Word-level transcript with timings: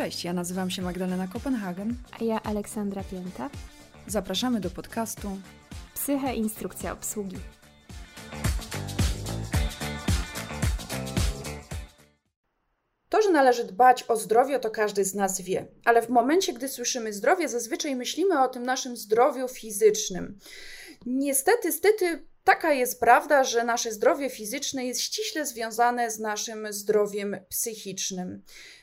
Cześć, 0.00 0.24
ja 0.24 0.32
nazywam 0.32 0.70
się 0.70 0.82
Magdalena 0.82 1.28
Kopenhagen. 1.28 1.94
A 2.20 2.24
ja 2.24 2.42
Aleksandra 2.42 3.04
Pięta. 3.04 3.50
Zapraszamy 4.06 4.60
do 4.60 4.70
podcastu 4.70 5.28
Psyche 5.94 6.34
Instrukcja 6.34 6.92
Obsługi. 6.92 7.36
To, 13.08 13.22
że 13.22 13.30
należy 13.30 13.64
dbać 13.64 14.04
o 14.08 14.16
zdrowie, 14.16 14.58
to 14.58 14.70
każdy 14.70 15.04
z 15.04 15.14
nas 15.14 15.40
wie, 15.40 15.66
ale 15.84 16.02
w 16.02 16.08
momencie, 16.08 16.52
gdy 16.52 16.68
słyszymy 16.68 17.12
zdrowie, 17.12 17.48
zazwyczaj 17.48 17.96
myślimy 17.96 18.42
o 18.42 18.48
tym 18.48 18.62
naszym 18.62 18.96
zdrowiu 18.96 19.48
fizycznym. 19.48 20.38
Niestety, 21.06 21.72
stety, 21.72 22.26
taka 22.44 22.72
jest 22.72 23.00
prawda, 23.00 23.44
że 23.44 23.64
nasze 23.64 23.92
zdrowie 23.92 24.30
fizyczne 24.30 24.86
jest 24.86 25.00
ściśle 25.00 25.46
związane 25.46 26.10
z 26.10 26.18
naszym 26.18 26.72
zdrowiem 26.72 27.36
psychicznym 27.48 28.42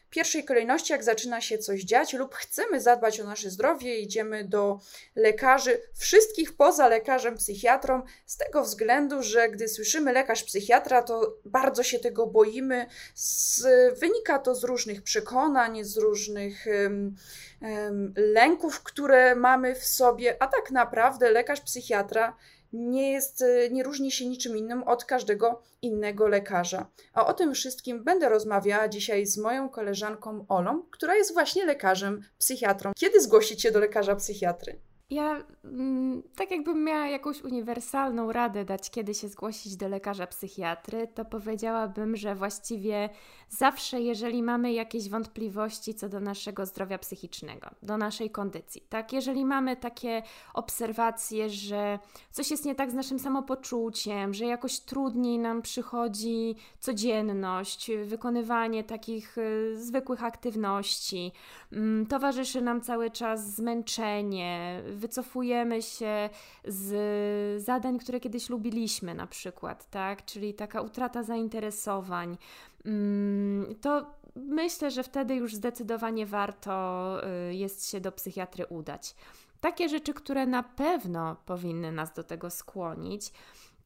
pierwszej 0.10 0.46
kolejności, 0.46 0.94
jak 0.94 1.04
zaczyna 1.04 1.42
się 1.42 1.58
coś 1.58 1.82
dziać 1.84 2.14
lub 2.14 2.36
chcemy 2.36 2.82
zadbać 2.82 3.20
o 3.20 3.24
nasze 3.24 3.50
zdrowie, 3.50 4.00
idziemy 4.00 4.44
do 4.44 4.80
lekarzy, 5.16 5.82
wszystkich 5.94 6.56
poza 6.56 6.88
lekarzem 6.88 7.38
psychiatrą, 7.38 8.02
z 8.26 8.38
tego 8.38 8.64
względu, 8.64 9.24
że 9.24 9.50
gdy 9.50 9.68
słyszymy 9.68 10.14
lekarz 10.14 10.44
psychiatra, 10.44 11.04
to 11.04 11.38
bardzo 11.46 11.84
się 11.84 12.00
tego 12.00 12.28
boimy. 12.28 12.86
Z, 13.16 13.64
wynika 14.00 14.40
to 14.40 14.56
z 14.56 14.64
różnych 14.64 15.02
przekonań, 15.02 15.84
z 15.84 15.98
różnych 15.98 16.66
um, 16.84 17.16
um, 17.62 18.14
lęków, 18.18 18.84
które 18.84 19.36
mamy 19.36 19.76
w 19.76 19.86
sobie, 19.86 20.44
a 20.44 20.48
tak 20.48 20.72
naprawdę 20.72 21.32
lekarz 21.32 21.62
psychiatra 21.62 22.36
nie, 22.74 23.12
jest, 23.12 23.42
e, 23.42 23.70
nie 23.70 23.84
różni 23.84 24.12
się 24.12 24.26
niczym 24.26 24.58
innym 24.58 24.84
od 24.84 25.06
każdego 25.06 25.62
innego 25.82 26.28
lekarza. 26.28 26.90
A 27.14 27.26
o 27.26 27.34
tym 27.34 27.54
wszystkim 27.54 28.04
będę 28.04 28.30
rozmawiała 28.30 28.88
dzisiaj 28.88 29.26
z 29.26 29.38
moją 29.38 29.70
koleżanką 29.70 30.46
Olą, 30.50 30.84
która 30.92 31.16
jest 31.16 31.34
właśnie 31.34 31.66
lekarzem 31.66 32.22
psychiatrą. 32.38 32.92
Kiedy 32.96 33.22
zgłosić 33.22 33.62
się 33.62 33.72
do 33.72 33.80
lekarza 33.80 34.16
psychiatry? 34.16 34.80
Ja 35.10 35.44
mm, 35.64 36.24
tak 36.36 36.52
jakbym 36.52 36.84
miała 36.84 37.08
jakąś 37.08 37.42
uniwersalną 37.42 38.32
radę 38.32 38.66
dać, 38.66 38.90
kiedy 38.90 39.14
się 39.14 39.28
zgłosić 39.28 39.76
do 39.76 39.88
lekarza 39.88 40.28
psychiatry, 40.28 41.08
to 41.08 41.26
powiedziałabym, 41.26 42.16
że 42.16 42.36
właściwie 42.36 43.10
zawsze, 43.50 44.02
jeżeli 44.02 44.44
mamy 44.44 44.74
jakieś 44.74 45.10
wątpliwości 45.10 45.94
co 45.94 46.10
do 46.10 46.20
naszego 46.20 46.66
zdrowia 46.66 46.98
psychicznego, 46.98 47.70
do 47.84 47.98
naszej 47.98 48.30
kondycji, 48.30 48.82
tak, 48.90 49.14
jeżeli 49.14 49.46
mamy 49.46 49.76
takie 49.76 50.24
obserwacje, 50.54 51.50
że 51.50 52.00
coś 52.32 52.52
jest 52.52 52.66
nie 52.66 52.76
tak 52.76 52.92
z 52.92 52.94
naszym 52.94 53.20
samopoczuciem, 53.20 54.34
że 54.34 54.46
jakoś 54.46 54.80
trudniej 54.80 55.40
nam 55.40 55.62
przychodzi 55.62 56.56
codzienność, 56.80 57.92
wykonywanie 58.06 58.84
takich 58.84 59.38
y, 59.38 59.74
zwykłych 59.76 60.24
aktywności, 60.24 61.32
y, 61.74 62.06
towarzyszy 62.10 62.62
nam 62.62 62.82
cały 62.82 63.12
czas 63.12 63.56
zmęczenie, 63.56 64.82
wycofujemy 64.98 65.82
się 65.82 66.30
z 66.66 67.64
zadań, 67.64 68.00
które 68.00 68.20
kiedyś 68.20 68.50
lubiliśmy, 68.50 69.14
na 69.14 69.28
przykład, 69.28 69.90
tak? 69.90 70.26
Czyli 70.26 70.54
taka 70.54 70.82
utrata 70.82 71.24
zainteresowań. 71.24 72.38
Mm, 72.86 73.76
to 73.82 74.06
myślę, 74.36 74.92
że 74.92 75.04
wtedy 75.04 75.36
już 75.36 75.56
zdecydowanie 75.56 76.26
warto 76.26 77.18
y, 77.50 77.56
jest 77.56 77.90
się 77.90 78.02
do 78.02 78.12
psychiatry 78.12 78.66
udać. 78.66 79.16
Takie 79.62 79.90
rzeczy, 79.90 80.14
które 80.14 80.46
na 80.46 80.64
pewno 80.64 81.36
powinny 81.46 81.92
nas 81.92 82.14
do 82.14 82.24
tego 82.24 82.50
skłonić, 82.50 83.32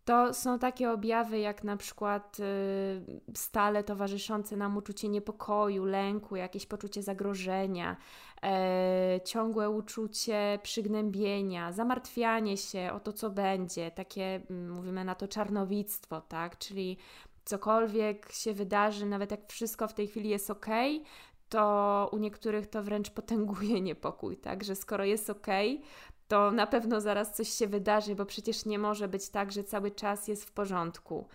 to 0.05 0.33
są 0.33 0.59
takie 0.59 0.91
objawy 0.91 1.39
jak 1.39 1.63
na 1.63 1.77
przykład 1.77 2.37
y, 2.39 3.21
stale 3.37 3.83
towarzyszące 3.83 4.57
nam 4.57 4.77
uczucie 4.77 5.09
niepokoju, 5.09 5.85
lęku, 5.85 6.35
jakieś 6.35 6.65
poczucie 6.65 7.03
zagrożenia, 7.03 7.97
e, 8.43 9.19
ciągłe 9.25 9.69
uczucie 9.69 10.59
przygnębienia, 10.63 11.71
zamartwianie 11.71 12.57
się 12.57 12.91
o 12.93 12.99
to, 12.99 13.13
co 13.13 13.29
będzie, 13.29 13.91
takie 13.91 14.41
mm, 14.49 14.71
mówimy 14.71 15.05
na 15.05 15.15
to 15.15 15.27
czarnowictwo, 15.27 16.21
tak? 16.21 16.57
Czyli 16.57 16.97
cokolwiek 17.45 18.31
się 18.31 18.53
wydarzy, 18.53 19.05
nawet 19.05 19.31
jak 19.31 19.47
wszystko 19.47 19.87
w 19.87 19.93
tej 19.93 20.07
chwili 20.07 20.29
jest 20.29 20.49
ok, 20.49 20.67
to 21.49 22.09
u 22.11 22.17
niektórych 22.17 22.67
to 22.67 22.83
wręcz 22.83 23.09
potęguje 23.09 23.81
niepokój, 23.91 24.37
tak? 24.37 24.63
Że 24.63 24.75
skoro 24.75 25.05
jest 25.05 25.29
ok, 25.29 25.47
to 26.27 26.51
na 26.51 26.67
pewno 26.67 27.01
zaraz 27.01 27.35
coś 27.35 27.49
się 27.49 27.67
wydarzy, 27.67 28.15
bo 28.15 28.25
przecież 28.25 28.65
nie 28.65 28.79
może 28.79 29.07
być 29.07 29.29
tak, 29.29 29.51
że 29.51 29.63
cały 29.63 29.91
czas 29.91 30.27
jest 30.27 30.45
w 30.45 30.51
porządku. 30.51 31.27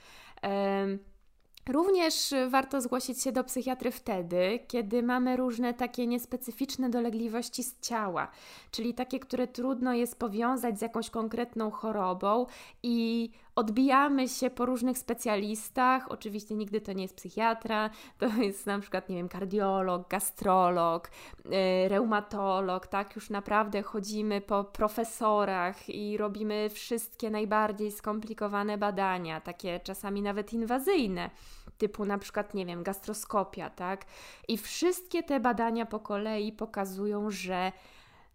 Również 1.68 2.34
warto 2.50 2.80
zgłosić 2.80 3.22
się 3.22 3.32
do 3.32 3.44
psychiatry 3.44 3.90
wtedy, 3.90 4.58
kiedy 4.68 5.02
mamy 5.02 5.36
różne 5.36 5.74
takie 5.74 6.06
niespecyficzne 6.06 6.90
dolegliwości 6.90 7.62
z 7.62 7.80
ciała, 7.80 8.28
czyli 8.70 8.94
takie, 8.94 9.18
które 9.20 9.46
trudno 9.46 9.94
jest 9.94 10.18
powiązać 10.18 10.78
z 10.78 10.82
jakąś 10.82 11.10
konkretną 11.10 11.70
chorobą 11.70 12.46
i 12.82 13.30
odbijamy 13.56 14.28
się 14.28 14.50
po 14.50 14.66
różnych 14.66 14.98
specjalistach. 14.98 16.10
Oczywiście 16.10 16.54
nigdy 16.54 16.80
to 16.80 16.92
nie 16.92 17.02
jest 17.02 17.16
psychiatra, 17.16 17.90
to 18.18 18.26
jest 18.26 18.66
na 18.66 18.78
przykład, 18.78 19.08
nie 19.08 19.16
wiem, 19.16 19.28
kardiolog, 19.28 20.08
gastrolog, 20.08 21.10
yy, 21.44 21.88
reumatolog, 21.88 22.86
tak? 22.86 23.16
Już 23.16 23.30
naprawdę 23.30 23.82
chodzimy 23.82 24.40
po 24.40 24.64
profesorach 24.64 25.88
i 25.88 26.16
robimy 26.16 26.70
wszystkie 26.70 27.30
najbardziej 27.30 27.92
skomplikowane 27.92 28.78
badania, 28.78 29.40
takie 29.40 29.80
czasami 29.80 30.22
nawet 30.22 30.52
inwazyjne 30.52 31.30
typu 31.78 32.04
na 32.04 32.18
przykład, 32.18 32.54
nie 32.54 32.66
wiem, 32.66 32.82
gastroskopia, 32.82 33.70
tak? 33.70 34.04
I 34.48 34.58
wszystkie 34.58 35.22
te 35.22 35.40
badania 35.40 35.86
po 35.86 36.00
kolei 36.00 36.52
pokazują, 36.52 37.30
że 37.30 37.72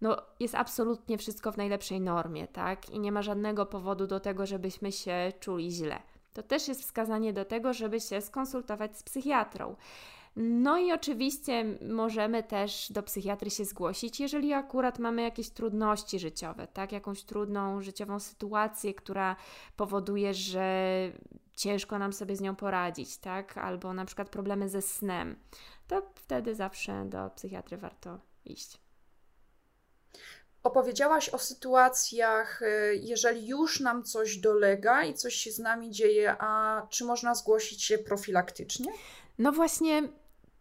no, 0.01 0.17
jest 0.39 0.55
absolutnie 0.55 1.17
wszystko 1.17 1.51
w 1.51 1.57
najlepszej 1.57 2.01
normie, 2.01 2.47
tak? 2.47 2.89
I 2.89 2.99
nie 2.99 3.11
ma 3.11 3.21
żadnego 3.21 3.65
powodu 3.65 4.07
do 4.07 4.19
tego, 4.19 4.45
żebyśmy 4.45 4.91
się 4.91 5.33
czuli 5.39 5.71
źle. 5.71 5.99
To 6.33 6.43
też 6.43 6.67
jest 6.67 6.81
wskazanie 6.81 7.33
do 7.33 7.45
tego, 7.45 7.73
żeby 7.73 7.99
się 7.99 8.21
skonsultować 8.21 8.97
z 8.97 9.03
psychiatrą. 9.03 9.75
No 10.35 10.77
i 10.77 10.91
oczywiście 10.91 11.65
możemy 11.89 12.43
też 12.43 12.91
do 12.91 13.03
psychiatry 13.03 13.49
się 13.49 13.65
zgłosić, 13.65 14.19
jeżeli 14.19 14.53
akurat 14.53 14.99
mamy 14.99 15.21
jakieś 15.21 15.49
trudności 15.49 16.19
życiowe, 16.19 16.67
tak? 16.67 16.91
Jakąś 16.91 17.23
trudną 17.23 17.81
życiową 17.81 18.19
sytuację, 18.19 18.93
która 18.93 19.35
powoduje, 19.75 20.33
że 20.33 21.11
ciężko 21.53 21.99
nam 21.99 22.13
sobie 22.13 22.35
z 22.35 22.41
nią 22.41 22.55
poradzić, 22.55 23.17
tak? 23.17 23.57
Albo 23.57 23.93
na 23.93 24.05
przykład 24.05 24.29
problemy 24.29 24.69
ze 24.69 24.81
snem. 24.81 25.35
To 25.87 26.01
wtedy 26.15 26.55
zawsze 26.55 27.05
do 27.05 27.29
psychiatry 27.29 27.77
warto 27.77 28.19
iść. 28.45 28.80
Opowiedziałaś 30.63 31.29
o 31.29 31.37
sytuacjach, 31.37 32.61
y, 32.61 32.99
jeżeli 33.01 33.47
już 33.47 33.79
nam 33.79 34.03
coś 34.03 34.37
dolega 34.37 35.03
i 35.03 35.13
coś 35.13 35.35
się 35.35 35.51
z 35.51 35.59
nami 35.59 35.91
dzieje, 35.91 36.35
a 36.39 36.81
czy 36.89 37.05
można 37.05 37.35
zgłosić 37.35 37.83
się 37.83 37.97
profilaktycznie? 37.97 38.91
No 39.39 39.51
właśnie, 39.51 40.03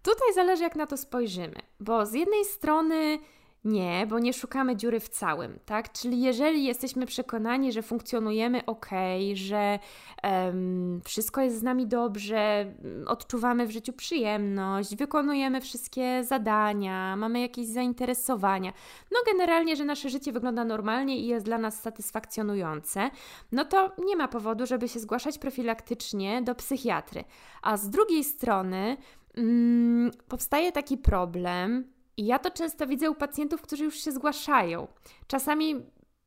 tutaj 0.03 0.35
zależy, 0.35 0.63
jak 0.63 0.77
na 0.77 0.87
to 0.87 0.97
spojrzymy, 0.97 1.57
bo 1.81 2.07
z 2.07 2.13
jednej 2.13 2.45
strony 2.45 3.19
nie, 3.65 4.07
bo 4.09 4.19
nie 4.19 4.33
szukamy 4.33 4.77
dziury 4.77 5.01
w 5.01 5.09
całym, 5.09 5.59
tak? 5.65 5.93
Czyli 5.93 6.21
jeżeli 6.21 6.65
jesteśmy 6.65 7.07
przekonani, 7.07 7.73
że 7.73 7.83
funkcjonujemy 7.83 8.67
ok, 8.67 8.91
że 9.35 9.79
um, 10.23 11.01
wszystko 11.05 11.41
jest 11.41 11.59
z 11.59 11.63
nami 11.63 11.87
dobrze, 11.87 12.75
odczuwamy 13.07 13.67
w 13.67 13.71
życiu 13.71 13.93
przyjemność, 13.93 14.97
wykonujemy 14.97 15.61
wszystkie 15.61 16.25
zadania, 16.25 17.17
mamy 17.17 17.41
jakieś 17.41 17.67
zainteresowania, 17.67 18.73
no 19.11 19.19
generalnie, 19.33 19.77
że 19.77 19.85
nasze 19.85 20.09
życie 20.09 20.33
wygląda 20.33 20.65
normalnie 20.65 21.19
i 21.19 21.27
jest 21.27 21.45
dla 21.45 21.59
nas 21.59 21.83
satysfakcjonujące, 21.83 23.11
no 23.53 23.65
to 23.65 23.93
nie 24.05 24.17
ma 24.17 24.29
powodu, 24.29 24.67
żeby 24.67 24.89
się 24.89 25.01
zgłaszać 25.01 25.39
profilaktycznie 25.39 26.43
do 26.43 26.55
psychiatry. 26.55 27.25
A 27.63 27.77
z 27.77 27.91
drugiej 27.91 28.25
strony 28.25 28.97
um, 29.37 30.11
powstaje 30.29 30.73
taki 30.73 30.99
problem, 30.99 32.00
i 32.17 32.27
ja 32.27 32.39
to 32.39 32.51
często 32.51 32.87
widzę 32.87 33.11
u 33.11 33.15
pacjentów, 33.15 33.63
którzy 33.63 33.85
już 33.85 33.95
się 33.95 34.13
zgłaszają. 34.13 34.89
Czasami 35.27 35.75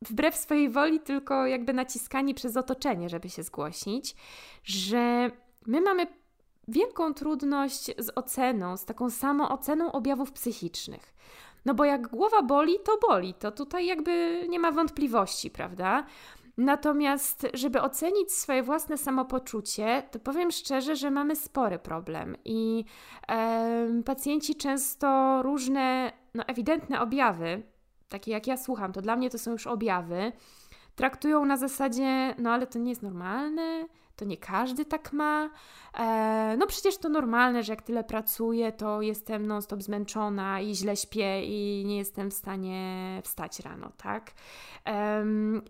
wbrew 0.02 0.36
swojej 0.36 0.70
woli, 0.70 1.00
tylko 1.00 1.46
jakby 1.46 1.72
naciskani 1.72 2.34
przez 2.34 2.56
otoczenie, 2.56 3.08
żeby 3.08 3.30
się 3.30 3.42
zgłosić, 3.42 4.16
że 4.64 5.30
my 5.66 5.80
mamy 5.80 6.06
wielką 6.68 7.14
trudność 7.14 7.84
z 7.98 8.10
oceną, 8.14 8.76
z 8.76 8.84
taką 8.84 9.10
samą 9.10 9.48
oceną 9.48 9.92
objawów 9.92 10.32
psychicznych. 10.32 11.14
No 11.64 11.74
bo 11.74 11.84
jak 11.84 12.08
głowa 12.08 12.42
boli, 12.42 12.74
to 12.84 12.98
boli. 13.08 13.34
To 13.34 13.52
tutaj 13.52 13.86
jakby 13.86 14.46
nie 14.48 14.58
ma 14.58 14.72
wątpliwości, 14.72 15.50
prawda? 15.50 16.06
Natomiast, 16.56 17.46
żeby 17.54 17.82
ocenić 17.82 18.32
swoje 18.32 18.62
własne 18.62 18.98
samopoczucie, 18.98 20.02
to 20.10 20.18
powiem 20.18 20.50
szczerze, 20.50 20.96
że 20.96 21.10
mamy 21.10 21.36
spory 21.36 21.78
problem 21.78 22.36
i 22.44 22.84
e, 23.28 24.02
pacjenci 24.04 24.54
często 24.54 25.40
różne, 25.42 26.12
no 26.34 26.44
ewidentne 26.46 27.00
objawy, 27.00 27.62
takie 28.08 28.30
jak 28.32 28.46
ja 28.46 28.56
słucham, 28.56 28.92
to 28.92 29.02
dla 29.02 29.16
mnie 29.16 29.30
to 29.30 29.38
są 29.38 29.50
już 29.50 29.66
objawy, 29.66 30.32
traktują 30.94 31.44
na 31.44 31.56
zasadzie, 31.56 32.34
no 32.38 32.50
ale 32.50 32.66
to 32.66 32.78
nie 32.78 32.90
jest 32.90 33.02
normalne, 33.02 33.86
to 34.16 34.24
nie 34.24 34.36
każdy 34.36 34.84
tak 34.84 35.12
ma, 35.12 35.50
no 36.58 36.66
przecież 36.66 36.98
to 36.98 37.08
normalne, 37.08 37.62
że 37.62 37.72
jak 37.72 37.82
tyle 37.82 38.04
pracuję, 38.04 38.72
to 38.72 39.02
jestem 39.02 39.46
non-stop 39.46 39.82
zmęczona 39.82 40.60
i 40.60 40.74
źle 40.74 40.96
śpię 40.96 41.44
i 41.44 41.84
nie 41.86 41.96
jestem 41.96 42.30
w 42.30 42.34
stanie 42.34 43.20
wstać 43.24 43.60
rano, 43.60 43.92
tak? 43.96 44.32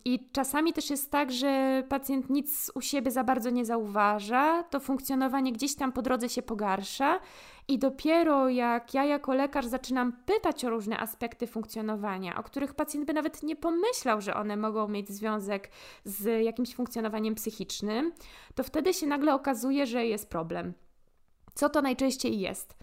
I 0.05 0.29
czasami 0.32 0.73
też 0.73 0.91
jest 0.91 1.11
tak, 1.11 1.32
że 1.32 1.82
pacjent 1.88 2.31
nic 2.31 2.73
u 2.75 2.81
siebie 2.81 3.11
za 3.11 3.25
bardzo 3.25 3.50
nie 3.50 3.65
zauważa, 3.65 4.62
to 4.62 4.81
funkcjonowanie 4.81 5.53
gdzieś 5.53 5.75
tam 5.75 5.93
po 5.93 6.03
drodze 6.03 6.29
się 6.29 6.43
pogarsza 6.43 7.21
i 7.69 7.79
dopiero 7.79 8.49
jak 8.49 8.94
ja 8.94 9.05
jako 9.05 9.35
lekarz 9.35 9.67
zaczynam 9.67 10.12
pytać 10.26 10.65
o 10.65 10.71
różne 10.71 10.99
aspekty 10.99 11.47
funkcjonowania, 11.47 12.37
o 12.37 12.43
których 12.43 12.75
pacjent 12.75 13.06
by 13.06 13.12
nawet 13.12 13.43
nie 13.43 13.56
pomyślał, 13.56 14.21
że 14.21 14.35
one 14.35 14.56
mogą 14.56 14.88
mieć 14.88 15.09
związek 15.09 15.71
z 16.05 16.44
jakimś 16.44 16.75
funkcjonowaniem 16.75 17.35
psychicznym, 17.35 18.12
to 18.55 18.62
wtedy 18.62 18.94
się 18.94 19.06
nagle 19.06 19.35
okazuje, 19.35 19.87
że 19.87 20.06
jest 20.14 20.31
problem. 20.31 20.72
Co 21.55 21.69
to 21.69 21.82
najczęściej 21.82 22.40
jest? 22.40 22.76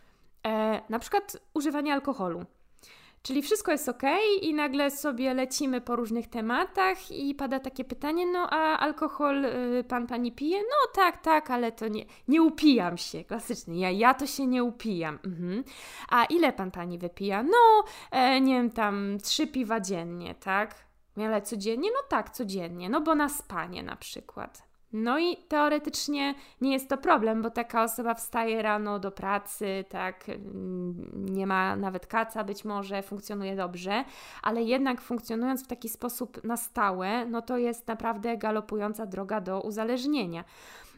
E, 0.48 0.82
na 0.90 1.00
przykład 1.00 1.38
używanie 1.54 1.94
alkoholu. 1.94 2.46
Czyli 3.24 3.42
wszystko 3.42 3.72
jest 3.72 3.90
ok, 3.90 4.04
i 4.42 4.54
nagle 4.54 4.92
sobie 4.92 5.34
lecimy 5.34 5.82
po 5.82 5.96
różnych 5.96 6.28
tematach, 6.28 7.12
i 7.12 7.36
pada 7.36 7.60
takie 7.60 7.84
pytanie: 7.84 8.26
No, 8.26 8.50
a 8.50 8.80
alkohol 8.80 9.46
y, 9.46 9.84
pan 9.88 10.08
pani 10.08 10.32
pije? 10.32 10.60
No, 10.60 10.92
tak, 10.96 11.22
tak, 11.22 11.52
ale 11.52 11.72
to 11.72 11.88
nie, 11.88 12.06
nie 12.28 12.42
upijam 12.42 12.98
się. 12.98 13.24
Klasycznie, 13.24 13.80
ja, 13.80 13.92
ja 13.92 14.14
to 14.14 14.28
się 14.28 14.48
nie 14.48 14.64
upijam. 14.64 15.20
Mhm. 15.26 15.64
A 16.10 16.26
ile 16.26 16.54
pan 16.54 16.72
pani 16.72 16.98
wypija? 16.98 17.44
No, 17.44 17.84
e, 18.12 18.42
nie 18.42 18.54
wiem, 18.54 18.70
tam 18.70 19.18
trzy 19.24 19.48
piwa 19.48 19.80
dziennie, 19.80 20.36
tak? 20.36 20.76
Ale 21.18 21.42
codziennie? 21.42 21.90
No 21.94 22.00
tak, 22.10 22.30
codziennie, 22.30 22.90
no 22.90 23.02
bo 23.02 23.16
na 23.16 23.30
spanie 23.30 23.84
na 23.84 23.96
przykład. 23.96 24.71
No 24.94 25.20
i 25.20 25.38
teoretycznie 25.48 26.36
nie 26.62 26.74
jest 26.74 26.90
to 26.90 26.98
problem, 26.98 27.42
bo 27.42 27.50
taka 27.50 27.84
osoba 27.84 28.14
wstaje 28.14 28.62
rano 28.62 29.00
do 29.00 29.12
pracy, 29.12 29.86
tak, 29.90 30.30
mm, 30.30 31.12
nie 31.36 31.48
ma 31.48 31.76
nawet 31.76 32.08
kaca 32.08 32.44
być 32.44 32.66
może, 32.66 33.02
funkcjonuje 33.02 33.56
dobrze, 33.56 34.04
ale 34.44 34.64
jednak 34.64 35.02
funkcjonując 35.02 35.64
w 35.64 35.68
taki 35.68 35.90
sposób 35.90 36.44
na 36.44 36.58
stałe, 36.58 37.26
no 37.26 37.42
to 37.42 37.58
jest 37.58 37.88
naprawdę 37.88 38.38
galopująca 38.38 39.06
droga 39.06 39.42
do 39.42 39.62
uzależnienia. 39.62 40.44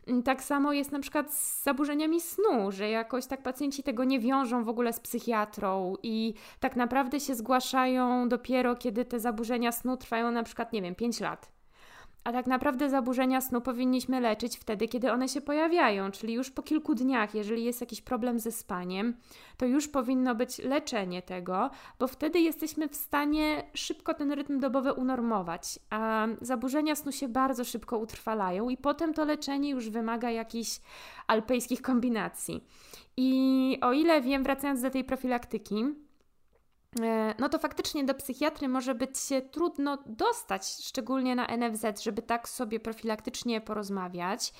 Mm, 0.08 0.24
tak 0.24 0.44
samo 0.44 0.74
jest 0.74 0.92
na 0.92 1.00
przykład 1.00 1.34
z 1.34 1.64
zaburzeniami 1.64 2.22
snu, 2.22 2.72
że 2.72 2.90
jakoś 2.90 3.26
tak 3.26 3.44
pacjenci 3.44 3.84
tego 3.84 4.04
nie 4.04 4.20
wiążą 4.20 4.64
w 4.64 4.70
ogóle 4.70 4.94
z 4.94 5.00
psychiatrą 5.00 5.96
i 6.04 6.34
tak 6.60 6.76
naprawdę 6.76 7.20
się 7.20 7.36
zgłaszają 7.36 8.30
dopiero, 8.30 8.76
kiedy 8.76 9.06
te 9.06 9.20
zaburzenia 9.20 9.72
snu 9.72 9.98
trwają 9.98 10.32
na 10.32 10.44
przykład, 10.44 10.74
nie 10.74 10.82
wiem, 10.82 10.96
5 10.96 11.20
lat. 11.20 11.53
A 12.24 12.32
tak 12.32 12.48
naprawdę 12.48 12.90
zaburzenia 12.90 13.42
snu 13.42 13.62
powinniśmy 13.62 14.20
leczyć 14.20 14.58
wtedy, 14.58 14.88
kiedy 14.88 15.12
one 15.12 15.30
się 15.30 15.42
pojawiają, 15.42 16.12
czyli 16.12 16.34
już 16.34 16.52
po 16.52 16.64
kilku 16.64 16.96
dniach, 16.96 17.36
jeżeli 17.36 17.64
jest 17.64 17.82
jakiś 17.82 18.02
problem 18.02 18.40
ze 18.40 18.52
spaniem, 18.52 19.14
to 19.58 19.66
już 19.66 19.88
powinno 19.88 20.36
być 20.36 20.60
leczenie 20.60 21.22
tego, 21.22 21.70
bo 22.00 22.08
wtedy 22.08 22.40
jesteśmy 22.40 22.90
w 22.90 22.96
stanie 22.96 23.64
szybko 23.74 24.14
ten 24.14 24.32
rytm 24.32 24.60
dobowy 24.60 24.94
unormować, 24.94 25.80
a 25.90 26.28
zaburzenia 26.42 26.96
snu 26.96 27.12
się 27.12 27.28
bardzo 27.28 27.64
szybko 27.64 27.98
utrwalają 27.98 28.70
i 28.70 28.78
potem 28.78 29.14
to 29.14 29.26
leczenie 29.26 29.70
już 29.70 29.90
wymaga 29.90 30.32
jakichś 30.32 30.80
alpejskich 31.28 31.82
kombinacji. 31.82 32.64
I 33.18 33.78
o 33.82 33.94
ile 33.94 34.22
wiem, 34.22 34.44
wracając 34.44 34.82
do 34.82 34.90
tej 34.90 35.04
profilaktyki, 35.04 35.86
no 37.40 37.50
to 37.50 37.60
faktycznie 37.60 38.04
do 38.04 38.14
psychiatry 38.14 38.68
może 38.68 38.96
być 38.96 39.20
się 39.20 39.42
trudno 39.42 39.98
dostać, 40.06 40.68
szczególnie 40.68 41.36
na 41.36 41.48
NFZ, 41.58 42.02
żeby 42.02 42.22
tak 42.22 42.50
sobie 42.50 42.80
profilaktycznie 42.80 43.62
porozmawiać. 43.62 44.54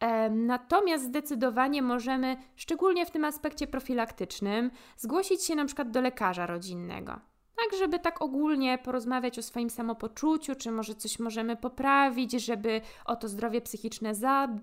E, 0.00 0.30
natomiast 0.30 1.04
zdecydowanie 1.04 1.82
możemy, 1.82 2.36
szczególnie 2.56 3.06
w 3.06 3.10
tym 3.10 3.24
aspekcie 3.24 3.66
profilaktycznym, 3.66 4.70
zgłosić 4.96 5.44
się 5.44 5.54
na 5.54 5.64
przykład 5.64 5.90
do 5.90 6.00
lekarza 6.00 6.46
rodzinnego 6.46 7.31
tak 7.56 7.78
żeby 7.78 7.98
tak 7.98 8.22
ogólnie 8.22 8.78
porozmawiać 8.78 9.38
o 9.38 9.42
swoim 9.42 9.70
samopoczuciu, 9.70 10.54
czy 10.54 10.70
może 10.70 10.94
coś 10.94 11.18
możemy 11.18 11.56
poprawić, 11.56 12.32
żeby 12.32 12.80
o 13.04 13.16
to 13.16 13.28
zdrowie 13.28 13.60
psychiczne 13.60 14.14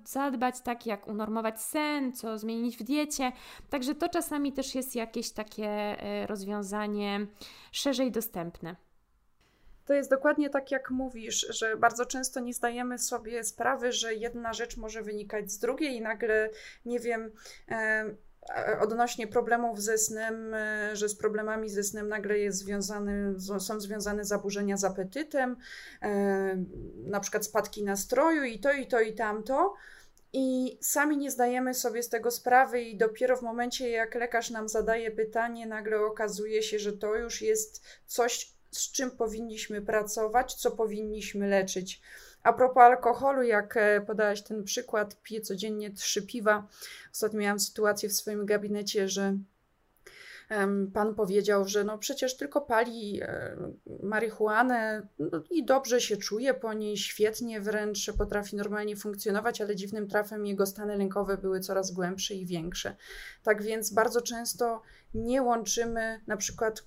zadbać, 0.03 0.61
tak 0.61 0.85
jak 0.85 1.07
unormować 1.07 1.61
sen, 1.61 2.13
co 2.13 2.37
zmienić 2.37 2.77
w 2.77 2.83
diecie. 2.83 3.31
Także 3.69 3.95
to 3.95 4.09
czasami 4.09 4.53
też 4.53 4.75
jest 4.75 4.95
jakieś 4.95 5.31
takie 5.31 5.67
e, 5.67 6.27
rozwiązanie 6.27 7.27
szerzej 7.71 8.11
dostępne. 8.11 8.75
To 9.85 9.93
jest 9.93 10.09
dokładnie 10.09 10.49
tak, 10.49 10.71
jak 10.71 10.91
mówisz, 10.91 11.45
że 11.49 11.77
bardzo 11.77 12.05
często 12.05 12.39
nie 12.39 12.53
zdajemy 12.53 12.97
sobie 12.97 13.43
sprawy, 13.43 13.91
że 13.91 14.13
jedna 14.13 14.53
rzecz 14.53 14.77
może 14.77 15.01
wynikać 15.01 15.51
z 15.51 15.59
drugiej 15.59 15.95
i 15.95 16.01
nagle, 16.01 16.49
nie 16.85 16.99
wiem, 16.99 17.31
odnośnie 18.79 19.27
problemów 19.27 19.81
ze 19.81 19.97
snem, 19.97 20.53
e, 20.53 20.95
że 20.95 21.09
z 21.09 21.15
problemami 21.15 21.69
ze 21.69 21.83
snem 21.83 22.07
nagle 22.07 22.39
jest 22.39 22.57
związany, 22.57 23.39
są 23.59 23.79
związane 23.79 24.25
zaburzenia 24.25 24.77
z 24.77 24.83
apetytem, 24.83 25.57
e, 26.01 26.63
na 26.95 27.19
przykład 27.19 27.45
spadki 27.45 27.83
nastroju 27.83 28.43
i 28.43 28.59
to, 28.59 28.71
i 28.71 28.87
to, 28.87 29.01
i 29.01 29.13
tamto. 29.13 29.73
I 30.33 30.77
sami 30.81 31.17
nie 31.17 31.31
zdajemy 31.31 31.73
sobie 31.73 32.03
z 32.03 32.09
tego 32.09 32.31
sprawy, 32.31 32.81
i 32.81 32.97
dopiero 32.97 33.37
w 33.37 33.41
momencie, 33.41 33.89
jak 33.89 34.15
lekarz 34.15 34.49
nam 34.49 34.69
zadaje 34.69 35.11
pytanie, 35.11 35.65
nagle 35.65 35.99
okazuje 36.01 36.63
się, 36.63 36.79
że 36.79 36.93
to 36.93 37.15
już 37.15 37.41
jest 37.41 37.83
coś, 38.05 38.53
z 38.71 38.91
czym 38.91 39.11
powinniśmy 39.11 39.81
pracować, 39.81 40.53
co 40.53 40.71
powinniśmy 40.71 41.47
leczyć. 41.47 42.01
A 42.49 42.53
propos 42.53 42.83
alkoholu, 42.83 43.43
jak 43.43 43.77
e, 43.77 44.01
podałaś 44.01 44.41
ten 44.41 44.63
przykład, 44.63 45.21
piję 45.23 45.41
codziennie 45.41 45.91
trzy 45.91 46.21
piwa. 46.21 46.67
Ostatnio 47.11 47.39
miałam 47.39 47.59
sytuację 47.59 48.09
w 48.09 48.13
swoim 48.13 48.45
gabinecie, 48.45 49.09
że 49.09 49.37
pan 50.93 51.15
powiedział, 51.15 51.67
że 51.67 51.83
no 51.83 51.97
przecież 51.97 52.37
tylko 52.37 52.61
pali 52.61 53.21
e, 53.21 53.55
marihuanę 54.03 55.07
no 55.19 55.43
i 55.49 55.65
dobrze 55.65 56.01
się 56.01 56.17
czuje 56.17 56.53
po 56.53 56.73
niej, 56.73 56.97
świetnie 56.97 57.61
wręcz 57.61 58.11
potrafi 58.17 58.55
normalnie 58.55 58.95
funkcjonować, 58.95 59.61
ale 59.61 59.75
dziwnym 59.75 60.07
trafem 60.07 60.45
jego 60.45 60.65
stany 60.65 60.97
lękowe 60.97 61.37
były 61.37 61.59
coraz 61.59 61.91
głębsze 61.91 62.35
i 62.35 62.45
większe. 62.45 62.95
Tak 63.43 63.63
więc 63.63 63.93
bardzo 63.93 64.21
często 64.21 64.81
nie 65.13 65.41
łączymy 65.41 66.21
na 66.27 66.37
przykład 66.37 66.83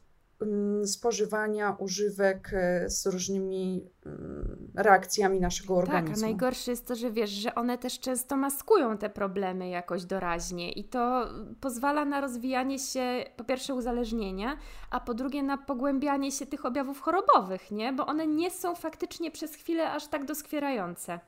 spożywania 0.84 1.76
używek 1.78 2.50
e, 2.52 2.90
z 2.90 3.06
różnymi 3.06 3.90
mm, 4.06 4.70
reakcjami 4.74 5.40
naszego 5.40 5.76
organizmu. 5.76 6.14
Tak, 6.14 6.24
a 6.24 6.26
najgorsze 6.26 6.70
jest 6.70 6.86
to, 6.86 6.94
że 6.94 7.10
wiesz, 7.10 7.30
że 7.30 7.54
one 7.54 7.78
też 7.78 8.00
często 8.00 8.36
maskują 8.36 8.98
te 8.98 9.10
problemy 9.10 9.68
jakoś 9.68 10.04
doraźnie 10.04 10.72
i 10.72 10.84
to 10.84 11.28
pozwala 11.60 12.04
na 12.04 12.20
rozwijanie 12.20 12.78
się 12.78 13.24
po 13.36 13.44
pierwsze 13.44 13.74
uzależnienia, 13.74 14.56
a 14.90 15.00
po 15.00 15.14
drugie 15.14 15.42
na 15.42 15.58
pogłębianie 15.58 16.32
się 16.32 16.46
tych 16.46 16.66
objawów 16.66 17.00
chorobowych, 17.00 17.70
nie? 17.70 17.92
Bo 17.92 18.06
one 18.06 18.26
nie 18.26 18.50
są 18.50 18.74
faktycznie 18.74 19.30
przez 19.30 19.54
chwilę 19.54 19.90
aż 19.90 20.08
tak 20.08 20.24
doskwierające. 20.24 21.20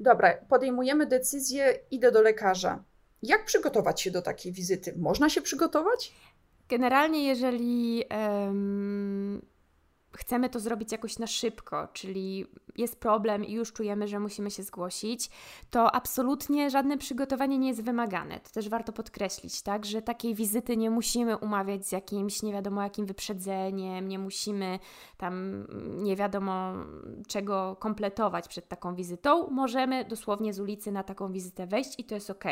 Dobra, 0.00 0.34
podejmujemy 0.48 1.06
decyzję, 1.06 1.78
idę 1.90 2.12
do 2.12 2.22
lekarza. 2.22 2.84
Jak 3.22 3.44
przygotować 3.44 4.00
się 4.00 4.10
do 4.10 4.22
takiej 4.22 4.52
wizyty? 4.52 4.94
Można 4.98 5.30
się 5.30 5.42
przygotować? 5.42 6.12
Generalnie, 6.70 7.24
jeżeli 7.24 8.04
um, 8.10 9.42
chcemy 10.12 10.48
to 10.50 10.60
zrobić 10.60 10.92
jakoś 10.92 11.18
na 11.18 11.26
szybko, 11.26 11.88
czyli 11.92 12.46
jest 12.76 13.00
problem 13.00 13.44
i 13.44 13.52
już 13.52 13.72
czujemy, 13.72 14.08
że 14.08 14.20
musimy 14.20 14.50
się 14.50 14.62
zgłosić, 14.62 15.30
to 15.70 15.94
absolutnie 15.94 16.70
żadne 16.70 16.98
przygotowanie 16.98 17.58
nie 17.58 17.68
jest 17.68 17.82
wymagane. 17.82 18.40
To 18.40 18.50
też 18.50 18.68
warto 18.68 18.92
podkreślić, 18.92 19.62
tak, 19.62 19.86
że 19.86 20.02
takiej 20.02 20.34
wizyty 20.34 20.76
nie 20.76 20.90
musimy 20.90 21.36
umawiać 21.36 21.86
z 21.86 21.92
jakimś 21.92 22.42
nie 22.42 22.52
wiadomo 22.52 22.82
jakim 22.82 23.06
wyprzedzeniem, 23.06 24.08
nie 24.08 24.18
musimy 24.18 24.78
tam 25.16 25.66
nie 25.96 26.16
wiadomo 26.16 26.72
czego 27.28 27.76
kompletować 27.80 28.48
przed 28.48 28.68
taką 28.68 28.94
wizytą. 28.94 29.50
Możemy 29.50 30.04
dosłownie 30.04 30.54
z 30.54 30.60
ulicy 30.60 30.92
na 30.92 31.02
taką 31.02 31.32
wizytę 31.32 31.66
wejść 31.66 31.94
i 31.98 32.04
to 32.04 32.14
jest 32.14 32.30
ok. 32.30 32.44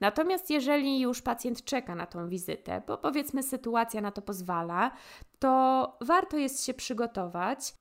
Natomiast 0.00 0.50
jeżeli 0.50 1.00
już 1.00 1.22
pacjent 1.22 1.64
czeka 1.64 1.94
na 1.94 2.06
tą 2.06 2.28
wizytę, 2.28 2.82
bo 2.86 2.98
powiedzmy 2.98 3.42
sytuacja 3.42 4.00
na 4.00 4.10
to 4.10 4.22
pozwala, 4.22 4.90
to 5.42 5.96
warto 6.00 6.36
jest 6.36 6.64
się 6.64 6.74
przygotować. 6.74 7.74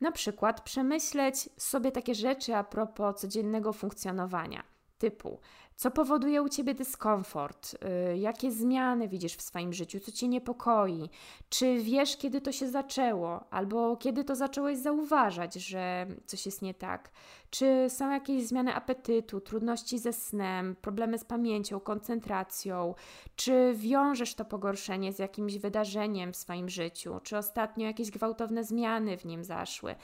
Na 0.00 0.12
przykład 0.12 0.60
przemyśleć 0.60 1.48
sobie 1.56 1.92
takie 1.92 2.14
rzeczy 2.14 2.54
a 2.54 2.64
propos 2.64 3.20
codziennego 3.20 3.72
funkcjonowania, 3.72 4.62
typu 4.98 5.40
co 5.80 5.90
powoduje 5.90 6.42
u 6.42 6.48
ciebie 6.48 6.74
dyskomfort? 6.74 7.74
Yy, 8.08 8.18
jakie 8.18 8.50
zmiany 8.50 9.08
widzisz 9.08 9.36
w 9.36 9.42
swoim 9.42 9.72
życiu? 9.72 10.00
Co 10.00 10.12
cię 10.12 10.28
niepokoi? 10.28 11.08
Czy 11.48 11.78
wiesz, 11.78 12.16
kiedy 12.16 12.40
to 12.40 12.52
się 12.52 12.68
zaczęło? 12.68 13.44
Albo 13.50 13.96
kiedy 13.96 14.24
to 14.24 14.36
zacząłeś 14.36 14.78
zauważać, 14.78 15.54
że 15.54 16.06
coś 16.26 16.46
jest 16.46 16.62
nie 16.62 16.74
tak? 16.74 17.10
Czy 17.50 17.86
są 17.88 18.10
jakieś 18.10 18.46
zmiany 18.46 18.74
apetytu, 18.74 19.40
trudności 19.40 19.98
ze 19.98 20.12
snem, 20.12 20.76
problemy 20.80 21.18
z 21.18 21.24
pamięcią, 21.24 21.80
koncentracją? 21.80 22.94
Czy 23.36 23.74
wiążesz 23.76 24.34
to 24.34 24.44
pogorszenie 24.44 25.12
z 25.12 25.18
jakimś 25.18 25.58
wydarzeniem 25.58 26.32
w 26.32 26.36
swoim 26.36 26.68
życiu? 26.68 27.20
Czy 27.22 27.36
ostatnio 27.36 27.86
jakieś 27.86 28.10
gwałtowne 28.10 28.64
zmiany 28.64 29.16
w 29.16 29.24
nim 29.24 29.44
zaszły? 29.44 29.94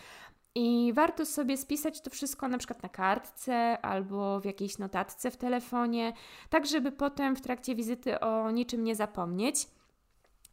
I 0.59 0.93
warto 0.93 1.27
sobie 1.27 1.57
spisać 1.57 2.01
to 2.01 2.11
wszystko 2.11 2.49
na 2.49 2.59
przykład 2.59 2.83
na 2.83 2.89
kartce 2.89 3.79
albo 3.83 4.41
w 4.41 4.45
jakiejś 4.45 4.79
notatce 4.79 5.31
w 5.31 5.37
telefonie, 5.37 6.13
tak 6.51 6.67
żeby 6.67 6.93
potem 6.93 7.37
w 7.37 7.41
trakcie 7.41 7.75
wizyty 7.75 8.21
o 8.21 8.51
niczym 8.51 8.85
nie 8.85 8.95
zapomnieć, 8.95 9.67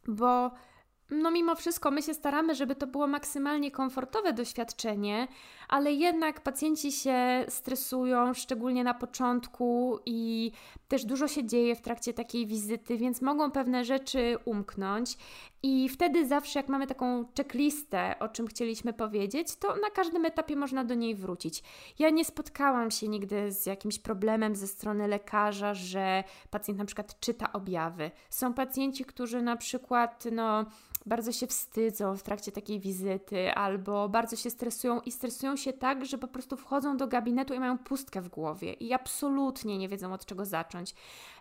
bo 0.08 0.50
no 1.10 1.30
mimo 1.30 1.54
wszystko 1.54 1.90
my 1.90 2.02
się 2.02 2.14
staramy, 2.14 2.54
żeby 2.54 2.74
to 2.74 2.86
było 2.86 3.06
maksymalnie 3.06 3.70
komfortowe 3.70 4.32
doświadczenie, 4.32 5.28
ale 5.74 5.92
jednak 5.92 6.40
pacjenci 6.40 6.92
się 6.92 7.44
stresują, 7.48 8.34
szczególnie 8.34 8.84
na 8.84 8.94
początku 8.94 9.98
i 10.06 10.52
też 10.88 11.04
dużo 11.04 11.28
się 11.28 11.44
dzieje 11.44 11.76
w 11.76 11.80
trakcie 11.80 12.14
takiej 12.14 12.46
wizyty, 12.46 12.96
więc 12.96 13.22
mogą 13.22 13.50
pewne 13.50 13.84
rzeczy 13.84 14.36
umknąć. 14.44 15.16
I 15.62 15.88
wtedy 15.88 16.26
zawsze, 16.26 16.58
jak 16.58 16.68
mamy 16.68 16.86
taką 16.86 17.24
checklistę, 17.36 18.14
o 18.20 18.28
czym 18.28 18.46
chcieliśmy 18.46 18.92
powiedzieć, 18.92 19.56
to 19.56 19.76
na 19.76 19.90
każdym 19.90 20.24
etapie 20.24 20.56
można 20.56 20.84
do 20.84 20.94
niej 20.94 21.14
wrócić. 21.14 21.62
Ja 21.98 22.10
nie 22.10 22.24
spotkałam 22.24 22.90
się 22.90 23.08
nigdy 23.08 23.52
z 23.52 23.66
jakimś 23.66 23.98
problemem 23.98 24.56
ze 24.56 24.66
strony 24.66 25.08
lekarza, 25.08 25.74
że 25.74 26.24
pacjent 26.50 26.78
na 26.78 26.84
przykład 26.84 27.20
czyta 27.20 27.52
objawy. 27.52 28.10
Są 28.30 28.54
pacjenci, 28.54 29.04
którzy 29.04 29.42
na 29.42 29.56
przykład, 29.56 30.24
no, 30.32 30.64
bardzo 31.06 31.32
się 31.32 31.46
wstydzą 31.46 32.16
w 32.16 32.22
trakcie 32.22 32.52
takiej 32.52 32.80
wizyty, 32.80 33.54
albo 33.54 34.08
bardzo 34.08 34.36
się 34.36 34.50
stresują 34.50 35.00
i 35.00 35.12
stresują 35.12 35.56
się 35.56 35.63
tak, 35.72 36.04
że 36.04 36.18
po 36.18 36.28
prostu 36.28 36.56
wchodzą 36.56 36.96
do 36.96 37.06
gabinetu 37.06 37.54
i 37.54 37.58
mają 37.58 37.78
pustkę 37.78 38.20
w 38.20 38.28
głowie 38.28 38.72
i 38.72 38.92
absolutnie 38.92 39.78
nie 39.78 39.88
wiedzą 39.88 40.12
od 40.12 40.26
czego 40.26 40.44
zacząć. 40.44 40.94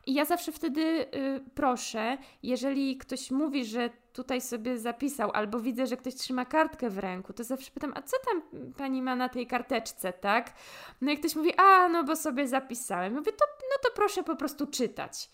I 0.06 0.14
ja 0.14 0.26
zawsze 0.26 0.52
wtedy 0.52 0.82
y, 0.82 1.44
proszę, 1.56 2.18
jeżeli 2.44 2.98
ktoś 2.98 3.32
mówi, 3.32 3.66
że 3.66 3.90
tutaj 4.14 4.42
sobie 4.42 4.78
zapisał, 4.78 5.32
albo 5.34 5.60
widzę, 5.60 5.88
że 5.88 5.98
ktoś 5.98 6.16
trzyma 6.16 6.46
kartkę 6.46 6.90
w 6.90 6.98
ręku, 6.98 7.34
to 7.34 7.44
zawsze 7.44 7.72
pytam, 7.72 7.94
a 7.96 8.02
co 8.02 8.18
tam 8.26 8.42
pani 8.78 9.02
ma 9.02 9.16
na 9.16 9.30
tej 9.30 9.48
karteczce, 9.48 10.14
tak? 10.14 10.54
No 11.02 11.12
i 11.12 11.18
ktoś 11.18 11.36
mówi, 11.36 11.54
a 11.58 11.90
no 11.90 12.04
bo 12.04 12.16
sobie 12.16 12.48
zapisałem. 12.48 13.14
Mówię, 13.14 13.32
to, 13.32 13.46
no 13.62 13.78
to 13.84 13.90
proszę 13.96 14.24
po 14.24 14.36
prostu 14.36 14.68
czytać. 14.68 15.30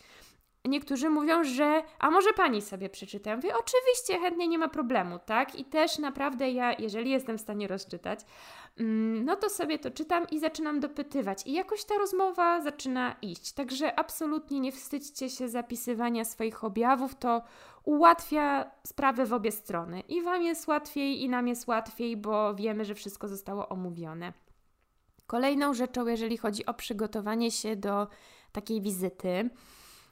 Niektórzy 0.65 1.09
mówią, 1.09 1.43
że 1.43 1.83
a 1.99 2.09
może 2.09 2.33
pani 2.33 2.61
sobie 2.61 2.89
przeczyta? 2.89 3.29
Ja 3.29 3.35
mówię, 3.35 3.53
oczywiście, 3.57 4.19
chętnie, 4.19 4.47
nie 4.47 4.57
ma 4.57 4.69
problemu, 4.69 5.19
tak? 5.25 5.55
I 5.55 5.65
też 5.65 5.99
naprawdę 5.99 6.51
ja, 6.51 6.73
jeżeli 6.73 7.11
jestem 7.11 7.37
w 7.37 7.41
stanie 7.41 7.67
rozczytać, 7.67 8.19
mm, 8.77 9.25
no 9.25 9.35
to 9.35 9.49
sobie 9.49 9.79
to 9.79 9.91
czytam 9.91 10.25
i 10.31 10.39
zaczynam 10.39 10.79
dopytywać. 10.79 11.47
I 11.47 11.53
jakoś 11.53 11.83
ta 11.83 11.97
rozmowa 11.97 12.61
zaczyna 12.61 13.15
iść. 13.21 13.53
Także 13.53 13.99
absolutnie 13.99 14.59
nie 14.59 14.71
wstydźcie 14.71 15.29
się 15.29 15.49
zapisywania 15.49 16.25
swoich 16.25 16.63
objawów, 16.63 17.15
to 17.15 17.41
ułatwia 17.83 18.71
sprawę 18.87 19.25
w 19.25 19.33
obie 19.33 19.51
strony. 19.51 19.99
I 19.99 20.21
Wam 20.21 20.43
jest 20.43 20.67
łatwiej, 20.67 21.23
i 21.23 21.29
nam 21.29 21.47
jest 21.47 21.67
łatwiej, 21.67 22.17
bo 22.17 22.55
wiemy, 22.55 22.85
że 22.85 22.95
wszystko 22.95 23.27
zostało 23.27 23.69
omówione. 23.69 24.33
Kolejną 25.27 25.73
rzeczą, 25.73 26.07
jeżeli 26.07 26.37
chodzi 26.37 26.65
o 26.65 26.73
przygotowanie 26.73 27.51
się 27.51 27.75
do 27.75 28.07
takiej 28.51 28.81
wizyty, 28.81 29.49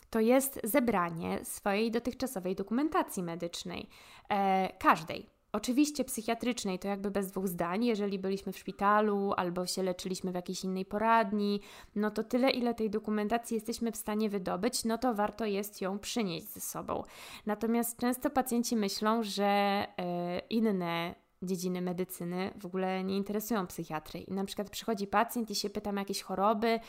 to 0.10 0.20
jest 0.20 0.60
zebranie 0.64 1.40
swojej 1.44 1.92
dotychczasowej 1.92 2.56
dokumentacji 2.56 3.24
medycznej, 3.24 3.90
e, 4.30 4.70
każdej. 4.80 5.38
Oczywiście 5.52 6.04
psychiatrycznej 6.04 6.80
to 6.80 6.88
jakby 6.88 7.12
bez 7.12 7.32
dwóch 7.32 7.48
zdań, 7.48 7.86
jeżeli 7.86 8.20
byliśmy 8.20 8.52
w 8.52 8.58
szpitalu 8.58 9.34
albo 9.38 9.66
się 9.66 9.84
leczyliśmy 9.84 10.32
w 10.32 10.36
jakiejś 10.36 10.64
innej 10.64 10.86
poradni, 10.86 11.62
no 11.96 12.12
to 12.12 12.24
tyle, 12.24 12.50
ile 12.50 12.74
tej 12.74 12.90
dokumentacji 12.90 13.56
jesteśmy 13.56 13.92
w 13.92 13.98
stanie 13.98 14.30
wydobyć, 14.30 14.86
no 14.86 14.98
to 14.98 15.14
warto 15.14 15.46
jest 15.46 15.82
ją 15.82 16.00
przynieść 16.00 16.48
ze 16.48 16.62
sobą. 16.62 17.04
Natomiast 17.46 17.98
często 17.98 18.30
pacjenci 18.30 18.76
myślą, 18.76 19.24
że 19.24 19.46
e, 19.46 19.88
inne 20.50 21.16
dziedziny 21.42 21.82
medycyny 21.82 22.54
w 22.60 22.66
ogóle 22.66 23.04
nie 23.04 23.18
interesują 23.18 23.68
psychiatry. 23.68 24.20
I 24.20 24.34
na 24.34 24.46
przykład 24.46 24.70
przychodzi 24.70 25.08
pacjent 25.08 25.52
i 25.52 25.56
się 25.56 25.70
pytam 25.70 25.98
jakieś 25.98 26.22
choroby 26.22 26.80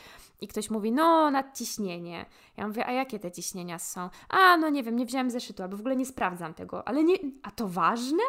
i 0.40 0.48
ktoś 0.48 0.70
mówi, 0.70 0.92
no 0.92 1.30
nadciśnienie. 1.30 2.26
Ja 2.56 2.68
mówię, 2.68 2.86
a 2.86 2.92
jakie 2.92 3.18
te 3.18 3.32
ciśnienia 3.32 3.78
są? 3.78 4.10
A, 4.28 4.56
no 4.56 4.68
nie 4.68 4.82
wiem, 4.82 4.96
nie 4.96 5.06
wziąłem 5.06 5.30
zeszytu, 5.30 5.62
albo 5.62 5.76
w 5.76 5.80
ogóle 5.80 5.96
nie 5.96 6.06
sprawdzam 6.06 6.54
tego. 6.54 6.88
Ale 6.88 7.04
nie, 7.04 7.16
a 7.42 7.50
to 7.50 7.68
ważne? 7.68 8.22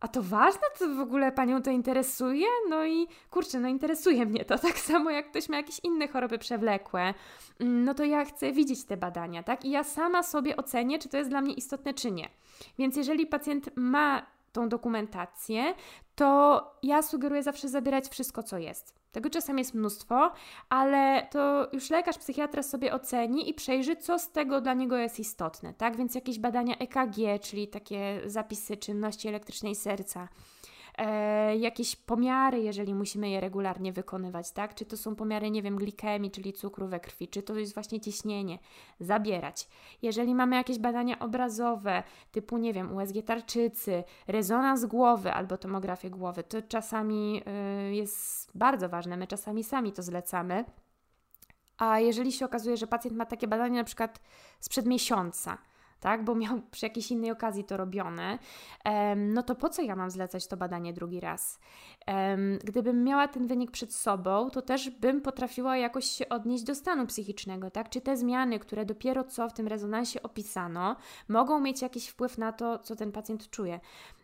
A 0.00 0.08
to 0.08 0.22
ważne? 0.22 0.60
To 0.78 0.94
w 0.94 1.00
ogóle 1.00 1.32
Panią 1.32 1.62
to 1.62 1.70
interesuje? 1.70 2.46
No 2.68 2.84
i 2.84 3.06
kurczę, 3.30 3.60
no 3.60 3.68
interesuje 3.68 4.26
mnie 4.26 4.44
to. 4.44 4.58
Tak 4.64 4.78
samo 4.78 5.10
jak 5.10 5.30
ktoś 5.30 5.48
ma 5.48 5.56
jakieś 5.56 5.80
inne 5.84 6.08
choroby 6.08 6.38
przewlekłe, 6.38 7.14
mm, 7.60 7.84
no 7.84 7.94
to 7.94 8.04
ja 8.04 8.24
chcę 8.24 8.52
widzieć 8.52 8.84
te 8.84 8.96
badania, 8.96 9.42
tak? 9.42 9.64
I 9.64 9.70
ja 9.70 9.84
sama 9.84 10.22
sobie 10.22 10.56
ocenię, 10.56 10.98
czy 10.98 11.08
to 11.08 11.16
jest 11.16 11.30
dla 11.30 11.40
mnie 11.40 11.54
istotne, 11.54 11.94
czy 11.94 12.10
nie. 12.10 12.28
Więc 12.78 12.96
jeżeli 12.96 13.26
pacjent 13.26 13.70
ma 13.76 14.33
tą 14.54 14.68
dokumentację, 14.68 15.74
to 16.14 16.60
ja 16.82 17.02
sugeruję 17.02 17.42
zawsze 17.42 17.68
zabierać 17.68 18.08
wszystko, 18.08 18.42
co 18.42 18.58
jest. 18.58 18.94
Tego 19.12 19.30
czasem 19.30 19.58
jest 19.58 19.74
mnóstwo, 19.74 20.32
ale 20.68 21.28
to 21.30 21.68
już 21.72 21.90
lekarz, 21.90 22.18
psychiatra 22.18 22.62
sobie 22.62 22.94
oceni 22.94 23.50
i 23.50 23.54
przejrzy, 23.54 23.96
co 23.96 24.18
z 24.18 24.32
tego 24.32 24.60
dla 24.60 24.74
niego 24.74 24.96
jest 24.96 25.20
istotne, 25.20 25.74
tak? 25.74 25.96
Więc 25.96 26.14
jakieś 26.14 26.38
badania 26.38 26.74
EKG, 26.78 27.42
czyli 27.42 27.68
takie 27.68 28.20
zapisy 28.26 28.76
czynności 28.76 29.28
elektrycznej 29.28 29.74
serca, 29.74 30.28
e, 30.98 31.56
jakieś 31.56 31.96
pomiary, 31.96 32.60
jeżeli 32.60 32.94
musimy 32.94 33.30
je 33.30 33.40
regularnie 33.40 33.92
wykonywać, 33.92 34.50
tak? 34.50 34.74
Czy 34.74 34.84
to 34.84 34.96
są 34.96 35.16
pomiary, 35.16 35.50
nie 35.50 35.62
wiem, 35.62 35.76
glikemii, 35.76 36.30
czyli 36.30 36.52
cukru 36.52 36.88
we 36.88 37.00
krwi, 37.00 37.28
czy 37.28 37.42
to 37.42 37.54
jest 37.54 37.74
właśnie 37.74 38.00
ciśnienie, 38.00 38.58
zabierać. 39.00 39.68
Jeżeli 40.02 40.34
mamy 40.34 40.56
jakieś 40.56 40.78
badania 40.78 41.18
obrazowe, 41.18 42.02
typu, 42.32 42.58
nie 42.58 42.72
wiem, 42.72 42.96
USG 42.96 43.14
tarczycy, 43.26 44.04
rezonans 44.28 44.84
głowy 44.84 45.32
albo 45.32 45.58
tomografię 45.58 46.10
głowy, 46.10 46.42
to 46.42 46.62
czasami 46.62 47.42
y, 47.90 47.94
jest 47.94 48.50
bardzo 48.54 48.88
ważne, 48.88 49.16
my 49.16 49.26
czasami 49.26 49.64
sami 49.64 49.92
to 49.92 50.02
zlecamy. 50.02 50.64
A 51.78 52.00
jeżeli 52.00 52.32
się 52.32 52.44
okazuje, 52.44 52.76
że 52.76 52.86
pacjent 52.86 53.16
ma 53.16 53.26
takie 53.26 53.48
badania 53.48 53.80
na 53.80 53.84
przykład 53.84 54.20
sprzed 54.60 54.86
miesiąca, 54.86 55.58
tak, 56.04 56.24
bo 56.24 56.34
miał 56.34 56.60
przy 56.70 56.86
jakiejś 56.86 57.10
innej 57.10 57.30
okazji 57.30 57.64
to 57.64 57.76
robione, 57.76 58.38
no 59.16 59.42
to 59.42 59.54
po 59.54 59.68
co 59.68 59.82
ja 59.82 59.96
mam 59.96 60.10
zlecać 60.10 60.46
to 60.46 60.56
badanie 60.56 60.92
drugi 60.92 61.20
raz? 61.20 61.60
Gdybym 62.64 63.04
miała 63.04 63.28
ten 63.28 63.46
wynik 63.46 63.70
przed 63.70 63.94
sobą, 63.94 64.50
to 64.50 64.62
też 64.62 64.90
bym 64.90 65.20
potrafiła 65.20 65.76
jakoś 65.76 66.04
się 66.04 66.28
odnieść 66.28 66.64
do 66.64 66.74
stanu 66.74 67.06
psychicznego, 67.06 67.70
tak? 67.70 67.88
Czy 67.88 68.00
te 68.00 68.16
zmiany, 68.16 68.58
które 68.58 68.84
dopiero 68.84 69.24
co 69.24 69.48
w 69.48 69.52
tym 69.52 69.68
rezonansie 69.68 70.22
opisano, 70.22 70.96
mogą 71.28 71.60
mieć 71.60 71.82
jakiś 71.82 72.08
wpływ 72.08 72.38
na 72.38 72.52
to, 72.52 72.78
co 72.78 72.96
ten 72.96 73.12
pacjent 73.12 73.50
czuje. 73.50 73.80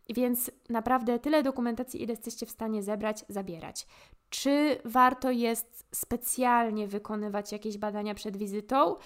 Więc 0.08 0.50
naprawdę 0.70 1.18
tyle 1.18 1.42
dokumentacji, 1.42 2.02
ile 2.02 2.12
jesteście 2.12 2.46
w 2.46 2.50
stanie 2.50 2.82
zebrać, 2.82 3.24
zabierać. 3.28 3.86
Czy 4.30 4.78
warto 4.84 5.30
jest 5.30 5.86
specjalnie 5.94 6.86
wykonywać 6.86 7.52
jakieś 7.52 7.78
badania 7.78 8.14
przed 8.14 8.36
wizytą? 8.36 8.96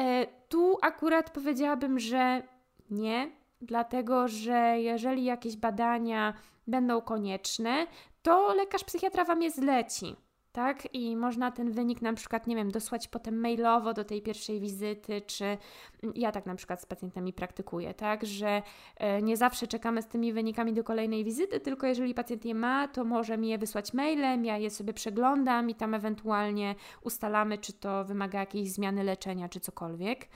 E, 0.00 0.26
tu 0.48 0.78
akurat 0.82 1.30
powiedziałabym, 1.30 1.98
że 1.98 2.42
nie, 2.90 3.30
dlatego 3.60 4.28
że 4.28 4.80
jeżeli 4.80 5.24
jakieś 5.24 5.56
badania 5.56 6.34
będą 6.66 7.00
konieczne, 7.00 7.86
to 8.22 8.54
lekarz 8.54 8.84
psychiatra 8.84 9.24
Wam 9.24 9.42
je 9.42 9.50
zleci 9.50 10.16
tak? 10.52 10.94
I 10.94 11.16
można 11.16 11.50
ten 11.50 11.72
wynik 11.72 12.02
na 12.02 12.12
przykład, 12.12 12.46
nie 12.46 12.56
wiem, 12.56 12.70
dosłać 12.70 13.08
potem 13.08 13.40
mailowo 13.40 13.94
do 13.94 14.04
tej 14.04 14.22
pierwszej 14.22 14.60
wizyty, 14.60 15.22
czy 15.26 15.44
mm, 15.44 16.14
ja 16.14 16.32
tak 16.32 16.46
na 16.46 16.54
przykład 16.54 16.82
z 16.82 16.86
pacjentami 16.86 17.32
praktykuję, 17.32 17.94
tak? 17.94 18.26
Że 18.26 18.62
e, 18.96 19.22
nie 19.22 19.36
zawsze 19.36 19.66
czekamy 19.66 20.02
z 20.02 20.06
tymi 20.06 20.32
wynikami 20.32 20.72
do 20.72 20.84
kolejnej 20.84 21.24
wizyty, 21.24 21.60
tylko 21.60 21.86
jeżeli 21.86 22.14
pacjent 22.14 22.44
je 22.44 22.54
ma, 22.54 22.88
to 22.88 23.04
może 23.04 23.38
mi 23.38 23.48
je 23.48 23.58
wysłać 23.58 23.92
mailem, 23.92 24.44
ja 24.44 24.58
je 24.58 24.70
sobie 24.70 24.92
przeglądam 24.92 25.70
i 25.70 25.74
tam 25.74 25.94
ewentualnie 25.94 26.74
ustalamy, 27.02 27.58
czy 27.58 27.72
to 27.72 28.04
wymaga 28.04 28.40
jakiejś 28.40 28.72
zmiany 28.72 29.04
leczenia, 29.04 29.48
czy 29.48 29.60
cokolwiek. 29.60 30.28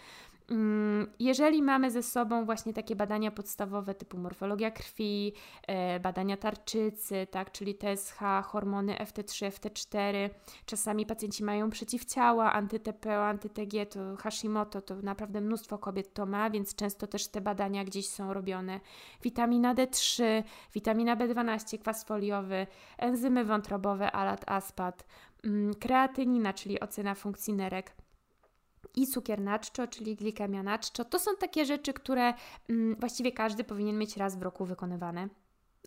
Mm, 0.51 1.07
jeżeli 1.19 1.63
mamy 1.63 1.91
ze 1.91 2.03
sobą 2.03 2.45
właśnie 2.45 2.73
takie 2.73 2.97
badania 2.97 3.31
podstawowe 3.31 3.95
typu 3.95 4.19
morfologia 4.19 4.71
krwi, 4.71 5.33
e, 5.67 6.01
badania 6.01 6.37
tarczycy, 6.37 7.27
tak, 7.31 7.53
czyli 7.53 7.75
TSH, 7.75 8.19
hormony 8.45 8.95
FT3, 8.95 9.51
FT4, 9.51 10.31
czasami 10.67 11.07
pacjenci 11.07 11.45
mają 11.45 11.71
przeciwciała, 11.71 12.53
antyTP, 12.53 13.19
antyTG, 13.19 13.87
to 13.87 14.17
Hashimoto, 14.17 14.83
to 14.83 14.97
naprawdę 15.03 15.41
mnóstwo 15.41 15.79
kobiet 15.79 16.15
to 16.15 16.27
ma, 16.27 16.51
więc 16.51 16.75
często 16.75 17.07
też 17.07 17.29
te 17.29 17.41
badania 17.41 17.85
gdzieś 17.85 18.09
są 18.09 18.33
robione. 18.33 18.81
Witamina 19.23 19.75
D3, 19.75 20.43
witamina 20.75 21.17
B12, 21.17 21.79
kwas 21.79 22.05
foliowy, 22.05 22.67
enzymy 22.99 23.45
wątrobowe, 23.45 24.13
alat, 24.13 24.45
aspat, 24.47 25.05
mm, 25.45 25.75
kreatynina, 25.75 26.53
czyli 26.53 26.81
ocena 26.81 27.15
funkcji 27.15 27.55
nerek 27.55 28.04
i 28.97 29.07
cukier 29.07 29.41
naczczo, 29.41 29.87
czyli 29.87 30.17
glikemia 30.17 30.63
naczczo. 30.63 31.05
To 31.05 31.19
są 31.19 31.31
takie 31.37 31.65
rzeczy, 31.65 31.93
które 31.93 32.35
mm, 32.69 32.97
właściwie 33.01 33.33
każdy 33.33 33.65
powinien 33.65 33.99
mieć 33.99 34.17
raz 34.17 34.37
w 34.37 34.43
roku 34.43 34.65
wykonywane. 34.65 35.29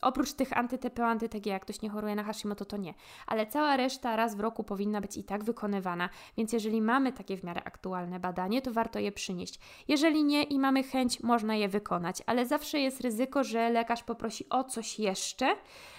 Oprócz 0.01 0.33
tych 0.33 0.57
anty-TPO, 0.57 1.03
anty-TG, 1.03 1.49
jak 1.49 1.61
ktoś 1.61 1.81
nie 1.81 1.89
choruje 1.89 2.15
na 2.15 2.23
Hashimoto, 2.23 2.65
to 2.65 2.77
nie. 2.77 2.93
Ale 3.27 3.47
cała 3.47 3.77
reszta 3.77 4.15
raz 4.15 4.35
w 4.35 4.39
roku 4.39 4.63
powinna 4.63 5.01
być 5.01 5.17
i 5.17 5.23
tak 5.23 5.43
wykonywana, 5.43 6.09
więc 6.37 6.53
jeżeli 6.53 6.81
mamy 6.81 7.13
takie 7.13 7.37
w 7.37 7.43
miarę 7.43 7.63
aktualne 7.63 8.19
badanie, 8.19 8.61
to 8.61 8.71
warto 8.71 8.99
je 8.99 9.11
przynieść. 9.11 9.59
Jeżeli 9.87 10.23
nie 10.23 10.43
i 10.43 10.59
mamy 10.59 10.83
chęć, 10.83 11.23
można 11.23 11.55
je 11.55 11.69
wykonać, 11.69 12.23
ale 12.25 12.45
zawsze 12.45 12.79
jest 12.79 13.01
ryzyko, 13.01 13.43
że 13.43 13.69
lekarz 13.69 14.03
poprosi 14.03 14.49
o 14.49 14.63
coś 14.63 14.99
jeszcze, 14.99 15.55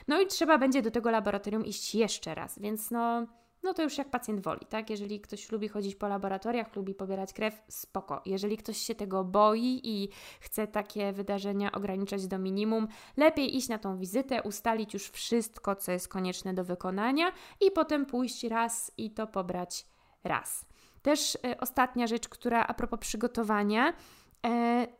no 0.08 0.20
i 0.20 0.26
trzeba 0.26 0.58
będzie 0.58 0.82
do 0.82 0.90
tego 0.90 1.10
laboratorium 1.10 1.66
iść 1.66 1.94
jeszcze 1.94 2.34
raz, 2.34 2.58
więc 2.58 2.90
no 2.90 3.26
no 3.62 3.74
to 3.74 3.82
już 3.82 3.98
jak 3.98 4.10
pacjent 4.10 4.40
woli, 4.40 4.66
tak? 4.68 4.90
Jeżeli 4.90 5.20
ktoś 5.20 5.52
lubi 5.52 5.68
chodzić 5.68 5.94
po 5.94 6.08
laboratoriach, 6.08 6.76
lubi 6.76 6.94
pobierać 6.94 7.32
krew, 7.32 7.62
spoko. 7.68 8.22
Jeżeli 8.26 8.56
ktoś 8.56 8.76
się 8.78 8.94
tego 8.94 9.24
boi 9.24 9.80
i 9.84 10.08
chce 10.40 10.66
takie 10.66 11.12
wydarzenia 11.12 11.72
ograniczać 11.72 12.26
do 12.26 12.38
minimum, 12.38 12.88
lepiej 13.16 13.56
iść 13.56 13.68
na 13.68 13.78
tą 13.78 13.98
wizytę, 13.98 14.42
ustalić 14.42 14.94
już 14.94 15.08
wszystko, 15.08 15.76
co 15.76 15.92
jest 15.92 16.08
konieczne 16.08 16.54
do 16.54 16.64
wykonania 16.64 17.32
i 17.60 17.70
potem 17.70 18.06
pójść 18.06 18.44
raz 18.44 18.92
i 18.96 19.10
to 19.10 19.26
pobrać 19.26 19.86
raz. 20.24 20.66
Też 21.02 21.34
y, 21.34 21.38
ostatnia 21.60 22.06
rzecz, 22.06 22.28
która 22.28 22.64
a 22.66 22.74
propos 22.74 23.00
przygotowania, 23.00 23.88
e, 23.88 23.94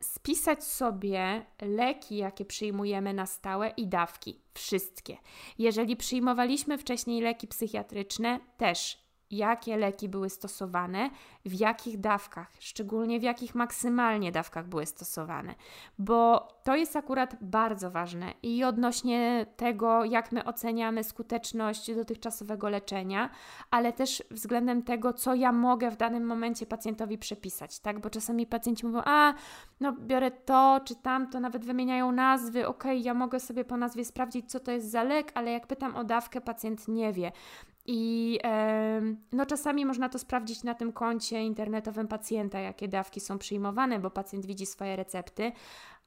spisać 0.01 0.65
sobie 0.65 1.47
leki, 1.63 2.17
jakie 2.17 2.45
przyjmujemy 2.45 3.15
na 3.15 3.27
stałe 3.27 3.69
i 3.69 3.87
dawki. 3.87 4.41
Wszystkie. 4.55 5.17
Jeżeli 5.59 5.97
przyjmowaliśmy 5.97 6.79
wcześniej 6.79 7.21
leki 7.23 7.49
psychiatryczne, 7.49 8.41
też 8.57 9.08
jakie 9.31 9.77
leki 9.77 10.09
były 10.09 10.31
stosowane, 10.31 11.11
w 11.45 11.61
jakich 11.61 12.01
dawkach, 12.01 12.53
szczególnie 12.59 13.21
w 13.21 13.23
jakich 13.23 13.55
maksymalnie 13.55 14.33
dawkach 14.33 14.69
były 14.69 14.87
stosowane, 14.87 15.55
bo 15.99 16.49
to 16.65 16.77
jest 16.77 16.97
akurat 16.97 17.37
bardzo 17.41 17.91
ważne 17.91 18.35
i 18.43 18.65
odnośnie 18.65 19.47
tego, 19.57 20.05
jak 20.05 20.33
my 20.33 20.45
oceniamy 20.45 21.05
skuteczność 21.05 21.95
dotychczasowego 21.95 22.69
leczenia, 22.69 23.31
ale 23.71 23.93
też 23.93 24.23
względem 24.31 24.83
tego, 24.83 25.13
co 25.13 25.35
ja 25.35 25.53
mogę 25.53 25.91
w 25.91 25.97
danym 25.97 26.27
momencie 26.27 26.67
pacjentowi 26.67 27.19
przepisać, 27.19 27.81
tak? 27.81 28.01
Bo 28.01 28.11
czasami 28.11 28.47
pacjenci 28.47 28.87
mówią, 28.87 29.03
a 29.05 29.35
no 29.81 29.93
biorę 29.93 30.31
to 30.31 30.81
czy 30.85 30.95
tamto, 30.97 31.41
nawet 31.41 31.65
wymieniają 31.65 32.13
nazwy, 32.13 32.67
ok, 32.67 32.85
ja 33.01 33.15
mogę 33.15 33.41
sobie 33.41 33.65
po 33.65 33.77
nazwie 33.77 34.05
sprawdzić, 34.05 34.51
co 34.51 34.61
to 34.61 34.73
jest 34.73 34.91
za 34.91 35.03
lek, 35.03 35.33
ale 35.35 35.53
jak 35.53 35.67
pytam 35.67 35.97
o 35.97 36.05
dawkę, 36.05 36.41
pacjent 36.41 36.89
nie 36.89 37.13
wie. 37.13 37.33
I 37.91 38.41
no, 39.33 39.47
czasami 39.47 39.87
można 39.87 40.09
to 40.09 40.19
sprawdzić 40.19 40.63
na 40.63 40.75
tym 40.75 40.93
koncie 40.93 41.43
internetowym 41.43 42.09
pacjenta, 42.09 42.61
jakie 42.61 42.89
dawki 42.89 43.21
są 43.21 43.39
przyjmowane, 43.39 43.99
bo 43.99 44.11
pacjent 44.11 44.47
widzi 44.47 44.67
swoje 44.67 44.97
recepty, 44.97 45.53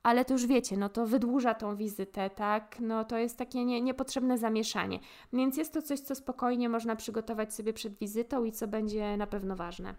ale 0.04 0.26
to 0.26 0.34
już 0.34 0.46
wiecie, 0.46 0.78
no 0.78 0.90
to 0.90 1.06
wydłuża 1.06 1.54
tą 1.54 1.76
wizytę, 1.76 2.30
tak? 2.30 2.80
No 2.80 3.06
to 3.06 3.18
jest 3.18 3.38
takie 3.38 3.66
nie, 3.66 3.82
niepotrzebne 3.82 4.38
zamieszanie. 4.38 5.00
Więc 5.34 5.58
jest 5.58 5.74
to 5.74 5.82
coś, 5.82 6.00
co 6.00 6.16
spokojnie 6.16 6.70
można 6.70 6.96
przygotować 6.96 7.54
sobie 7.54 7.74
przed 7.74 7.98
wizytą 7.98 8.44
i 8.44 8.52
co 8.52 8.68
będzie 8.68 9.18
na 9.18 9.28
pewno 9.28 9.56
ważne. 9.56 9.96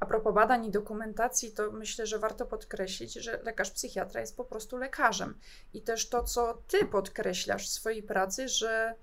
A 0.00 0.06
propos 0.06 0.34
badań 0.34 0.66
i 0.66 0.70
dokumentacji, 0.70 1.52
to 1.52 1.72
myślę, 1.72 2.06
że 2.06 2.18
warto 2.18 2.46
podkreślić, 2.46 3.12
że 3.12 3.40
lekarz 3.42 3.70
psychiatra 3.70 4.20
jest 4.20 4.36
po 4.36 4.44
prostu 4.44 4.76
lekarzem. 4.76 5.38
I 5.74 5.82
też 5.82 6.08
to, 6.08 6.22
co 6.22 6.62
ty 6.68 6.86
podkreślasz 6.86 7.68
w 7.68 7.72
swojej 7.72 8.02
pracy, 8.02 8.48
że 8.48 8.94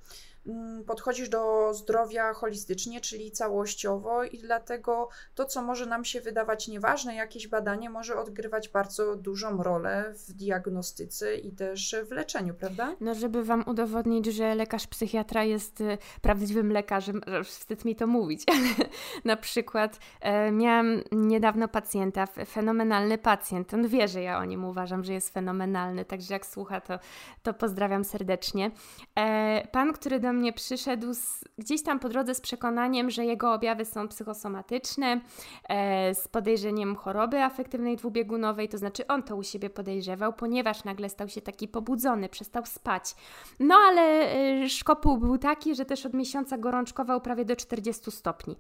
podchodzisz 0.88 1.30
do 1.30 1.74
zdrowia 1.74 2.34
holistycznie, 2.34 3.02
czyli 3.02 3.32
całościowo, 3.32 4.24
i 4.24 4.38
dlatego 4.38 5.10
to, 5.36 5.46
co 5.46 5.62
może 5.62 5.86
nam 5.86 6.06
się 6.06 6.22
wydawać 6.22 6.68
nieważne, 6.68 7.16
jakieś 7.16 7.48
badanie 7.48 7.90
może 7.90 8.20
odgrywać 8.20 8.70
bardzo 8.70 9.16
dużą 9.16 9.64
rolę 9.64 10.14
w 10.28 10.34
diagnostyce 10.34 11.36
i 11.36 11.52
też 11.52 11.96
w 12.06 12.12
leczeniu, 12.12 12.54
prawda? 12.54 12.96
No, 13.00 13.16
żeby 13.16 13.44
Wam 13.44 13.64
udowodnić, 13.68 14.26
że 14.26 14.56
lekarz 14.56 14.88
psychiatra 14.88 15.44
jest 15.44 15.82
y, 15.82 15.98
prawdziwym 16.22 16.72
lekarzem, 16.72 17.22
wstyd 17.44 17.86
mi 17.86 17.96
to 17.96 18.08
mówić, 18.08 18.44
ale 18.56 18.90
na 19.26 19.38
przykład 19.38 20.00
e, 20.22 20.52
miałam 20.52 21.02
niedawno 21.12 21.68
pacjenta, 21.68 22.26
fenomenalny 22.46 23.18
pacjent, 23.18 23.74
on 23.74 23.88
wie, 23.88 24.08
że 24.08 24.22
ja 24.22 24.38
o 24.38 24.46
nim 24.46 24.66
uważam, 24.66 25.04
że 25.04 25.14
jest 25.14 25.34
fenomenalny, 25.34 26.06
także 26.06 26.34
jak 26.34 26.46
słucha, 26.46 26.82
to, 26.82 27.00
to 27.44 27.54
pozdrawiam 27.54 28.04
serdecznie. 28.04 28.72
E, 29.20 29.68
pan, 29.72 29.94
który 29.94 30.20
do 30.20 30.31
mnie 30.34 30.54
przyszedł 30.54 31.14
z, 31.14 31.44
gdzieś 31.58 31.84
tam 31.84 32.00
po 32.00 32.10
drodze 32.10 32.36
z 32.36 32.42
przekonaniem, 32.42 33.10
że 33.10 33.26
jego 33.26 33.54
objawy 33.54 33.86
są 33.86 34.08
psychosomatyczne, 34.08 35.22
e, 35.70 36.16
z 36.16 36.28
podejrzeniem 36.28 36.96
choroby 36.96 37.42
afektywnej 37.44 37.96
dwubiegunowej, 37.98 38.70
to 38.70 38.78
znaczy 38.78 39.08
on 39.08 39.24
to 39.24 39.36
u 39.36 39.44
siebie 39.44 39.70
podejrzewał, 39.70 40.34
ponieważ 40.34 40.84
nagle 40.84 41.10
stał 41.10 41.30
się 41.30 41.42
taki 41.42 41.68
pobudzony, 41.68 42.30
przestał 42.30 42.66
spać. 42.66 43.16
No 43.60 43.76
ale 43.76 44.02
e, 44.02 44.70
szkopuł 44.70 45.18
był 45.18 45.38
taki, 45.38 45.76
że 45.76 45.86
też 45.86 46.06
od 46.06 46.14
miesiąca 46.14 46.58
gorączkował 46.58 47.22
prawie 47.22 47.46
do 47.46 47.56
40 47.56 48.12
stopni. 48.12 48.56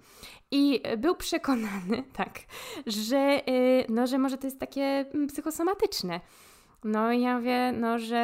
I 0.51 0.81
był 0.97 1.15
przekonany, 1.15 2.03
tak, 2.13 2.39
że, 2.87 3.17
e, 3.17 3.41
no, 3.89 4.07
że 4.07 4.17
może 4.17 4.37
to 4.37 4.47
jest 4.47 4.59
takie 4.59 5.05
mm, 5.13 5.27
psychosomatyczne. 5.27 6.19
No 6.83 7.11
i 7.11 7.21
ja 7.21 7.37
mówię, 7.37 7.71
no 7.71 7.99
że, 7.99 8.17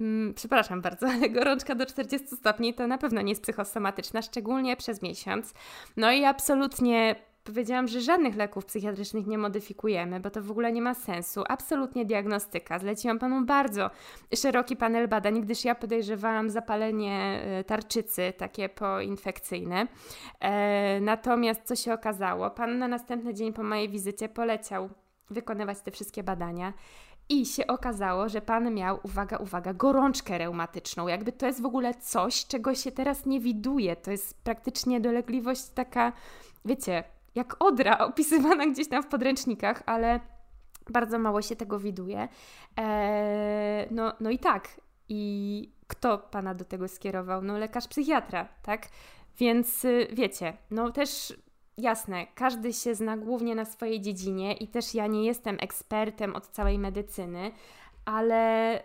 mm, 0.00 0.34
przepraszam 0.34 0.80
bardzo, 0.80 1.06
ale 1.08 1.30
gorączka 1.30 1.74
do 1.74 1.86
40 1.86 2.36
stopni 2.36 2.74
to 2.74 2.86
na 2.86 2.98
pewno 2.98 3.22
nie 3.22 3.32
jest 3.32 3.42
psychosomatyczna, 3.42 4.22
szczególnie 4.22 4.76
przez 4.76 5.02
miesiąc. 5.02 5.54
No 5.96 6.12
i 6.12 6.24
absolutnie 6.24 7.16
powiedziałam, 7.44 7.88
że 7.88 8.00
żadnych 8.00 8.36
leków 8.36 8.64
psychiatrycznych 8.64 9.26
nie 9.26 9.38
modyfikujemy, 9.38 10.20
bo 10.20 10.30
to 10.30 10.42
w 10.42 10.50
ogóle 10.50 10.72
nie 10.72 10.82
ma 10.82 10.94
sensu. 10.94 11.44
Absolutnie 11.48 12.04
diagnostyka. 12.04 12.78
Zleciłam 12.78 13.18
panu 13.18 13.44
bardzo 13.44 13.90
szeroki 14.34 14.76
panel 14.76 15.08
badań, 15.08 15.40
gdyż 15.40 15.64
ja 15.64 15.74
podejrzewałam 15.74 16.50
zapalenie 16.50 17.42
e, 17.44 17.64
tarczycy, 17.64 18.32
takie 18.36 18.68
poinfekcyjne. 18.68 19.86
E, 20.40 21.00
natomiast 21.00 21.60
co 21.64 21.76
się 21.76 21.92
okazało? 21.92 22.50
Pan 22.50 22.78
na 22.78 22.88
następny 22.88 23.34
dzień 23.34 23.52
po 23.52 23.62
mojej 23.62 23.88
wizycie 23.88 24.28
poleciał 24.28 24.90
wykonywać 25.30 25.80
te 25.80 25.90
wszystkie 25.90 26.22
badania. 26.22 26.72
I 27.28 27.46
się 27.46 27.66
okazało, 27.66 28.28
że 28.28 28.40
pan 28.40 28.74
miał, 28.74 29.00
uwaga, 29.02 29.36
uwaga, 29.36 29.74
gorączkę 29.74 30.38
reumatyczną. 30.38 31.08
Jakby 31.08 31.32
to 31.32 31.46
jest 31.46 31.62
w 31.62 31.66
ogóle 31.66 31.94
coś, 31.94 32.46
czego 32.46 32.74
się 32.74 32.92
teraz 32.92 33.26
nie 33.26 33.40
widuje. 33.40 33.96
To 33.96 34.10
jest 34.10 34.42
praktycznie 34.44 35.00
dolegliwość 35.00 35.68
taka, 35.68 36.12
wiecie, 36.64 37.04
jak 37.34 37.56
odra 37.62 37.98
opisywana 38.08 38.66
gdzieś 38.66 38.88
tam 38.88 39.02
w 39.02 39.06
podręcznikach, 39.06 39.82
ale 39.86 40.20
bardzo 40.90 41.18
mało 41.18 41.42
się 41.42 41.56
tego 41.56 41.78
widuje. 41.78 42.28
Eee, 42.76 43.88
no, 43.90 44.12
no 44.20 44.30
i 44.30 44.38
tak. 44.38 44.68
I 45.08 45.72
kto 45.86 46.18
pana 46.18 46.54
do 46.54 46.64
tego 46.64 46.88
skierował? 46.88 47.42
No 47.42 47.58
lekarz 47.58 47.88
psychiatra, 47.88 48.48
tak? 48.62 48.88
Więc 49.38 49.84
y, 49.84 50.08
wiecie, 50.12 50.56
no 50.70 50.90
też 50.90 51.36
jasne, 51.78 52.26
każdy 52.34 52.72
się 52.72 52.94
zna 52.94 53.16
głównie 53.16 53.54
na 53.54 53.64
swojej 53.64 54.00
dziedzinie 54.00 54.52
i 54.52 54.68
też 54.68 54.94
ja 54.94 55.06
nie 55.06 55.24
jestem 55.24 55.56
ekspertem 55.60 56.36
od 56.36 56.48
całej 56.48 56.78
medycyny, 56.78 57.50
ale 58.04 58.82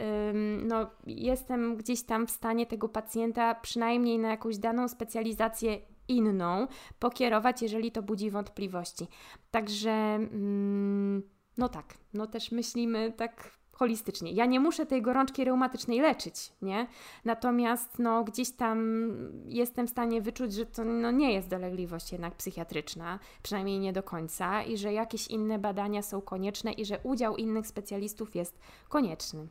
no, 0.64 0.90
jestem 1.08 1.76
gdzieś 1.78 2.04
tam 2.04 2.28
w 2.28 2.32
stanie 2.32 2.66
tego 2.66 2.90
pacjenta 2.90 3.56
przynajmniej 3.56 4.20
na 4.20 4.30
jakąś 4.30 4.58
daną 4.58 4.88
specjalizację 4.88 5.78
inną 6.08 6.68
pokierować, 7.00 7.62
jeżeli 7.62 7.92
to 7.92 8.02
budzi 8.02 8.32
wątpliwości. 8.32 9.08
Także, 9.52 10.16
ym, 10.16 11.24
no 11.58 11.70
tak, 11.70 11.94
no 12.14 12.28
też 12.28 12.52
myślimy 12.52 13.14
tak 13.18 13.52
holistycznie. 13.74 14.32
Ja 14.32 14.46
nie 14.46 14.60
muszę 14.60 14.86
tej 14.86 15.02
gorączki 15.02 15.44
reumatycznej 15.44 16.00
leczyć, 16.00 16.54
nie? 16.62 16.88
Natomiast 17.26 18.00
no, 18.00 18.24
gdzieś 18.24 18.52
tam 18.52 19.08
jestem 19.46 19.88
w 19.88 19.90
stanie 19.90 20.22
wyczuć, 20.22 20.54
że 20.54 20.66
to 20.66 20.84
no, 20.84 21.12
nie 21.12 21.34
jest 21.34 21.50
dolegliwość 21.50 22.12
jednak 22.12 22.36
psychiatryczna, 22.36 23.20
przynajmniej 23.44 23.80
nie 23.80 23.94
do 23.94 24.04
końca, 24.04 24.64
i 24.64 24.78
że 24.78 24.94
jakieś 24.94 25.28
inne 25.28 25.60
badania 25.60 26.02
są 26.02 26.22
konieczne 26.22 26.72
i 26.72 26.86
że 26.86 27.00
udział 27.04 27.36
innych 27.38 27.68
specjalistów 27.68 28.36
jest 28.36 28.60
konieczny. 28.90 29.48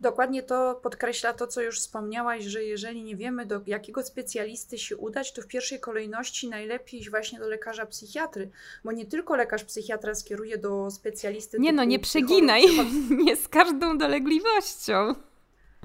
Dokładnie 0.00 0.42
to 0.42 0.80
podkreśla 0.82 1.32
to, 1.32 1.46
co 1.46 1.62
już 1.62 1.80
wspomniałaś, 1.80 2.44
że 2.44 2.64
jeżeli 2.64 3.02
nie 3.02 3.16
wiemy, 3.16 3.46
do 3.46 3.60
jakiego 3.66 4.02
specjalisty 4.02 4.78
się 4.78 4.96
udać, 4.96 5.32
to 5.32 5.42
w 5.42 5.46
pierwszej 5.46 5.80
kolejności 5.80 6.48
najlepiej 6.48 7.00
iść 7.00 7.10
właśnie 7.10 7.38
do 7.38 7.48
lekarza 7.48 7.86
psychiatry, 7.86 8.50
bo 8.84 8.92
nie 8.92 9.06
tylko 9.06 9.36
lekarz 9.36 9.64
psychiatra 9.64 10.14
skieruje 10.14 10.58
do 10.58 10.90
specjalisty. 10.90 11.58
Nie 11.60 11.72
no, 11.72 11.84
nie 11.84 11.98
przeginaj, 11.98 12.62
nie 13.24 13.36
z 13.36 13.48
każdą 13.48 13.98
dolegliwowością. 13.98 15.14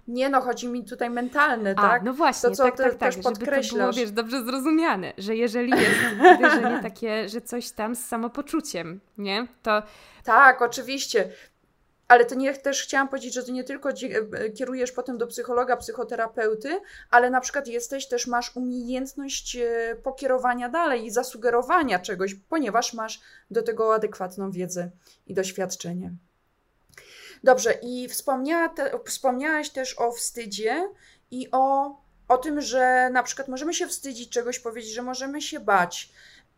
Nie 0.07 0.29
no, 0.29 0.41
chodzi 0.41 0.67
mi 0.67 0.85
tutaj 0.85 1.09
mentalne, 1.09 1.73
A, 1.77 1.81
tak? 1.81 2.03
No 2.03 2.13
właśnie, 2.13 2.49
to, 2.49 2.55
co 2.55 2.63
tak, 2.63 2.77
tak, 2.77 2.95
tak, 2.95 3.11
żeby 3.11 3.23
to 3.23 3.75
było, 3.75 3.93
wiesz, 3.93 4.11
dobrze 4.11 4.43
zrozumiane, 4.43 5.13
że 5.17 5.35
jeżeli 5.35 5.71
jest 5.81 5.99
uderzenie 6.19 6.79
takie, 6.81 7.29
że 7.29 7.41
coś 7.41 7.71
tam 7.71 7.95
z 7.95 8.05
samopoczuciem, 8.05 8.99
nie? 9.17 9.47
To... 9.63 9.83
Tak, 10.23 10.61
oczywiście. 10.61 11.29
Ale 12.13 12.25
to 12.25 12.35
nie 12.35 12.53
też 12.53 12.83
chciałam 12.83 13.09
powiedzieć, 13.09 13.33
że 13.33 13.43
to 13.43 13.51
nie 13.51 13.63
tylko 13.63 13.89
e, 13.89 14.49
kierujesz 14.49 14.91
potem 14.91 15.17
do 15.17 15.27
psychologa, 15.27 15.77
psychoterapeuty, 15.77 16.79
ale 17.09 17.29
na 17.29 17.41
przykład 17.41 17.67
jesteś 17.67 18.07
też, 18.07 18.27
masz 18.27 18.55
umiejętność 18.55 19.55
e, 19.55 19.95
pokierowania 20.03 20.69
dalej 20.69 21.05
i 21.05 21.11
zasugerowania 21.11 21.99
czegoś, 21.99 22.35
ponieważ 22.35 22.93
masz 22.93 23.21
do 23.51 23.63
tego 23.63 23.95
adekwatną 23.95 24.51
wiedzę 24.51 24.89
i 25.27 25.33
doświadczenie. 25.33 26.11
Dobrze, 27.43 27.73
i 27.81 28.09
wspomniała 28.09 28.69
te, 28.69 28.99
wspomniałaś 29.05 29.69
też 29.69 29.99
o 29.99 30.11
wstydzie 30.11 30.89
i 31.31 31.47
o, 31.51 31.95
o 32.27 32.37
tym, 32.37 32.61
że 32.61 33.09
na 33.13 33.23
przykład 33.23 33.47
możemy 33.47 33.73
się 33.73 33.87
wstydzić 33.87 34.29
czegoś 34.29 34.59
powiedzieć, 34.59 34.93
że 34.93 35.01
możemy 35.01 35.41
się 35.41 35.59
bać. 35.59 36.13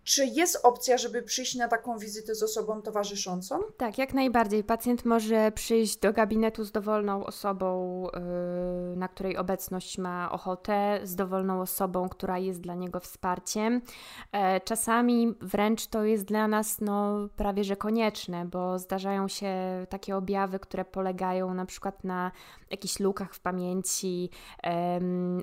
Czy 0.06 0.26
jest 0.26 0.60
opcja, 0.64 0.98
żeby 0.98 1.22
przyjść 1.22 1.56
na 1.56 1.68
taką 1.68 1.98
wizytę 1.98 2.36
z 2.36 2.44
osobą 2.44 2.82
towarzyszącą? 2.82 3.60
Tak, 3.78 3.98
jak 3.98 4.14
najbardziej. 4.14 4.64
Pacjent 4.64 5.06
może 5.06 5.52
przyjść 5.52 5.98
do 5.98 6.14
gabinetu 6.14 6.64
z 6.64 6.72
dowolną 6.72 7.26
osobą, 7.26 8.04
yy, 8.90 8.96
na 8.96 9.08
której 9.08 9.38
obecność 9.38 9.98
ma 9.98 10.32
ochotę, 10.32 11.00
z 11.04 11.16
dowolną 11.16 11.62
osobą, 11.62 12.10
która 12.10 12.38
jest 12.38 12.62
dla 12.62 12.76
niego 12.76 13.00
wsparciem. 13.00 13.82
E, 14.32 14.60
czasami 14.60 15.34
wręcz 15.42 15.88
to 15.88 16.04
jest 16.04 16.26
dla 16.26 16.48
nas 16.48 16.82
no, 16.82 17.30
prawie 17.36 17.64
że 17.64 17.76
konieczne, 17.76 18.46
bo 18.46 18.80
zdarzają 18.80 19.28
się 19.28 19.56
takie 19.90 20.16
objawy, 20.16 20.60
które 20.60 20.86
polegają 20.86 21.54
na 21.54 21.66
przykład 21.66 22.04
na 22.04 22.32
jakichś 22.72 23.00
lukach 23.00 23.34
w 23.34 23.40
pamięci, 23.40 24.30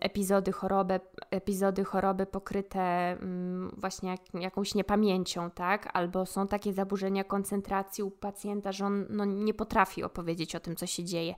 epizody 0.00 0.52
choroby, 0.52 1.00
epizody 1.30 1.84
choroby 1.84 2.26
pokryte 2.26 2.80
mm, 2.80 3.74
właśnie 3.76 4.10
jak, 4.34 4.51
jakąś 4.52 4.74
niepamięcią, 4.74 5.50
tak? 5.50 5.90
Albo 5.92 6.26
są 6.26 6.48
takie 6.48 6.72
zaburzenia 6.72 7.24
koncentracji 7.24 8.04
u 8.04 8.10
pacjenta, 8.10 8.72
że 8.72 8.86
on 8.86 9.06
no, 9.10 9.24
nie 9.24 9.54
potrafi 9.54 10.04
opowiedzieć 10.04 10.56
o 10.56 10.60
tym, 10.60 10.76
co 10.76 10.86
się 10.86 11.04
dzieje. 11.04 11.34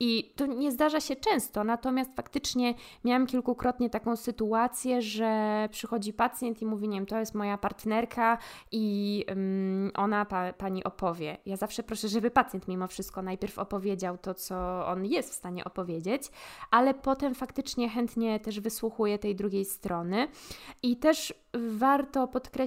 I 0.00 0.32
to 0.36 0.46
nie 0.46 0.72
zdarza 0.72 1.00
się 1.00 1.16
często, 1.16 1.64
natomiast 1.64 2.10
faktycznie 2.16 2.74
miałam 3.04 3.26
kilkukrotnie 3.26 3.90
taką 3.90 4.16
sytuację, 4.16 5.02
że 5.02 5.68
przychodzi 5.72 6.12
pacjent 6.12 6.62
i 6.62 6.66
mówi, 6.66 6.88
nie 6.88 6.96
wiem, 6.96 7.06
to 7.06 7.18
jest 7.18 7.34
moja 7.34 7.58
partnerka 7.58 8.38
i 8.72 9.24
um, 9.28 9.90
ona 9.94 10.24
pa, 10.24 10.52
pani 10.52 10.84
opowie. 10.84 11.38
Ja 11.46 11.56
zawsze 11.56 11.82
proszę, 11.82 12.08
żeby 12.08 12.30
pacjent 12.30 12.68
mimo 12.68 12.86
wszystko 12.86 13.22
najpierw 13.22 13.58
opowiedział 13.58 14.18
to, 14.18 14.34
co 14.34 14.86
on 14.86 15.04
jest 15.04 15.30
w 15.30 15.34
stanie 15.34 15.64
opowiedzieć, 15.64 16.22
ale 16.70 16.94
potem 16.94 17.34
faktycznie 17.34 17.88
chętnie 17.88 18.40
też 18.40 18.60
wysłuchuję 18.60 19.18
tej 19.18 19.36
drugiej 19.36 19.64
strony. 19.64 20.28
I 20.82 20.96
też 20.96 21.34
warto 21.54 22.28
podkreślić 22.28 22.57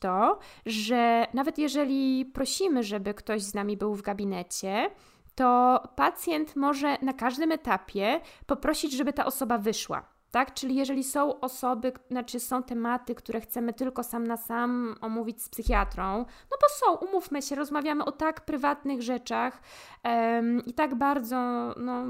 to, 0.00 0.38
że 0.66 1.26
nawet 1.34 1.58
jeżeli 1.58 2.26
prosimy, 2.26 2.82
żeby 2.82 3.14
ktoś 3.14 3.42
z 3.42 3.54
nami 3.54 3.76
był 3.76 3.94
w 3.94 4.02
gabinecie, 4.02 4.90
to 5.34 5.82
pacjent 5.96 6.56
może 6.56 6.96
na 7.02 7.12
każdym 7.12 7.52
etapie 7.52 8.20
poprosić, 8.46 8.92
żeby 8.92 9.12
ta 9.12 9.26
osoba 9.26 9.58
wyszła. 9.58 10.17
Tak? 10.30 10.54
Czyli 10.54 10.74
jeżeli 10.74 11.04
są 11.04 11.40
osoby, 11.40 11.92
znaczy 12.10 12.40
są 12.40 12.62
tematy, 12.62 13.14
które 13.14 13.40
chcemy 13.40 13.72
tylko 13.72 14.02
sam 14.02 14.26
na 14.26 14.36
sam 14.36 14.94
omówić 15.00 15.42
z 15.42 15.48
psychiatrą, 15.48 16.18
no 16.50 16.56
bo 16.60 16.68
są, 16.68 17.06
umówmy 17.06 17.42
się, 17.42 17.54
rozmawiamy 17.54 18.04
o 18.04 18.12
tak 18.12 18.40
prywatnych 18.40 19.02
rzeczach 19.02 19.62
um, 20.04 20.64
i 20.66 20.72
tak 20.72 20.94
bardzo 20.94 21.36
no, 21.76 22.04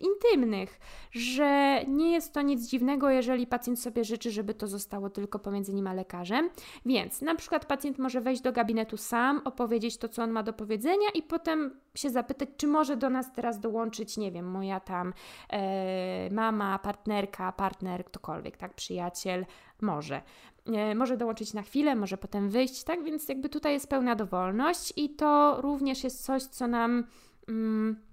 intymnych, 0.00 0.80
że 1.10 1.80
nie 1.88 2.12
jest 2.12 2.32
to 2.32 2.42
nic 2.42 2.68
dziwnego, 2.68 3.10
jeżeli 3.10 3.46
pacjent 3.46 3.80
sobie 3.80 4.04
życzy, 4.04 4.30
żeby 4.30 4.54
to 4.54 4.66
zostało 4.66 5.10
tylko 5.10 5.38
pomiędzy 5.38 5.74
nim 5.74 5.86
a 5.86 5.92
lekarzem. 5.92 6.50
Więc 6.86 7.22
na 7.22 7.34
przykład 7.34 7.66
pacjent 7.66 7.98
może 7.98 8.20
wejść 8.20 8.42
do 8.42 8.52
gabinetu 8.52 8.96
sam, 8.96 9.40
opowiedzieć 9.44 9.98
to, 9.98 10.08
co 10.08 10.22
on 10.22 10.30
ma 10.30 10.42
do 10.42 10.52
powiedzenia 10.52 11.08
i 11.14 11.22
potem 11.22 11.80
się 11.94 12.10
zapytać, 12.10 12.48
czy 12.56 12.66
może 12.66 12.96
do 12.96 13.10
nas 13.10 13.32
teraz 13.32 13.60
dołączyć, 13.60 14.16
nie 14.16 14.32
wiem, 14.32 14.50
moja 14.50 14.80
tam 14.80 15.12
e, 15.50 16.30
mama, 16.30 16.78
partnerka, 16.78 17.25
partner, 17.56 18.04
ktokolwiek, 18.04 18.56
tak, 18.56 18.74
przyjaciel, 18.74 19.46
może. 19.80 20.22
E, 20.66 20.94
może 20.94 21.16
dołączyć 21.16 21.54
na 21.54 21.62
chwilę, 21.62 21.94
może 21.94 22.18
potem 22.18 22.48
wyjść, 22.48 22.84
tak, 22.84 23.04
więc 23.04 23.28
jakby 23.28 23.48
tutaj 23.48 23.72
jest 23.72 23.88
pełna 23.88 24.14
dowolność 24.14 24.92
i 24.96 25.10
to 25.10 25.60
również 25.60 26.04
jest 26.04 26.24
coś, 26.24 26.42
co 26.42 26.66
nam... 26.66 27.04
Mm, 27.48 28.06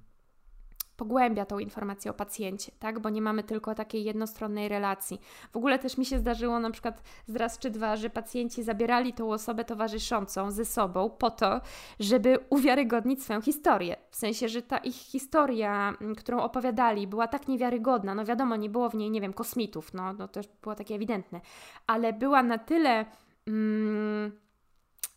pogłębia 1.03 1.45
tą 1.45 1.59
informację 1.59 2.11
o 2.11 2.13
pacjencie, 2.13 2.71
tak? 2.79 2.99
Bo 2.99 3.09
nie 3.09 3.21
mamy 3.21 3.43
tylko 3.43 3.75
takiej 3.75 4.03
jednostronnej 4.03 4.69
relacji. 4.69 5.21
W 5.51 5.57
ogóle 5.57 5.79
też 5.79 5.97
mi 5.97 6.05
się 6.05 6.19
zdarzyło 6.19 6.59
na 6.59 6.71
przykład 6.71 7.03
z 7.27 7.35
raz 7.35 7.59
czy 7.59 7.69
dwa, 7.69 7.95
że 7.95 8.09
pacjenci 8.09 8.63
zabierali 8.63 9.13
tą 9.13 9.31
osobę 9.31 9.65
towarzyszącą 9.65 10.51
ze 10.51 10.65
sobą 10.65 11.09
po 11.09 11.31
to, 11.31 11.61
żeby 11.99 12.39
uwiarygodnić 12.49 13.23
swoją 13.23 13.41
historię. 13.41 13.95
W 14.11 14.15
sensie, 14.15 14.49
że 14.49 14.61
ta 14.61 14.77
ich 14.77 14.95
historia, 14.95 15.93
mm, 16.01 16.15
którą 16.15 16.39
opowiadali, 16.41 17.07
była 17.07 17.27
tak 17.27 17.47
niewiarygodna. 17.47 18.15
No 18.15 18.25
wiadomo, 18.25 18.55
nie 18.55 18.69
było 18.69 18.89
w 18.89 18.95
niej, 18.95 19.11
nie 19.11 19.21
wiem, 19.21 19.33
kosmitów, 19.33 19.93
no, 19.93 20.13
no 20.13 20.27
to 20.27 20.27
też 20.27 20.47
było 20.61 20.75
takie 20.75 20.95
ewidentne, 20.95 21.41
ale 21.87 22.13
była 22.13 22.43
na 22.43 22.57
tyle 22.57 23.05
mm, 23.47 24.31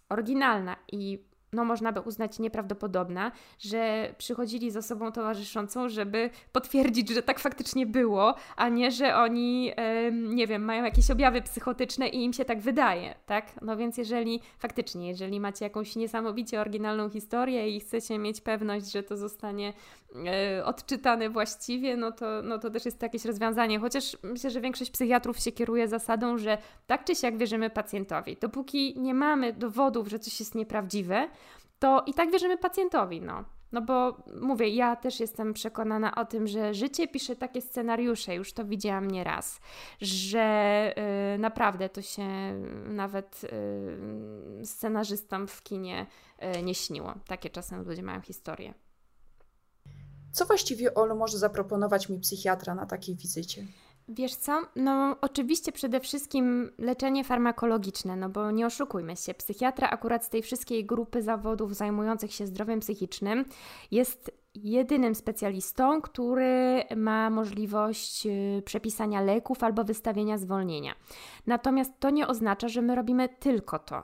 oryginalna 0.09 0.77
i 0.93 1.25
no 1.57 1.65
można 1.65 1.93
by 1.93 2.01
uznać 2.01 2.39
nieprawdopodobna, 2.39 3.33
że 3.59 4.15
przychodzili 4.19 4.71
z 4.71 4.77
osobą 4.77 5.13
towarzyszącą, 5.13 5.89
żeby 5.89 6.31
potwierdzić, 6.53 7.09
że 7.09 7.23
tak 7.23 7.39
faktycznie 7.39 7.87
było, 7.87 8.35
a 8.57 8.69
nie, 8.69 8.91
że 8.91 9.17
oni, 9.17 9.73
nie 10.13 10.47
wiem, 10.47 10.65
mają 10.65 10.85
jakieś 10.85 11.11
objawy 11.11 11.43
psychotyczne 11.43 12.09
i 12.09 12.25
im 12.25 12.33
się 12.33 12.45
tak 12.45 12.61
wydaje, 12.61 13.15
tak? 13.27 13.63
No 13.63 13.77
więc 13.77 13.99
jeżeli 13.99 14.41
faktycznie, 14.59 15.09
jeżeli 15.09 15.41
macie 15.41 15.65
jakąś 15.65 15.97
niesamowicie 15.97 16.61
oryginalną 16.61 17.11
historię 17.11 17.77
i 17.77 17.81
chcecie 17.81 18.19
mieć 18.19 18.41
pewność, 18.41 18.93
że 18.93 19.03
to 19.03 19.17
zostanie 19.17 19.73
e, 20.27 20.65
odczytane 20.65 21.31
właściwie, 21.31 21.97
no 21.97 22.13
to, 22.13 22.27
no 22.43 22.59
to 22.59 22.71
też 22.71 22.85
jest 22.85 22.99
to 22.99 23.05
jakieś 23.07 23.25
rozwiązanie. 23.25 23.79
Chociaż 23.79 24.17
myślę, 24.23 24.51
że 24.51 24.61
większość 24.61 24.91
psychiatrów 24.91 25.39
się 25.39 25.53
kieruje 25.53 25.89
zasadą, 25.89 26.39
że 26.39 26.59
tak 26.87 27.05
czy 27.05 27.15
siak 27.15 27.39
wierzymy 27.39 27.71
pacjentowi. 27.71 28.37
Dopóki 28.41 28.95
nie 28.97 29.15
mamy 29.15 29.53
dowodów, 29.53 30.09
że 30.09 30.19
coś 30.19 30.41
jest 30.41 30.55
nieprawdziwe, 30.55 31.29
to 31.79 32.03
i 32.07 32.15
tak 32.15 32.31
wierzymy 32.31 32.59
pacjentowi, 32.59 33.21
no. 33.21 33.45
No 33.73 33.83
bo 33.83 34.17
mówię, 34.41 34.69
ja 34.69 34.97
też 34.97 35.21
jestem 35.21 35.53
przekonana 35.53 36.15
o 36.15 36.25
tym, 36.25 36.47
że 36.47 36.75
życie 36.75 37.09
pisze 37.09 37.37
takie 37.37 37.61
scenariusze, 37.61 38.35
już 38.35 38.53
to 38.53 38.65
widziałam 38.65 39.11
nieraz, 39.11 39.61
że 40.01 40.95
y, 41.35 41.39
naprawdę 41.39 41.89
to 41.89 42.03
się 42.03 42.29
nawet 42.89 43.45
y, 44.61 44.67
scenarzystom 44.67 45.49
w 45.49 45.63
kinie 45.63 46.07
y, 46.59 46.63
nie 46.63 46.75
śniło. 46.75 47.15
Takie 47.27 47.51
czasem 47.51 47.83
ludzie 47.89 48.03
mają 48.03 48.21
historie. 48.21 48.75
Co 50.33 50.47
właściwie, 50.47 50.95
Olu, 50.95 51.17
może 51.17 51.39
zaproponować 51.39 52.09
mi 52.09 52.19
psychiatra 52.19 52.75
na 52.75 52.87
takiej 52.87 53.17
wizycie? 53.17 53.67
Wiesz 54.09 54.35
co? 54.35 54.63
No, 54.77 55.17
oczywiście 55.21 55.73
przede 55.73 56.01
wszystkim 56.01 56.71
leczenie 56.79 57.25
farmakologiczne, 57.25 58.17
no 58.17 58.29
bo 58.29 58.51
nie 58.51 58.67
oszukujmy 58.67 59.17
się, 59.17 59.35
psychiatra 59.35 59.91
akurat 59.91 60.25
z 60.25 60.29
tej 60.29 60.43
wszystkiej 60.43 60.85
grupy 60.85 61.23
zawodów 61.23 61.75
zajmujących 61.75 62.33
się 62.33 62.47
zdrowiem 62.47 62.81
psychicznym 62.81 63.45
jest 63.91 64.31
jedynym 64.55 65.15
specjalistą, 65.15 66.03
który 66.03 66.83
ma 66.97 67.31
możliwość 67.31 68.27
y, 68.27 68.63
przepisania 68.65 69.21
leków 69.21 69.65
albo 69.65 69.85
wystawienia 69.85 70.39
zwolnienia. 70.39 70.95
Natomiast 71.47 71.93
to 72.01 72.11
nie 72.11 72.29
oznacza, 72.29 72.69
że 72.69 72.83
my 72.83 72.95
robimy 72.95 73.29
tylko 73.29 73.79
to. 73.79 74.03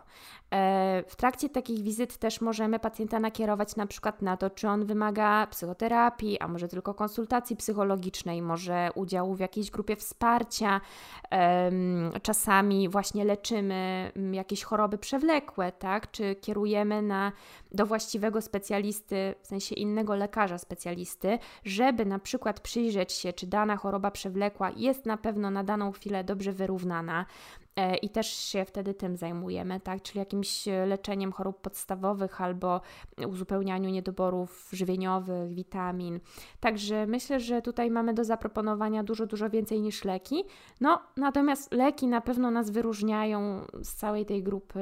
E, 0.53 1.03
w 1.07 1.17
trakcie 1.17 1.49
takich 1.49 1.83
wizyt 1.83 2.17
też 2.17 2.41
możemy 2.41 2.79
pacjenta 2.79 3.21
nakierować 3.21 3.77
na 3.77 3.87
przykład 3.87 4.23
na 4.23 4.37
to, 4.37 4.51
czy 4.51 4.69
on 4.69 4.85
wymaga 4.85 5.47
psychoterapii, 5.47 6.41
a 6.41 6.49
może 6.49 6.69
tylko 6.69 6.95
konsultacji 6.95 7.57
psychologicznej, 7.57 8.43
może 8.43 8.91
udziału 8.95 9.35
w 9.35 9.41
jakiejś 9.41 9.71
grupie 9.71 9.97
wsparcia. 9.97 10.81
Czasami 12.23 12.88
właśnie 12.88 13.25
leczymy 13.25 14.12
mm, 14.17 14.35
jakieś 14.35 14.62
choroby 14.62 14.99
przewlekłe, 14.99 15.73
tak? 15.73 16.11
Czy 16.11 16.35
kierujemy 16.35 17.03
na, 17.03 17.33
do 17.73 17.87
właściwego 17.87 18.43
specjalisty, 18.43 19.35
w 19.43 19.47
sensie 19.47 19.75
innego 19.75 20.15
lekarza 20.15 20.59
specjalisty, 20.59 21.38
żeby 21.65 22.07
na 22.07 22.19
przykład 22.19 22.61
przyjrzeć 22.61 23.12
się, 23.12 23.33
czy 23.33 23.47
dana 23.47 23.77
choroba 23.77 24.11
przewlekła 24.11 24.71
jest 24.77 25.07
na 25.07 25.17
pewno 25.17 25.51
na 25.51 25.65
daną 25.65 25.93
chwilę 25.93 26.25
dobrze 26.25 26.53
wyrównana. 26.53 27.27
E, 27.77 27.97
i 27.97 28.09
też 28.09 28.27
się 28.27 28.65
wtedy 28.65 28.95
tym 28.95 29.17
zajmujemy, 29.17 29.81
tak? 29.81 30.03
Czyli 30.03 30.19
jakimś 30.19 30.65
leczeniem 30.87 31.33
chorób 31.33 31.61
podstawowych 31.61 32.41
albo 32.41 32.81
uzupełnianiu 33.29 33.91
niedoborów 33.91 34.69
żywieniowych, 34.73 35.55
witamin. 35.55 36.21
Także 36.61 37.07
myślę, 37.07 37.41
że 37.41 37.63
tutaj 37.63 37.91
mamy 37.91 38.15
do 38.15 38.25
zaproponowania 38.25 39.05
dużo, 39.05 39.27
dużo 39.27 39.51
więcej 39.51 39.81
niż 39.81 40.05
leki. 40.05 40.45
No, 40.81 41.03
natomiast 41.17 41.73
leki 41.73 42.07
na 42.07 42.21
pewno 42.21 42.51
nas 42.51 42.71
wyróżniają 42.71 43.67
z 43.83 43.95
całej 43.95 44.27
tej 44.27 44.43
grupy 44.43 44.81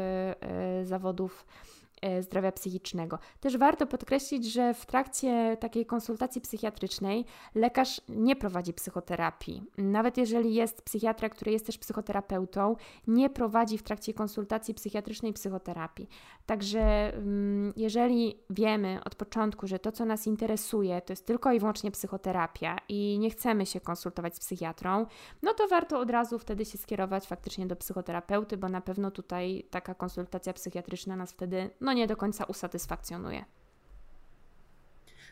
y, 0.81 0.87
zawodów 0.87 1.47
E, 1.90 1.90
zdrowia 2.21 2.53
psychicznego. 2.53 3.19
Też 3.41 3.57
warto 3.57 3.87
podkreślić, 3.87 4.53
że 4.53 4.75
w 4.75 4.87
trakcie 4.87 5.57
takiej 5.61 5.87
konsultacji 5.87 6.41
psychiatrycznej 6.41 7.25
lekarz 7.55 8.01
nie 8.09 8.37
prowadzi 8.37 8.73
psychoterapii. 8.73 9.63
Nawet 9.79 10.17
jeżeli 10.17 10.55
jest 10.55 10.83
psychiatra, 10.83 11.29
który 11.29 11.53
jest 11.53 11.67
też 11.67 11.79
psychoterapeutą, 11.79 12.77
nie 13.07 13.31
prowadzi 13.31 13.79
w 13.79 13.83
trakcie 13.83 14.15
konsultacji 14.15 14.75
psychiatrycznej 14.75 15.33
psychoterapii. 15.33 16.09
Także 16.47 17.15
mm, 17.15 17.73
jeżeli 17.77 18.37
wiemy 18.51 19.01
od 19.05 19.15
początku, 19.15 19.67
że 19.67 19.79
to, 19.79 19.93
co 19.93 20.05
nas 20.05 20.27
interesuje, 20.27 21.01
to 21.01 21.13
jest 21.13 21.27
tylko 21.27 21.53
i 21.53 21.59
wyłącznie 21.59 21.91
psychoterapia 21.91 22.77
i 22.89 23.19
nie 23.19 23.31
chcemy 23.31 23.67
się 23.67 23.81
konsultować 23.81 24.37
z 24.37 24.41
psychiatrą, 24.41 25.07
no 25.43 25.55
to 25.55 25.69
warto 25.69 26.01
od 26.01 26.11
razu 26.11 26.39
wtedy 26.39 26.65
się 26.65 26.79
skierować 26.79 27.27
faktycznie 27.27 27.67
do 27.67 27.77
psychoterapeuty, 27.77 28.57
bo 28.57 28.69
na 28.69 28.81
pewno 28.81 29.11
tutaj 29.11 29.67
taka 29.71 29.95
konsultacja 29.95 30.53
psychiatryczna 30.53 31.17
nas 31.17 31.33
wtedy 31.33 31.71
no, 31.81 31.90
nie 31.93 32.07
do 32.07 32.17
końca 32.17 32.45
usatysfakcjonuje. 32.45 33.45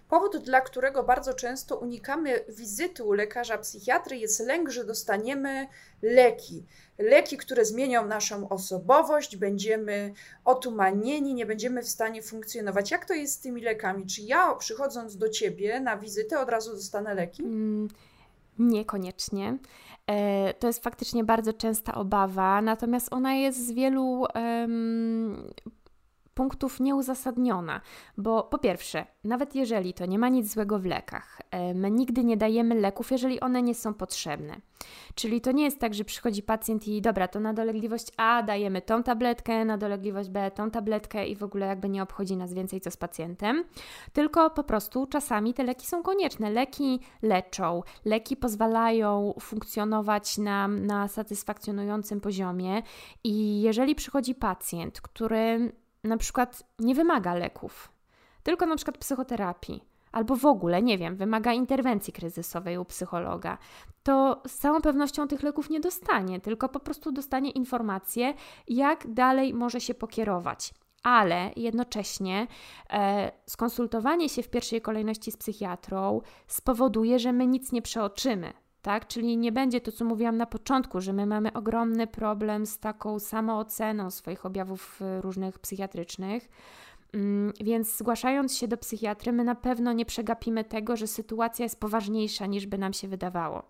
Powód, 0.08 0.36
dla 0.36 0.60
którego 0.60 1.02
bardzo 1.02 1.34
często 1.34 1.76
unikamy 1.76 2.44
wizyty 2.48 3.04
u 3.04 3.12
lekarza 3.12 3.58
psychiatry, 3.58 4.16
jest 4.16 4.40
lęk, 4.40 4.70
że 4.70 4.84
dostaniemy 4.84 5.66
leki. 6.02 6.64
Leki, 6.98 7.36
które 7.36 7.64
zmienią 7.64 8.06
naszą 8.06 8.48
osobowość, 8.48 9.36
będziemy 9.36 10.12
otumanieni, 10.44 11.34
nie 11.34 11.46
będziemy 11.46 11.82
w 11.82 11.88
stanie 11.88 12.22
funkcjonować. 12.22 12.90
Jak 12.90 13.04
to 13.04 13.14
jest 13.14 13.34
z 13.34 13.40
tymi 13.40 13.60
lekami? 13.60 14.06
Czy 14.06 14.22
ja 14.22 14.54
przychodząc 14.54 15.16
do 15.16 15.28
ciebie 15.28 15.80
na 15.80 15.96
wizytę 15.96 16.40
od 16.40 16.48
razu 16.48 16.72
dostanę 16.72 17.14
leki? 17.14 17.42
Mm, 17.42 17.88
niekoniecznie. 18.58 19.58
E, 20.06 20.54
to 20.54 20.66
jest 20.66 20.84
faktycznie 20.84 21.24
bardzo 21.24 21.52
częsta 21.52 21.94
obawa, 21.94 22.62
natomiast 22.62 23.12
ona 23.12 23.34
jest 23.34 23.66
z 23.66 23.72
wielu 23.72 24.26
um, 24.34 25.52
punktów 26.38 26.80
nieuzasadniona, 26.80 27.80
bo 28.16 28.42
po 28.42 28.58
pierwsze, 28.58 29.06
nawet 29.24 29.54
jeżeli 29.54 29.94
to 29.94 30.06
nie 30.06 30.18
ma 30.18 30.28
nic 30.28 30.52
złego 30.52 30.78
w 30.78 30.84
lekach, 30.84 31.40
my 31.74 31.90
nigdy 31.90 32.24
nie 32.24 32.36
dajemy 32.36 32.74
leków, 32.74 33.10
jeżeli 33.10 33.40
one 33.40 33.62
nie 33.62 33.74
są 33.74 33.94
potrzebne. 33.94 34.60
Czyli 35.14 35.40
to 35.40 35.52
nie 35.52 35.64
jest 35.64 35.78
tak, 35.78 35.94
że 35.94 36.04
przychodzi 36.04 36.42
pacjent 36.42 36.88
i 36.88 37.02
dobra, 37.02 37.28
to 37.28 37.40
na 37.40 37.52
dolegliwość 37.54 38.06
A 38.16 38.42
dajemy 38.42 38.82
tą 38.82 39.02
tabletkę, 39.02 39.64
na 39.64 39.78
dolegliwość 39.78 40.28
B 40.28 40.50
tą 40.50 40.70
tabletkę 40.70 41.26
i 41.26 41.36
w 41.36 41.42
ogóle 41.42 41.66
jakby 41.66 41.88
nie 41.88 42.02
obchodzi 42.02 42.36
nas 42.36 42.54
więcej 42.54 42.80
co 42.80 42.90
z 42.90 42.96
pacjentem, 42.96 43.64
tylko 44.12 44.50
po 44.50 44.64
prostu 44.64 45.06
czasami 45.06 45.54
te 45.54 45.64
leki 45.64 45.86
są 45.86 46.02
konieczne. 46.02 46.50
Leki 46.50 47.00
leczą, 47.22 47.82
leki 48.04 48.36
pozwalają 48.36 49.34
funkcjonować 49.40 50.38
nam 50.38 50.86
na 50.86 51.08
satysfakcjonującym 51.08 52.20
poziomie 52.20 52.82
i 53.24 53.60
jeżeli 53.60 53.94
przychodzi 53.94 54.34
pacjent, 54.34 55.00
który 55.00 55.72
na 56.08 56.16
przykład 56.16 56.62
nie 56.78 56.94
wymaga 56.94 57.34
leków, 57.34 57.92
tylko 58.42 58.66
na 58.66 58.76
przykład 58.76 58.98
psychoterapii, 58.98 59.84
albo 60.12 60.36
w 60.36 60.46
ogóle, 60.46 60.82
nie 60.82 60.98
wiem, 60.98 61.16
wymaga 61.16 61.52
interwencji 61.52 62.12
kryzysowej 62.12 62.78
u 62.78 62.84
psychologa, 62.84 63.58
to 64.02 64.42
z 64.46 64.58
całą 64.58 64.80
pewnością 64.80 65.28
tych 65.28 65.42
leków 65.42 65.70
nie 65.70 65.80
dostanie, 65.80 66.40
tylko 66.40 66.68
po 66.68 66.80
prostu 66.80 67.12
dostanie 67.12 67.50
informację, 67.50 68.34
jak 68.68 69.14
dalej 69.14 69.54
może 69.54 69.80
się 69.80 69.94
pokierować. 69.94 70.74
Ale 71.02 71.50
jednocześnie 71.56 72.46
e, 72.90 73.32
skonsultowanie 73.46 74.28
się 74.28 74.42
w 74.42 74.48
pierwszej 74.48 74.80
kolejności 74.80 75.32
z 75.32 75.36
psychiatrą 75.36 76.20
spowoduje, 76.46 77.18
że 77.18 77.32
my 77.32 77.46
nic 77.46 77.72
nie 77.72 77.82
przeoczymy, 77.82 78.52
tak? 78.82 79.06
Czyli 79.06 79.36
nie 79.36 79.52
będzie 79.52 79.80
to, 79.80 79.92
co 79.92 80.04
mówiłam 80.04 80.36
na 80.36 80.46
początku, 80.46 81.00
że 81.00 81.12
my 81.12 81.26
mamy 81.26 81.52
ogromny 81.52 82.06
problem 82.06 82.66
z 82.66 82.78
taką 82.78 83.18
samooceną 83.18 84.10
swoich 84.10 84.46
objawów 84.46 85.00
y, 85.02 85.20
różnych 85.20 85.58
psychiatrycznych. 85.58 86.48
Mm, 87.12 87.52
więc 87.60 87.96
zgłaszając 87.98 88.56
się 88.56 88.68
do 88.68 88.76
psychiatry, 88.76 89.32
my 89.32 89.44
na 89.44 89.54
pewno 89.54 89.92
nie 89.92 90.06
przegapimy 90.06 90.64
tego, 90.64 90.96
że 90.96 91.06
sytuacja 91.06 91.62
jest 91.62 91.80
poważniejsza 91.80 92.46
niż 92.46 92.66
by 92.66 92.78
nam 92.78 92.92
się 92.92 93.08
wydawało. 93.08 93.62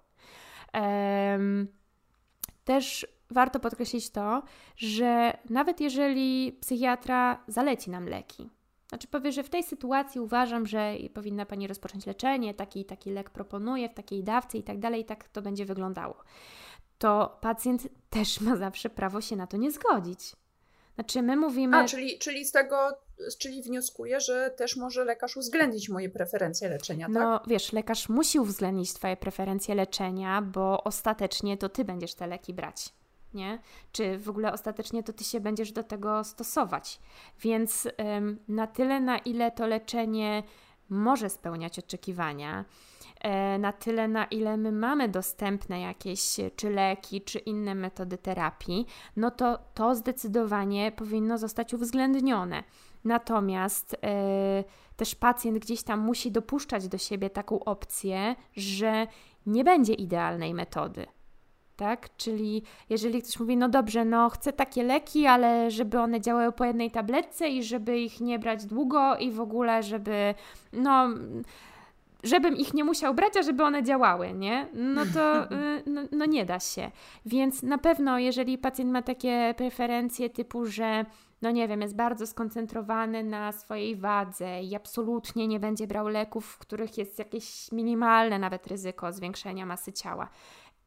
Też 2.65 3.07
warto 3.31 3.61
podkreślić 3.61 4.11
to, 4.11 4.43
że 4.77 5.39
nawet 5.51 5.81
jeżeli 5.81 6.53
psychiatra 6.61 7.45
zaleci 7.47 7.91
nam 7.91 8.09
leki, 8.09 8.51
znaczy 8.89 9.09
powie, 9.09 9.33
że 9.33 9.43
w 9.43 9.49
tej 9.51 9.63
sytuacji 9.63 10.21
uważam, 10.21 10.67
że 10.67 10.95
powinna 11.15 11.47
Pani 11.47 11.67
rozpocząć 11.67 12.07
leczenie, 12.07 12.55
taki 12.55 12.85
taki 12.85 13.11
lek 13.11 13.31
proponuję 13.31 13.89
w 13.89 13.95
takiej 13.95 14.25
dawce 14.25 14.59
i 14.59 14.63
tak 14.63 14.79
dalej, 14.79 15.01
i 15.01 15.05
tak 15.05 15.29
to 15.29 15.43
będzie 15.43 15.65
wyglądało. 15.65 16.17
To 16.99 17.39
pacjent 17.41 17.89
też 18.11 18.41
ma 18.41 18.57
zawsze 18.57 18.91
prawo 18.91 19.21
się 19.21 19.37
na 19.37 19.47
to 19.47 19.57
nie 19.57 19.71
zgodzić. 19.71 20.37
Znaczy 20.95 21.23
my 21.23 21.37
mówimy... 21.37 21.77
A, 21.77 21.85
czyli, 21.85 22.19
czyli 22.19 22.45
z 22.45 22.53
tego, 22.53 22.77
czyli 23.39 23.63
wnioskuję, 23.63 24.21
że 24.21 24.51
też 24.57 24.77
może 24.77 25.05
lekarz 25.05 25.37
uwzględnić 25.37 25.89
moje 25.89 26.09
preferencje 26.09 26.69
leczenia, 26.69 27.07
tak? 27.07 27.15
No 27.15 27.41
wiesz, 27.47 27.73
lekarz 27.73 28.09
musi 28.09 28.39
uwzględnić 28.39 28.93
Twoje 28.93 29.17
preferencje 29.17 29.75
leczenia, 29.75 30.43
bo 30.43 30.85
ostatecznie 30.85 31.57
to 31.57 31.69
Ty 31.69 31.85
będziesz 31.85 32.15
te 32.15 32.27
leki 32.27 32.55
brać 32.55 32.98
nie? 33.35 33.59
Czy 33.93 34.19
w 34.19 34.29
ogóle 34.29 34.53
ostatecznie 34.53 35.03
to 35.03 35.13
ty 35.13 35.25
się 35.25 35.41
będziesz 35.41 35.73
do 35.73 35.83
tego 35.83 36.25
stosować. 36.25 37.01
Więc 37.41 37.89
ym, 38.17 38.39
na 38.49 38.67
tyle, 38.67 39.01
na 39.01 39.19
ile 39.19 39.51
to 39.51 39.67
leczenie 39.67 40.43
może 40.89 41.31
spełniać 41.31 41.79
oczekiwania, 41.79 42.65
e, 43.21 43.59
na 43.59 43.73
tyle, 43.73 44.09
na 44.09 44.25
ile 44.25 44.57
my 44.57 44.73
mamy 44.73 45.09
dostępne 45.09 45.81
jakieś 45.81 46.37
czy 46.57 46.71
leki, 46.71 47.23
czy 47.23 47.39
inne 47.39 47.75
metody 47.75 48.19
terapii, 48.19 48.87
no 49.17 49.31
to 49.31 49.59
to 49.75 49.95
zdecydowanie 49.95 50.93
powinno 50.93 51.39
zostać 51.39 51.75
uwzględnione. 51.75 52.65
Natomiast 53.05 53.97
e, 54.03 54.65
też 54.97 55.15
pacjent 55.15 55.59
gdzieś 55.59 55.83
tam 55.83 56.01
musi 56.01 56.33
dopuszczać 56.33 56.89
do 56.89 56.99
siebie 56.99 57.31
taką 57.31 57.65
opcję, 57.65 58.37
że 58.57 59.07
nie 59.47 59.65
będzie 59.65 59.95
idealnej 59.95 60.55
metody 60.55 61.07
tak? 61.79 62.17
Czyli 62.17 62.63
jeżeli 62.91 63.23
ktoś 63.23 63.41
mówi, 63.41 63.57
no 63.57 63.69
dobrze, 63.69 64.05
no 64.05 64.31
chcę 64.31 64.53
takie 64.53 64.83
leki, 64.83 65.27
ale 65.27 65.71
żeby 65.71 66.01
one 66.01 66.21
działały 66.21 66.53
po 66.53 66.65
jednej 66.65 66.91
tabletce 66.91 67.49
i 67.49 67.63
żeby 67.63 67.99
ich 67.99 68.21
nie 68.21 68.39
brać 68.39 68.65
długo 68.65 69.17
i 69.17 69.31
w 69.31 69.41
ogóle, 69.41 69.83
żeby, 69.83 70.35
no 70.73 71.09
żebym 72.23 72.57
ich 72.57 72.75
nie 72.75 72.85
musiał 72.85 73.15
brać, 73.15 73.37
a 73.37 73.43
żeby 73.43 73.65
one 73.65 73.83
działały, 73.83 74.33
nie? 74.33 74.69
No 74.75 75.03
to 75.15 75.45
y, 75.45 75.83
no, 75.87 76.01
no, 76.13 76.27
nie 76.27 76.45
da 76.45 76.61
się. 76.61 76.91
Więc 77.27 77.63
na 77.63 77.79
pewno, 77.79 78.19
jeżeli 78.19 78.59
pacjent 78.59 78.91
ma 78.91 79.03
takie 79.03 79.55
preferencje 79.57 80.31
typu, 80.31 80.67
że 80.67 81.05
no 81.43 81.51
nie 81.51 81.69
wiem, 81.69 81.81
jest 81.81 81.97
bardzo 81.97 82.27
skoncentrowany 82.27 83.25
na 83.25 83.53
swojej 83.53 83.97
wadze 83.97 84.63
i 84.63 84.75
absolutnie 84.75 85.49
nie 85.49 85.61
będzie 85.61 85.87
brał 85.87 86.09
leków, 86.09 86.47
w 86.47 86.59
których 86.59 86.99
jest 86.99 87.19
jakieś 87.19 87.73
minimalne 87.73 88.39
nawet 88.39 88.67
ryzyko 88.67 89.13
zwiększenia 89.13 89.67
masy 89.67 89.93
ciała, 89.93 90.29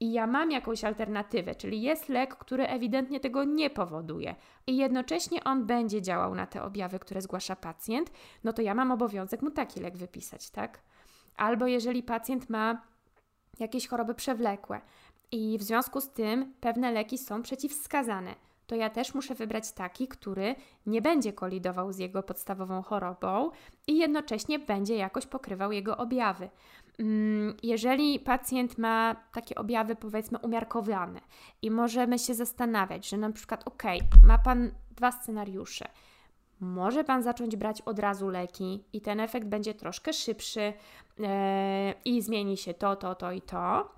i 0.01 0.11
ja 0.11 0.27
mam 0.27 0.51
jakąś 0.51 0.83
alternatywę, 0.83 1.55
czyli 1.55 1.81
jest 1.81 2.09
lek, 2.09 2.35
który 2.35 2.67
ewidentnie 2.67 3.19
tego 3.19 3.43
nie 3.43 3.69
powoduje 3.69 4.35
i 4.67 4.77
jednocześnie 4.77 5.43
on 5.43 5.65
będzie 5.65 6.01
działał 6.01 6.35
na 6.35 6.47
te 6.47 6.63
objawy, 6.63 6.99
które 6.99 7.21
zgłasza 7.21 7.55
pacjent, 7.55 8.11
no 8.43 8.53
to 8.53 8.61
ja 8.61 8.75
mam 8.75 8.91
obowiązek 8.91 9.41
mu 9.41 9.51
taki 9.51 9.79
lek 9.79 9.97
wypisać, 9.97 10.49
tak? 10.49 10.81
Albo 11.37 11.67
jeżeli 11.67 12.03
pacjent 12.03 12.49
ma 12.49 12.81
jakieś 13.59 13.87
choroby 13.87 14.15
przewlekłe 14.15 14.81
i 15.31 15.57
w 15.57 15.63
związku 15.63 16.01
z 16.01 16.09
tym 16.09 16.53
pewne 16.59 16.91
leki 16.91 17.17
są 17.17 17.41
przeciwwskazane, 17.41 18.35
to 18.71 18.75
ja 18.75 18.89
też 18.89 19.13
muszę 19.13 19.35
wybrać 19.35 19.71
taki, 19.71 20.07
który 20.07 20.55
nie 20.85 21.01
będzie 21.01 21.33
kolidował 21.33 21.91
z 21.91 21.97
jego 21.97 22.23
podstawową 22.23 22.81
chorobą 22.81 23.51
i 23.87 23.97
jednocześnie 23.97 24.59
będzie 24.59 24.95
jakoś 24.95 25.25
pokrywał 25.25 25.71
jego 25.71 25.97
objawy. 25.97 26.49
Mm, 26.99 27.57
jeżeli 27.63 28.19
pacjent 28.19 28.77
ma 28.77 29.15
takie 29.33 29.55
objawy, 29.55 29.95
powiedzmy, 29.95 30.37
umiarkowane 30.39 31.21
i 31.61 31.71
możemy 31.71 32.19
się 32.19 32.33
zastanawiać, 32.33 33.09
że 33.09 33.17
na 33.17 33.31
przykład, 33.31 33.67
ok, 33.67 33.83
ma 34.23 34.37
Pan 34.37 34.71
dwa 34.91 35.11
scenariusze, 35.11 35.85
może 36.59 37.03
Pan 37.03 37.23
zacząć 37.23 37.55
brać 37.55 37.81
od 37.81 37.99
razu 37.99 38.29
leki 38.29 38.83
i 38.93 39.01
ten 39.01 39.19
efekt 39.19 39.47
będzie 39.47 39.73
troszkę 39.73 40.13
szybszy 40.13 40.73
yy, 41.17 41.27
i 42.05 42.21
zmieni 42.21 42.57
się 42.57 42.73
to, 42.73 42.95
to, 42.95 43.15
to 43.15 43.31
i 43.31 43.41
to 43.41 43.91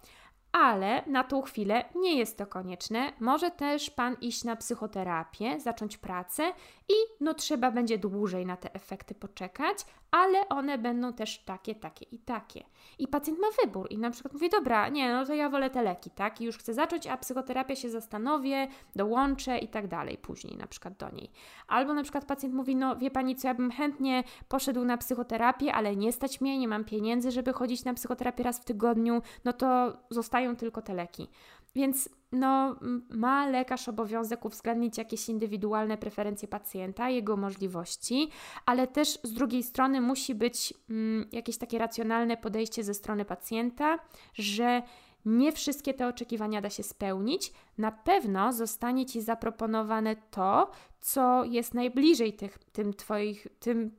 ale 0.54 1.04
na 1.08 1.24
tą 1.24 1.42
chwilę 1.42 1.86
nie 1.96 2.18
jest 2.18 2.38
to 2.38 2.48
konieczne. 2.48 3.13
Może 3.20 3.52
też 3.52 3.89
Pan 3.89 4.16
iść 4.22 4.44
na 4.44 4.56
psychoterapię, 4.56 5.60
zacząć 5.60 5.98
pracę 5.98 6.44
i 6.89 6.94
no 7.20 7.34
trzeba 7.34 7.72
będzie 7.72 7.98
dłużej 7.98 8.46
na 8.46 8.58
te 8.58 8.74
efekty 8.74 9.16
poczekać, 9.16 9.78
ale 10.12 10.50
one 10.50 10.78
będą 10.78 11.13
też 11.13 11.39
takie, 11.39 11.76
takie 11.76 12.06
i 12.06 12.20
takie. 12.20 12.63
I 13.00 13.08
pacjent 13.08 13.39
ma 13.39 13.48
wybór 13.63 13.88
i 13.89 13.98
na 13.98 14.12
przykład 14.12 14.34
mówi, 14.34 14.50
dobra, 14.50 14.89
nie, 14.89 15.13
no 15.13 15.26
to 15.26 15.34
ja 15.34 15.50
wolę 15.50 15.70
te 15.70 15.84
leki, 15.84 16.10
tak? 16.10 16.42
I 16.42 16.46
już 16.46 16.58
chcę 16.58 16.74
zacząć, 16.74 17.08
a 17.08 17.18
psychoterapię 17.18 17.76
się 17.76 17.89
zastanowię, 17.89 18.68
dołączę 18.96 19.58
i 19.58 19.68
tak 19.68 19.88
dalej, 19.88 20.18
później 20.18 20.58
na 20.58 20.68
przykład 20.68 20.98
do 20.98 21.10
niej. 21.10 21.32
Albo 21.68 21.94
na 21.94 22.04
przykład 22.04 22.26
pacjent 22.26 22.56
mówi, 22.56 22.76
no 22.76 22.96
wie 22.96 23.12
Pani 23.12 23.36
co, 23.36 23.48
ja 23.48 23.54
bym 23.54 23.72
chętnie 23.72 24.24
poszedł 24.48 24.86
na 24.86 24.98
psychoterapię, 24.98 25.74
ale 25.74 25.96
nie 25.96 26.12
stać 26.12 26.42
mnie, 26.42 26.60
nie 26.60 26.68
mam 26.68 26.84
pieniędzy, 26.84 27.32
żeby 27.32 27.54
chodzić 27.54 27.86
na 27.86 27.94
psychoterapię 27.94 28.44
raz 28.44 28.60
w 28.60 28.66
tygodniu, 28.66 29.22
no 29.46 29.54
to 29.54 29.98
zostają 30.43 30.56
tylko 30.56 30.82
te 30.82 30.93
leki. 30.93 31.27
Więc 31.75 32.10
no, 32.32 32.75
ma 33.10 33.47
lekarz 33.47 33.89
obowiązek 33.89 34.45
uwzględnić 34.45 34.97
jakieś 34.97 35.29
indywidualne 35.29 35.97
preferencje 35.97 36.47
pacjenta, 36.47 37.10
jego 37.10 37.38
możliwości, 37.38 38.29
ale 38.65 38.88
też 38.88 39.19
z 39.23 39.34
drugiej 39.34 39.63
strony 39.63 40.01
musi 40.01 40.36
być 40.36 40.73
mm, 40.89 41.29
jakieś 41.32 41.58
takie 41.58 41.77
racjonalne 41.77 42.38
podejście 42.38 42.84
ze 42.84 42.93
strony 42.93 43.25
pacjenta, 43.25 43.99
że 44.34 44.82
nie 45.25 45.51
wszystkie 45.51 45.93
te 45.93 46.08
oczekiwania 46.08 46.62
da 46.62 46.69
się 46.69 46.84
spełnić. 46.84 47.53
Na 47.77 47.91
pewno 47.91 48.53
zostanie 48.53 49.06
Ci 49.06 49.21
zaproponowane 49.21 50.15
to, 50.32 50.71
co 50.99 51.43
jest 51.43 51.73
najbliżej 51.73 52.34
tych, 52.34 52.58
tym, 52.58 52.93
twoich, 52.93 53.47
tym, 53.60 53.91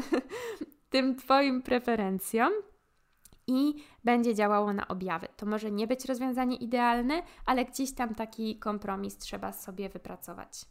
tym 0.90 1.16
Twoim 1.16 1.62
preferencjom 1.62 2.52
i 3.48 3.74
będzie 4.04 4.34
działało 4.34 4.72
na 4.72 4.88
objawy. 4.88 5.28
To 5.36 5.46
może 5.46 5.70
nie 5.70 5.86
być 5.86 6.04
rozwiązanie 6.04 6.56
idealne, 6.56 7.22
ale 7.46 7.64
gdzieś 7.64 7.94
tam 7.94 8.14
taki 8.14 8.58
kompromis 8.58 9.18
trzeba 9.18 9.52
sobie 9.52 9.88
wypracować. 9.88 10.64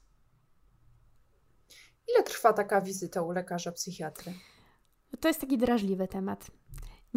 Ile 2.13 2.23
trwa 2.23 2.53
taka 2.53 2.81
wizyta 2.81 3.21
u 3.21 3.31
lekarza 3.31 3.71
psychiatry? 3.71 4.33
to 5.19 5.27
jest 5.27 5.41
taki 5.41 5.57
drażliwy 5.57 6.07
temat. 6.07 6.51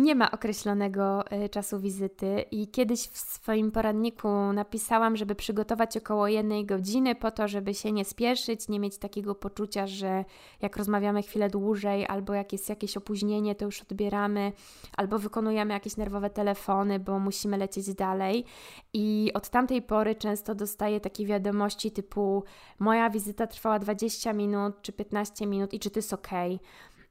Nie 0.00 0.14
ma 0.14 0.30
określonego 0.30 1.32
y, 1.32 1.48
czasu 1.48 1.80
wizyty 1.80 2.44
i 2.50 2.68
kiedyś 2.68 3.00
w 3.08 3.18
swoim 3.18 3.70
poradniku 3.70 4.28
napisałam, 4.52 5.16
żeby 5.16 5.34
przygotować 5.34 5.96
około 5.96 6.28
jednej 6.28 6.66
godziny 6.66 7.14
po 7.14 7.30
to, 7.30 7.48
żeby 7.48 7.74
się 7.74 7.92
nie 7.92 8.04
spieszyć, 8.04 8.68
nie 8.68 8.80
mieć 8.80 8.98
takiego 8.98 9.34
poczucia, 9.34 9.86
że 9.86 10.24
jak 10.62 10.76
rozmawiamy 10.76 11.22
chwilę 11.22 11.50
dłużej 11.50 12.06
albo 12.06 12.34
jak 12.34 12.52
jest 12.52 12.68
jakieś 12.68 12.96
opóźnienie, 12.96 13.54
to 13.54 13.64
już 13.64 13.80
odbieramy, 13.82 14.52
albo 14.96 15.18
wykonujemy 15.18 15.74
jakieś 15.74 15.96
nerwowe 15.96 16.30
telefony, 16.30 16.98
bo 16.98 17.18
musimy 17.18 17.56
lecieć 17.56 17.94
dalej. 17.94 18.44
I 18.92 19.30
od 19.34 19.48
tamtej 19.48 19.82
pory 19.82 20.14
często 20.14 20.54
dostaję 20.54 21.00
takie 21.00 21.26
wiadomości 21.26 21.90
typu 21.90 22.44
moja 22.78 23.10
wizyta 23.10 23.46
trwała 23.46 23.78
20 23.78 24.32
minut 24.32 24.82
czy 24.82 24.92
15 24.92 25.46
minut 25.46 25.74
i 25.74 25.78
czy 25.78 25.90
to 25.90 25.98
jest 25.98 26.12
ok? 26.12 26.28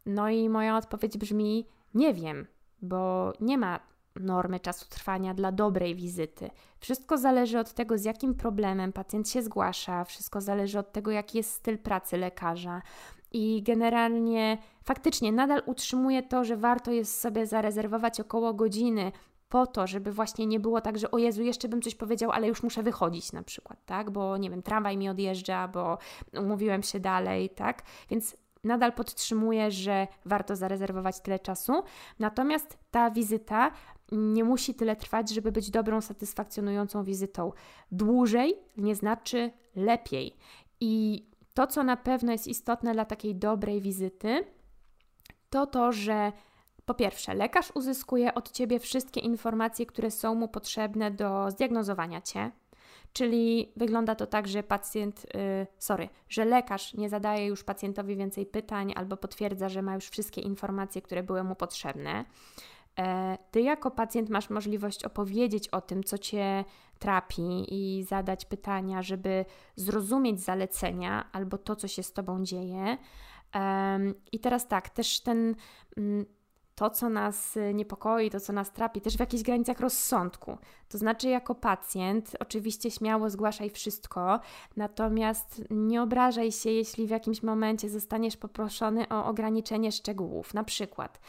No 0.06 0.30
i 0.30 0.50
moja 0.50 0.78
odpowiedź 0.78 1.18
brzmi 1.18 1.66
nie 1.94 2.14
wiem 2.14 2.48
bo 2.82 3.34
nie 3.40 3.58
ma 3.58 3.80
normy 4.16 4.60
czasu 4.60 4.86
trwania 4.90 5.34
dla 5.34 5.52
dobrej 5.52 5.96
wizyty. 5.96 6.50
Wszystko 6.80 7.18
zależy 7.18 7.60
od 7.60 7.74
tego, 7.74 7.98
z 7.98 8.04
jakim 8.04 8.36
problemem 8.36 8.94
pacjent 8.94 9.30
się 9.30 9.42
zgłasza, 9.42 10.04
wszystko 10.04 10.42
zależy 10.42 10.80
od 10.80 10.92
tego, 10.92 11.12
jaki 11.12 11.38
jest 11.38 11.54
styl 11.54 11.78
pracy 11.78 12.18
lekarza. 12.18 12.82
I 13.32 13.64
generalnie 13.64 14.58
faktycznie 14.84 15.32
nadal 15.32 15.62
utrzymuję 15.66 16.24
to, 16.24 16.44
że 16.44 16.58
warto 16.58 16.92
jest 16.92 17.20
sobie 17.20 17.46
zarezerwować 17.46 18.20
około 18.20 18.54
godziny 18.54 19.12
po 19.50 19.68
to, 19.68 19.88
żeby 19.88 20.12
właśnie 20.12 20.46
nie 20.46 20.60
było 20.60 20.82
tak, 20.82 20.98
że 20.98 21.12
o 21.12 21.18
Jezu, 21.18 21.44
jeszcze 21.44 21.70
bym 21.70 21.82
coś 21.82 21.96
powiedział, 21.96 22.32
ale 22.32 22.48
już 22.48 22.64
muszę 22.64 22.84
wychodzić 22.84 23.32
na 23.32 23.44
przykład, 23.44 23.86
tak? 23.86 24.12
Bo 24.12 24.38
nie 24.38 24.50
wiem, 24.50 24.62
tramwaj 24.62 24.98
mi 24.98 25.10
odjeżdża, 25.10 25.68
bo 25.68 25.98
umówiłem 26.40 26.84
się 26.84 27.00
dalej, 27.00 27.50
tak? 27.50 27.84
Więc 28.10 28.38
nadal 28.64 28.94
podtrzymuję, 28.94 29.72
że 29.72 30.08
warto 30.26 30.56
zarezerwować 30.56 31.20
tyle 31.20 31.40
czasu. 31.40 31.84
Natomiast 32.20 32.78
ta 32.92 33.12
wizyta 33.12 33.72
nie 34.12 34.44
musi 34.44 34.74
tyle 34.74 34.96
trwać, 34.96 35.30
żeby 35.30 35.52
być 35.52 35.72
dobrą, 35.72 36.02
satysfakcjonującą 36.02 37.04
wizytą. 37.04 37.52
Dłużej 37.92 38.56
nie 38.78 38.96
znaczy 38.96 39.52
lepiej. 39.76 40.36
I 40.80 41.26
to, 41.54 41.68
co 41.68 41.84
na 41.84 41.98
pewno 41.98 42.32
jest 42.32 42.48
istotne 42.48 42.94
dla 42.94 43.06
takiej 43.06 43.36
dobrej 43.36 43.82
wizyty, 43.82 44.46
to 45.50 45.66
to, 45.66 45.92
że 45.92 46.32
po 46.86 46.94
pierwsze, 46.94 47.34
lekarz 47.34 47.72
uzyskuje 47.76 48.34
od 48.34 48.52
ciebie 48.52 48.80
wszystkie 48.80 49.20
informacje, 49.20 49.86
które 49.86 50.12
są 50.12 50.36
mu 50.36 50.48
potrzebne 50.48 51.12
do 51.12 51.52
zdiagnozowania 51.52 52.22
cię, 52.22 52.52
Czyli 53.14 53.72
wygląda 53.76 54.16
to 54.16 54.28
tak, 54.28 54.48
że 54.48 54.64
pacjent, 54.64 55.26
yy, 55.34 55.68
sorry, 55.78 56.10
że 56.30 56.46
lekarz 56.46 56.94
nie 56.94 57.10
zadaje 57.10 57.48
już 57.48 57.64
pacjentowi 57.64 58.16
więcej 58.16 58.46
pytań 58.46 58.94
albo 58.96 59.18
potwierdza, 59.18 59.70
że 59.70 59.82
ma 59.82 59.96
już 59.96 60.10
wszystkie 60.10 60.42
informacje, 60.42 61.02
które 61.02 61.24
były 61.24 61.44
mu 61.44 61.56
potrzebne. 61.56 62.26
E, 63.00 63.38
ty 63.52 63.62
jako 63.62 63.92
pacjent 63.92 64.30
masz 64.30 64.50
możliwość 64.50 65.04
opowiedzieć 65.04 65.68
o 65.68 65.82
tym, 65.82 66.04
co 66.04 66.18
cię 66.18 66.66
trapi 67.00 67.66
i 67.70 68.04
zadać 68.04 68.46
pytania, 68.46 69.02
żeby 69.02 69.46
zrozumieć 69.76 70.42
zalecenia 70.42 71.30
albo 71.32 71.58
to, 71.58 71.76
co 71.76 71.88
się 71.88 72.04
z 72.04 72.14
tobą 72.14 72.44
dzieje. 72.44 72.98
I 74.32 74.40
teraz 74.40 74.68
tak, 74.68 74.90
też 74.90 75.22
ten 75.22 75.56
mm, 75.98 76.26
to, 76.80 76.90
co 76.90 77.10
nas 77.10 77.58
y, 77.58 77.74
niepokoi, 77.74 78.30
to, 78.30 78.40
co 78.40 78.54
nas 78.54 78.72
trapi, 78.72 79.02
też 79.02 79.18
w 79.18 79.20
jakichś 79.20 79.44
granicach 79.44 79.80
rozsądku. 79.80 80.58
To 80.90 80.98
znaczy, 80.98 81.30
jako 81.30 81.56
pacjent, 81.56 82.36
oczywiście 82.40 82.92
śmiało 82.92 83.30
zgłaszaj 83.30 83.70
wszystko, 83.70 84.40
natomiast 84.78 85.62
nie 85.70 86.02
obrażaj 86.02 86.52
się, 86.52 86.70
jeśli 86.70 87.08
w 87.08 87.10
jakimś 87.10 87.44
momencie 87.44 87.90
zostaniesz 87.90 88.38
poproszony 88.38 89.10
o 89.10 89.26
ograniczenie 89.26 89.92
szczegółów. 89.92 90.54
Na 90.54 90.64
przykład, 90.64 91.20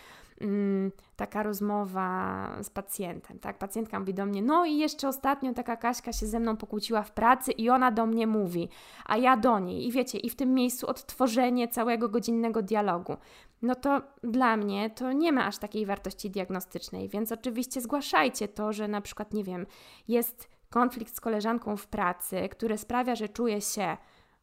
taka 1.17 1.43
rozmowa 1.43 2.49
z 2.63 2.71
pacjentem, 2.71 3.39
tak? 3.39 3.59
Pacjentka 3.59 4.01
mówi 4.01 4.15
do 4.15 4.27
mnie, 4.27 4.43
no 4.43 4.65
i 4.65 4.79
jeszcze 4.79 5.09
ostatnio 5.09 5.55
taka 5.55 5.77
Kaśka 5.77 6.13
się 6.13 6.27
ze 6.27 6.41
mną 6.41 6.57
pokłóciła 6.57 7.03
w 7.03 7.13
pracy 7.13 7.53
i 7.53 7.71
ona 7.71 7.91
do 7.91 8.07
mnie 8.07 8.27
mówi, 8.27 8.69
a 9.07 9.17
ja 9.17 9.37
do 9.37 9.59
niej. 9.59 9.87
I 9.87 9.93
wiecie, 9.93 10.19
i 10.19 10.31
w 10.31 10.37
tym 10.37 10.55
miejscu 10.55 10.87
odtworzenie 10.87 11.69
całego 11.69 12.09
godzinnego 12.09 12.63
dialogu. 12.63 13.17
No 13.63 13.75
to 13.75 14.03
dla 14.25 14.57
mnie 14.57 14.91
to 14.91 15.13
nie 15.13 15.33
ma 15.33 15.47
aż 15.47 15.59
takiej 15.59 15.87
wartości 15.87 16.31
diagnostycznej, 16.31 17.09
więc 17.09 17.33
oczywiście 17.33 17.81
zgłaszajcie 17.81 18.49
to, 18.49 18.73
że 18.73 18.89
na 18.89 19.01
przykład, 19.01 19.35
nie 19.35 19.45
wiem, 19.45 19.67
jest 20.09 20.49
konflikt 20.71 21.17
z 21.17 21.21
koleżanką 21.21 21.77
w 21.77 21.87
pracy, 21.87 22.49
który 22.49 22.79
sprawia, 22.79 23.15
że 23.15 23.29
czuję 23.29 23.61
się 23.61 23.97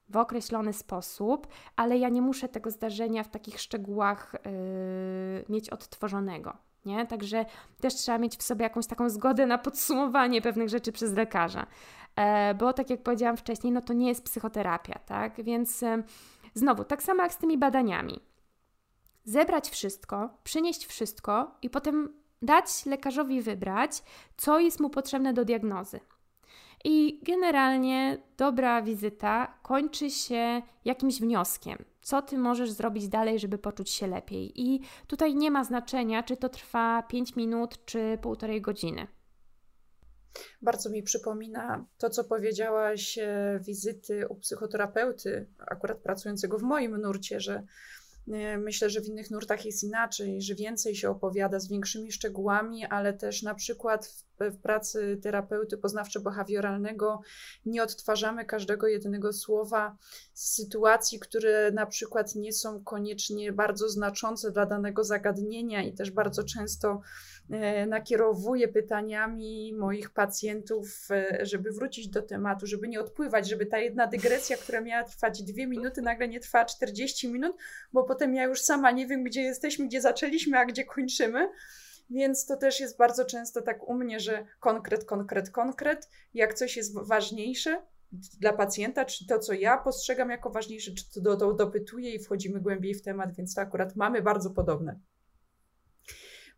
w 0.09 0.17
określony 0.17 0.73
sposób, 0.73 1.47
ale 1.75 1.97
ja 1.97 2.09
nie 2.09 2.21
muszę 2.21 2.49
tego 2.49 2.71
zdarzenia 2.71 3.23
w 3.23 3.29
takich 3.29 3.61
szczegółach 3.61 4.35
yy, 4.45 5.45
mieć 5.49 5.69
odtworzonego. 5.69 6.57
Nie? 6.85 7.05
Także 7.05 7.45
też 7.81 7.95
trzeba 7.95 8.17
mieć 8.17 8.37
w 8.37 8.43
sobie 8.43 8.63
jakąś 8.63 8.87
taką 8.87 9.09
zgodę 9.09 9.45
na 9.45 9.57
podsumowanie 9.57 10.41
pewnych 10.41 10.69
rzeczy 10.69 10.91
przez 10.91 11.13
lekarza. 11.13 11.65
E, 12.15 12.55
bo 12.55 12.73
tak 12.73 12.89
jak 12.89 13.03
powiedziałam 13.03 13.37
wcześniej, 13.37 13.73
no 13.73 13.81
to 13.81 13.93
nie 13.93 14.07
jest 14.07 14.23
psychoterapia, 14.23 14.99
tak? 14.99 15.43
Więc 15.43 15.83
e, 15.83 16.03
znowu, 16.53 16.83
tak 16.83 17.03
samo 17.03 17.23
jak 17.23 17.33
z 17.33 17.37
tymi 17.37 17.57
badaniami. 17.57 18.19
Zebrać 19.23 19.69
wszystko, 19.69 20.29
przynieść 20.43 20.85
wszystko 20.85 21.51
i 21.61 21.69
potem 21.69 22.13
dać 22.41 22.85
lekarzowi 22.85 23.41
wybrać, 23.41 24.03
co 24.37 24.59
jest 24.59 24.79
mu 24.79 24.89
potrzebne 24.89 25.33
do 25.33 25.45
diagnozy. 25.45 25.99
I 26.85 27.19
generalnie 27.23 28.17
dobra 28.37 28.81
wizyta 28.81 29.59
kończy 29.63 30.09
się 30.09 30.61
jakimś 30.85 31.19
wnioskiem. 31.21 31.85
Co 32.01 32.21
ty 32.21 32.37
możesz 32.37 32.71
zrobić 32.71 33.07
dalej, 33.07 33.39
żeby 33.39 33.57
poczuć 33.57 33.89
się 33.89 34.07
lepiej? 34.07 34.61
I 34.61 34.79
tutaj 35.07 35.35
nie 35.35 35.51
ma 35.51 35.63
znaczenia, 35.63 36.23
czy 36.23 36.37
to 36.37 36.49
trwa 36.49 37.03
5 37.03 37.35
minut, 37.35 37.85
czy 37.85 38.17
półtorej 38.21 38.61
godziny. 38.61 39.07
Bardzo 40.61 40.89
mi 40.89 41.03
przypomina 41.03 41.85
to, 41.97 42.09
co 42.09 42.23
powiedziałaś, 42.23 43.17
e, 43.17 43.59
wizyty 43.63 44.27
u 44.27 44.35
psychoterapeuty, 44.35 45.47
akurat 45.67 45.97
pracującego 45.97 46.57
w 46.57 46.63
moim 46.63 46.97
nurcie, 46.97 47.39
że 47.39 47.63
E, 48.31 48.57
myślę, 48.57 48.89
że 48.89 49.01
w 49.01 49.07
innych 49.07 49.31
nurtach 49.31 49.65
jest 49.65 49.83
inaczej, 49.83 50.41
że 50.41 50.55
więcej 50.55 50.95
się 50.95 51.09
opowiada 51.09 51.59
z 51.59 51.67
większymi 51.67 52.11
szczegółami, 52.11 52.85
ale 52.85 53.13
też 53.13 53.43
na 53.43 53.55
przykład 53.55 54.25
w, 54.39 54.57
pracy 54.61 55.19
terapeuty 55.23 55.77
poznawczo-behawioralnego 55.77 57.17
nie 57.65 57.83
odtwarzamy 57.83 58.45
każdego 58.45 58.87
jedynego 58.87 59.33
słowa 59.33 59.97
z 60.33 60.55
sytuacji, 60.55 61.19
które 61.19 61.71
na 61.71 61.85
przykład 61.85 62.35
nie 62.35 62.53
są 62.53 62.83
koniecznie 62.83 63.53
bardzo 63.53 63.89
znaczące 63.89 64.51
dla 64.51 64.65
danego 64.65 65.03
zagadnienia 65.03 65.83
i 65.83 65.93
też 65.93 66.11
bardzo 66.11 66.43
często 66.43 67.01
E, 67.49 67.85
nakierowuję 67.85 68.67
pytaniami 68.67 69.73
moich 69.73 70.09
pacjentów, 70.09 71.07
e, 71.11 71.45
żeby 71.45 71.71
wrócić 71.71 72.07
do 72.07 72.21
tematu, 72.21 72.67
żeby 72.67 72.87
nie 72.87 72.99
odpływać, 72.99 73.49
żeby 73.49 73.65
ta 73.65 73.79
jedna 73.79 74.07
dygresja, 74.07 74.57
która 74.57 74.81
miała 74.81 75.03
trwać 75.03 75.43
dwie 75.43 75.67
minuty, 75.67 76.01
nagle 76.01 76.27
nie 76.27 76.39
trwała 76.39 76.65
40 76.65 77.31
minut, 77.31 77.55
bo 77.93 78.03
potem 78.03 78.35
ja 78.35 78.43
już 78.43 78.61
sama 78.61 78.91
nie 78.91 79.07
wiem, 79.07 79.23
gdzie 79.23 79.41
jesteśmy, 79.41 79.87
gdzie 79.87 80.01
zaczęliśmy, 80.01 80.57
a 80.57 80.65
gdzie 80.65 80.85
kończymy. 80.85 81.49
Więc 82.09 82.45
to 82.45 82.57
też 82.57 82.79
jest 82.79 82.97
bardzo 82.97 83.25
często 83.25 83.61
tak 83.61 83.89
u 83.89 83.93
mnie, 83.93 84.19
że 84.19 84.45
konkret, 84.59 85.05
konkret, 85.05 85.49
konkret. 85.49 86.09
Jak 86.33 86.53
coś 86.53 86.77
jest 86.77 87.07
ważniejsze 87.07 87.81
dla 88.39 88.53
pacjenta, 88.53 89.05
czy 89.05 89.27
to, 89.27 89.39
co 89.39 89.53
ja 89.53 89.77
postrzegam 89.77 90.29
jako 90.29 90.49
ważniejsze, 90.49 90.91
czy 90.91 91.21
to, 91.23 91.37
to 91.37 91.53
dopytuję 91.53 92.15
i 92.15 92.19
wchodzimy 92.19 92.61
głębiej 92.61 92.93
w 92.93 93.01
temat, 93.01 93.35
więc 93.35 93.55
to 93.55 93.61
akurat 93.61 93.95
mamy 93.95 94.21
bardzo 94.21 94.49
podobne. 94.49 94.99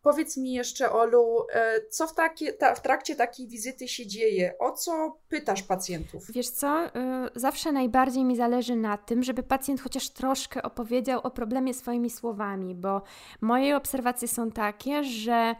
Powiedz 0.01 0.37
mi 0.37 0.53
jeszcze, 0.53 0.91
Olu, 0.91 1.45
e, 1.53 1.81
co 1.89 2.07
w, 2.07 2.15
takie, 2.15 2.53
ta, 2.53 2.75
w 2.75 2.81
trakcie 2.81 3.15
takiej 3.15 3.47
wizyty 3.47 3.87
się 3.87 4.07
dzieje? 4.07 4.53
O 4.59 4.71
co 4.71 5.17
pytasz 5.29 5.63
pacjentów? 5.63 6.31
Wiesz 6.31 6.49
co, 6.49 6.85
y, 6.85 6.89
zawsze 7.35 7.71
najbardziej 7.71 8.25
mi 8.25 8.35
zależy 8.35 8.75
na 8.75 8.97
tym, 8.97 9.23
żeby 9.23 9.43
pacjent 9.43 9.81
chociaż 9.81 10.09
troszkę 10.09 10.63
opowiedział 10.63 11.19
o 11.23 11.31
problemie 11.31 11.73
swoimi 11.73 12.09
słowami, 12.09 12.75
bo 12.75 13.01
moje 13.41 13.77
obserwacje 13.77 14.27
są 14.27 14.51
takie, 14.51 15.03
że 15.03 15.55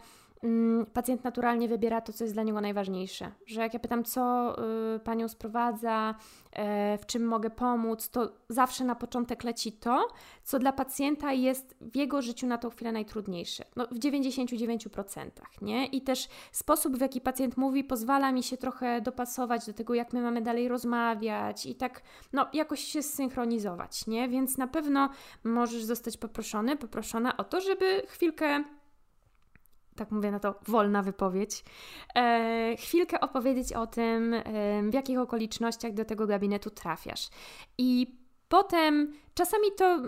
pacjent 0.92 1.24
naturalnie 1.24 1.68
wybiera 1.68 2.00
to, 2.00 2.12
co 2.12 2.24
jest 2.24 2.34
dla 2.34 2.42
niego 2.42 2.60
najważniejsze. 2.60 3.32
Że 3.46 3.60
jak 3.60 3.74
ja 3.74 3.80
pytam, 3.80 4.04
co 4.04 4.54
y, 4.96 4.98
panią 4.98 5.28
sprowadza, 5.28 6.14
y, 6.94 6.98
w 6.98 7.06
czym 7.06 7.24
mogę 7.26 7.50
pomóc, 7.50 8.10
to 8.10 8.32
zawsze 8.48 8.84
na 8.84 8.94
początek 8.94 9.44
leci 9.44 9.72
to, 9.72 10.08
co 10.44 10.58
dla 10.58 10.72
pacjenta 10.72 11.32
jest 11.32 11.76
w 11.80 11.96
jego 11.96 12.22
życiu 12.22 12.46
na 12.46 12.58
tą 12.58 12.70
chwilę 12.70 12.92
najtrudniejsze. 12.92 13.64
No, 13.76 13.86
w 13.86 13.98
99%, 13.98 15.30
nie? 15.62 15.86
I 15.86 16.00
też 16.00 16.28
sposób, 16.52 16.96
w 16.96 17.00
jaki 17.00 17.20
pacjent 17.20 17.56
mówi, 17.56 17.84
pozwala 17.84 18.32
mi 18.32 18.42
się 18.42 18.56
trochę 18.56 19.00
dopasować 19.00 19.66
do 19.66 19.72
tego, 19.72 19.94
jak 19.94 20.12
my 20.12 20.22
mamy 20.22 20.42
dalej 20.42 20.68
rozmawiać 20.68 21.66
i 21.66 21.74
tak, 21.74 22.02
no, 22.32 22.46
jakoś 22.52 22.80
się 22.80 23.02
zsynchronizować, 23.02 24.06
nie? 24.06 24.28
Więc 24.28 24.58
na 24.58 24.66
pewno 24.66 25.08
możesz 25.44 25.84
zostać 25.84 26.16
poproszony, 26.16 26.76
poproszona 26.76 27.36
o 27.36 27.44
to, 27.44 27.60
żeby 27.60 28.02
chwilkę 28.06 28.64
tak 29.96 30.10
mówię 30.10 30.30
na 30.30 30.40
to, 30.40 30.54
wolna 30.68 31.02
wypowiedź, 31.02 31.64
e, 32.14 32.76
chwilkę 32.78 33.20
opowiedzieć 33.20 33.72
o 33.72 33.86
tym, 33.86 34.34
e, 34.34 34.42
w 34.90 34.94
jakich 34.94 35.18
okolicznościach 35.18 35.94
do 35.94 36.04
tego 36.04 36.26
gabinetu 36.26 36.70
trafiasz. 36.70 37.28
I 37.78 38.20
Potem 38.50 39.12
czasami 39.34 39.64
to 39.76 39.98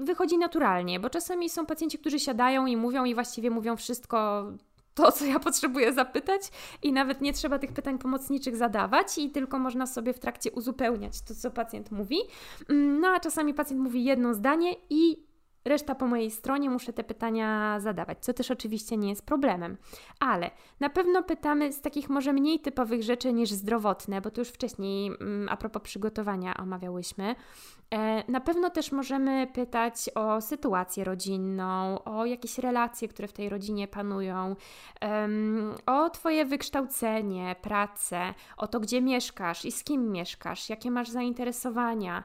wychodzi 0.00 0.38
naturalnie, 0.38 1.00
bo 1.00 1.10
czasami 1.10 1.50
są 1.50 1.66
pacjenci, 1.66 1.98
którzy 1.98 2.18
siadają 2.18 2.66
i 2.66 2.76
mówią 2.76 3.04
i 3.04 3.14
właściwie 3.14 3.50
mówią 3.50 3.76
wszystko 3.76 4.46
to, 4.94 5.12
co 5.12 5.24
ja 5.24 5.38
potrzebuję 5.40 5.92
zapytać, 5.92 6.42
i 6.82 6.92
nawet 6.92 7.20
nie 7.20 7.32
trzeba 7.32 7.58
tych 7.58 7.72
pytań 7.72 7.98
pomocniczych 7.98 8.56
zadawać, 8.56 9.18
i 9.18 9.30
tylko 9.30 9.58
można 9.58 9.86
sobie 9.86 10.12
w 10.12 10.18
trakcie 10.18 10.50
uzupełniać 10.50 11.22
to, 11.22 11.34
co 11.34 11.50
pacjent 11.50 11.90
mówi. 11.90 12.18
Mm, 12.68 13.00
no 13.00 13.08
a 13.08 13.20
czasami 13.20 13.54
pacjent 13.54 13.80
mówi 13.82 14.04
jedno 14.04 14.34
zdanie 14.34 14.74
i 14.90 15.27
Reszta 15.68 15.94
po 15.94 16.06
mojej 16.06 16.30
stronie 16.30 16.70
muszę 16.70 16.92
te 16.92 17.04
pytania 17.04 17.80
zadawać, 17.80 18.18
co 18.20 18.32
też 18.32 18.50
oczywiście 18.50 18.96
nie 18.96 19.08
jest 19.08 19.26
problemem. 19.26 19.76
Ale 20.20 20.50
na 20.80 20.90
pewno 20.90 21.22
pytamy 21.22 21.72
z 21.72 21.80
takich 21.80 22.08
może 22.08 22.32
mniej 22.32 22.60
typowych 22.60 23.02
rzeczy 23.02 23.32
niż 23.32 23.50
zdrowotne, 23.50 24.20
bo 24.20 24.30
to 24.30 24.40
już 24.40 24.48
wcześniej 24.48 25.06
mm, 25.06 25.48
a 25.48 25.56
propos 25.56 25.82
przygotowania 25.82 26.56
omawiałyśmy. 26.56 27.34
E, 27.94 28.32
na 28.32 28.40
pewno 28.40 28.70
też 28.70 28.92
możemy 28.92 29.46
pytać 29.46 30.10
o 30.14 30.40
sytuację 30.40 31.04
rodzinną, 31.04 32.04
o 32.04 32.26
jakieś 32.26 32.58
relacje, 32.58 33.08
które 33.08 33.28
w 33.28 33.32
tej 33.32 33.48
rodzinie 33.48 33.88
panują, 33.88 34.56
o 35.86 36.10
Twoje 36.10 36.44
wykształcenie, 36.44 37.56
pracę, 37.62 38.34
o 38.56 38.66
to, 38.66 38.80
gdzie 38.80 39.00
mieszkasz 39.00 39.64
i 39.64 39.72
z 39.72 39.84
kim 39.84 40.12
mieszkasz, 40.12 40.68
jakie 40.68 40.90
masz 40.90 41.08
zainteresowania. 41.08 42.24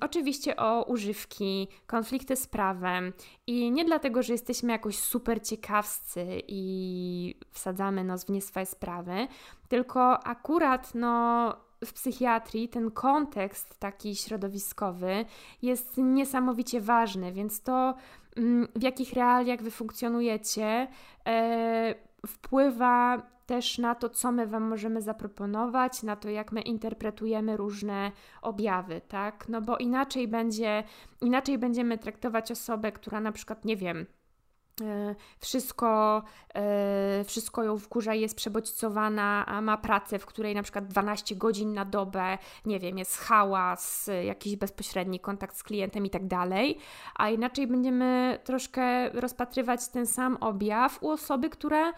Oczywiście 0.00 0.56
o 0.56 0.82
używki, 0.82 1.68
konflikty 1.86 2.36
z 2.36 2.46
prawem 2.46 3.12
i 3.46 3.70
nie 3.70 3.84
dlatego, 3.84 4.22
że 4.22 4.32
jesteśmy 4.32 4.72
jakoś 4.72 4.98
super 4.98 5.42
ciekawscy 5.42 6.42
i 6.48 7.34
wsadzamy 7.50 8.04
nos 8.04 8.24
w 8.24 8.30
nie 8.30 8.42
swoje 8.42 8.66
sprawy, 8.66 9.26
tylko 9.68 10.26
akurat 10.26 10.94
no 10.94 11.67
w 11.84 11.92
psychiatrii 11.92 12.68
ten 12.68 12.90
kontekst 12.90 13.78
taki 13.78 14.16
środowiskowy 14.16 15.24
jest 15.62 15.96
niesamowicie 15.96 16.80
ważny, 16.80 17.32
więc 17.32 17.62
to 17.62 17.94
mm, 18.36 18.68
w 18.76 18.82
jakich 18.82 19.12
realiach 19.12 19.62
wy 19.62 19.70
funkcjonujecie 19.70 20.88
e, 21.26 21.94
wpływa 22.26 23.22
też 23.46 23.78
na 23.78 23.94
to, 23.94 24.08
co 24.08 24.32
my 24.32 24.46
Wam 24.46 24.62
możemy 24.62 25.02
zaproponować, 25.02 26.02
na 26.02 26.16
to, 26.16 26.30
jak 26.30 26.52
my 26.52 26.60
interpretujemy 26.60 27.56
różne 27.56 28.12
objawy, 28.42 29.00
tak? 29.08 29.48
No 29.48 29.60
bo 29.60 29.76
inaczej 29.76 30.28
będzie, 30.28 30.84
inaczej 31.20 31.58
będziemy 31.58 31.98
traktować 31.98 32.50
osobę, 32.50 32.92
która 32.92 33.20
na 33.20 33.32
przykład, 33.32 33.64
nie 33.64 33.76
wiem, 33.76 34.06
wszystko, 35.38 36.22
e, 36.54 37.24
wszystko 37.24 37.62
ją 37.62 37.78
wkurza, 37.78 38.14
jest 38.14 38.36
przebodźcowana, 38.36 39.60
ma 39.62 39.76
pracę, 39.76 40.18
w 40.18 40.26
której 40.26 40.54
na 40.54 40.62
przykład 40.62 40.86
12 40.86 41.36
godzin 41.36 41.72
na 41.72 41.84
dobę, 41.84 42.38
nie 42.64 42.80
wiem, 42.80 42.98
jest 42.98 43.18
hałas, 43.18 44.10
jakiś 44.24 44.56
bezpośredni 44.56 45.20
kontakt 45.20 45.56
z 45.56 45.62
klientem 45.62 46.06
i 46.06 46.10
tak 46.10 46.26
dalej, 46.26 46.78
a 47.14 47.30
inaczej 47.30 47.66
będziemy 47.66 48.38
troszkę 48.44 49.10
rozpatrywać 49.10 49.88
ten 49.88 50.06
sam 50.06 50.36
objaw 50.36 51.02
u 51.02 51.10
osoby, 51.10 51.50
która 51.50 51.92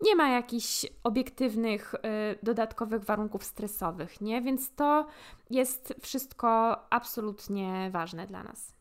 nie 0.00 0.16
ma 0.16 0.28
jakichś 0.28 0.86
obiektywnych, 1.04 1.94
y, 1.94 1.98
dodatkowych 2.42 3.04
warunków 3.04 3.44
stresowych, 3.44 4.20
nie? 4.20 4.42
Więc 4.42 4.74
to 4.74 5.06
jest 5.50 5.94
wszystko 6.02 6.76
absolutnie 6.90 7.90
ważne 7.92 8.26
dla 8.26 8.42
nas. 8.42 8.75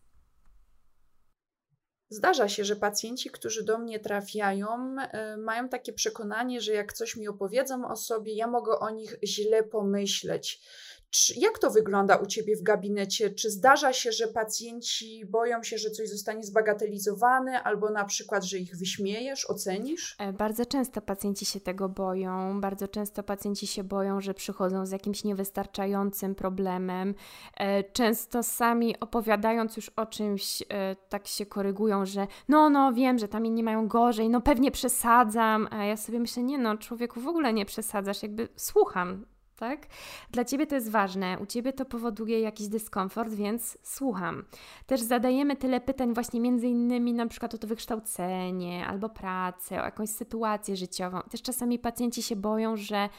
Zdarza 2.16 2.49
się, 2.49 2.66
że 2.66 2.76
pacjenci, 2.76 3.30
którzy 3.30 3.63
do 3.63 3.78
mnie 3.78 3.99
trafiają, 3.99 4.95
y, 5.34 5.38
mają 5.38 5.70
takie 5.70 5.93
przekonanie, 5.93 6.61
że 6.61 6.74
jak 6.74 6.93
coś 6.93 7.16
mi 7.16 7.28
opowiedzą 7.28 7.88
o 7.88 7.95
sobie, 7.95 8.34
ja 8.34 8.47
mogę 8.47 8.80
o 8.80 8.89
nich 8.89 9.18
źle 9.24 9.63
pomyśleć. 9.63 10.61
Czy, 11.10 11.34
jak 11.39 11.60
to 11.60 11.72
wygląda 11.72 12.16
u 12.16 12.26
Ciebie 12.26 12.56
w 12.56 12.62
gabinecie? 12.62 13.30
Czy 13.30 13.49
zdarza 13.49 13.93
się, 13.93 14.12
że 14.12 14.28
pacjenci 14.28 15.26
boją 15.26 15.64
się, 15.64 15.78
że 15.78 15.89
coś 15.89 16.10
zostanie 16.10 16.43
zbagatelizowane, 16.43 17.64
albo 17.64 17.89
na 17.89 18.06
przykład, 18.06 18.43
że 18.43 18.58
ich 18.58 18.78
wyśmiejesz, 18.78 19.49
ocenisz? 19.49 20.16
E, 20.20 20.34
bardzo 20.34 20.66
często 20.66 21.01
pacjenci 21.01 21.45
się 21.45 21.60
tego 21.60 21.89
boją. 21.89 22.62
Bardzo 22.62 22.88
często 22.88 23.24
pacjenci 23.24 23.68
się 23.68 23.84
boją, 23.84 24.22
że 24.22 24.34
przychodzą 24.34 24.86
z 24.86 24.91
jakimś 24.91 25.24
niewystarczającym 25.24 26.36
problemem. 26.36 27.16
E, 27.58 27.84
często 27.84 28.43
sami 28.43 28.99
opowiadając 28.99 29.76
już 29.78 29.89
o 29.89 30.06
czymś, 30.06 30.62
e, 30.62 30.95
tak 31.10 31.28
się 31.28 31.45
korygują, 31.45 32.06
że 32.06 32.28
no, 32.47 32.70
no, 32.70 32.93
wiem, 32.93 33.18
że 33.18 33.28
tam 33.28 33.45
inni 33.45 33.64
mają 33.64 33.88
gorzej, 33.88 34.30
no 34.30 34.41
pewnie 34.41 34.72
przesadzam. 34.72 35.68
A 35.72 35.86
ja 35.86 35.97
sobie 35.97 36.20
myślę, 36.20 36.43
nie 36.43 36.58
no, 36.58 36.78
człowieku 36.78 37.22
w 37.22 37.28
ogóle 37.28 37.53
nie 37.53 37.66
przesadzasz, 37.66 38.24
jakby 38.24 38.47
słucham 38.56 39.26
tak? 39.56 39.88
Dla 40.32 40.45
ciebie 40.45 40.68
to 40.68 40.76
jest 40.76 40.91
ważne, 40.91 41.39
u 41.39 41.45
ciebie 41.45 41.74
to 41.74 41.86
powoduje 41.86 42.39
jakiś 42.39 42.68
dyskomfort, 42.68 43.34
więc 43.34 43.78
słucham. 43.84 44.43
Też 44.86 45.01
zadajemy 45.01 45.56
tyle 45.56 45.82
pytań, 45.82 46.14
właśnie 46.14 46.39
między 46.39 46.68
innymi 46.68 47.14
na 47.14 47.28
przykład 47.28 47.53
o 47.53 47.58
to 47.58 47.68
wykształcenie 47.68 48.88
albo 48.88 49.10
pracę, 49.10 49.82
o 49.82 49.86
jakąś 49.86 50.10
sytuację 50.10 50.76
życiową. 50.76 51.22
Też 51.22 51.41
czasami 51.41 51.80
pacjenci 51.80 52.24
się 52.24 52.36
boją, 52.36 52.76
że, 52.78 53.10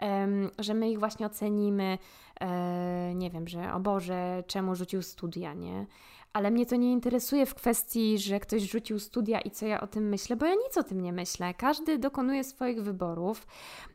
um, 0.00 0.50
że 0.58 0.74
my 0.74 0.90
ich 0.90 0.98
właśnie 0.98 1.26
ocenimy, 1.26 1.98
e, 2.40 3.14
nie 3.14 3.30
wiem, 3.30 3.48
że 3.48 3.74
o 3.74 3.80
Boże, 3.80 4.44
czemu 4.46 4.74
rzucił 4.74 5.02
studia, 5.02 5.54
nie? 5.54 5.86
Ale 6.34 6.50
mnie 6.50 6.66
to 6.66 6.76
nie 6.76 6.92
interesuje 6.92 7.46
w 7.46 7.54
kwestii, 7.54 8.18
że 8.18 8.40
ktoś 8.40 8.62
rzucił 8.62 8.98
studia 8.98 9.40
i 9.40 9.50
co 9.50 9.66
ja 9.66 9.80
o 9.80 9.86
tym 9.86 10.08
myślę, 10.08 10.36
bo 10.36 10.46
ja 10.46 10.54
nic 10.54 10.76
o 10.76 10.82
tym 10.82 11.00
nie 11.00 11.12
myślę. 11.12 11.54
Każdy 11.54 11.98
dokonuje 11.98 12.44
swoich 12.44 12.82
wyborów, 12.82 13.46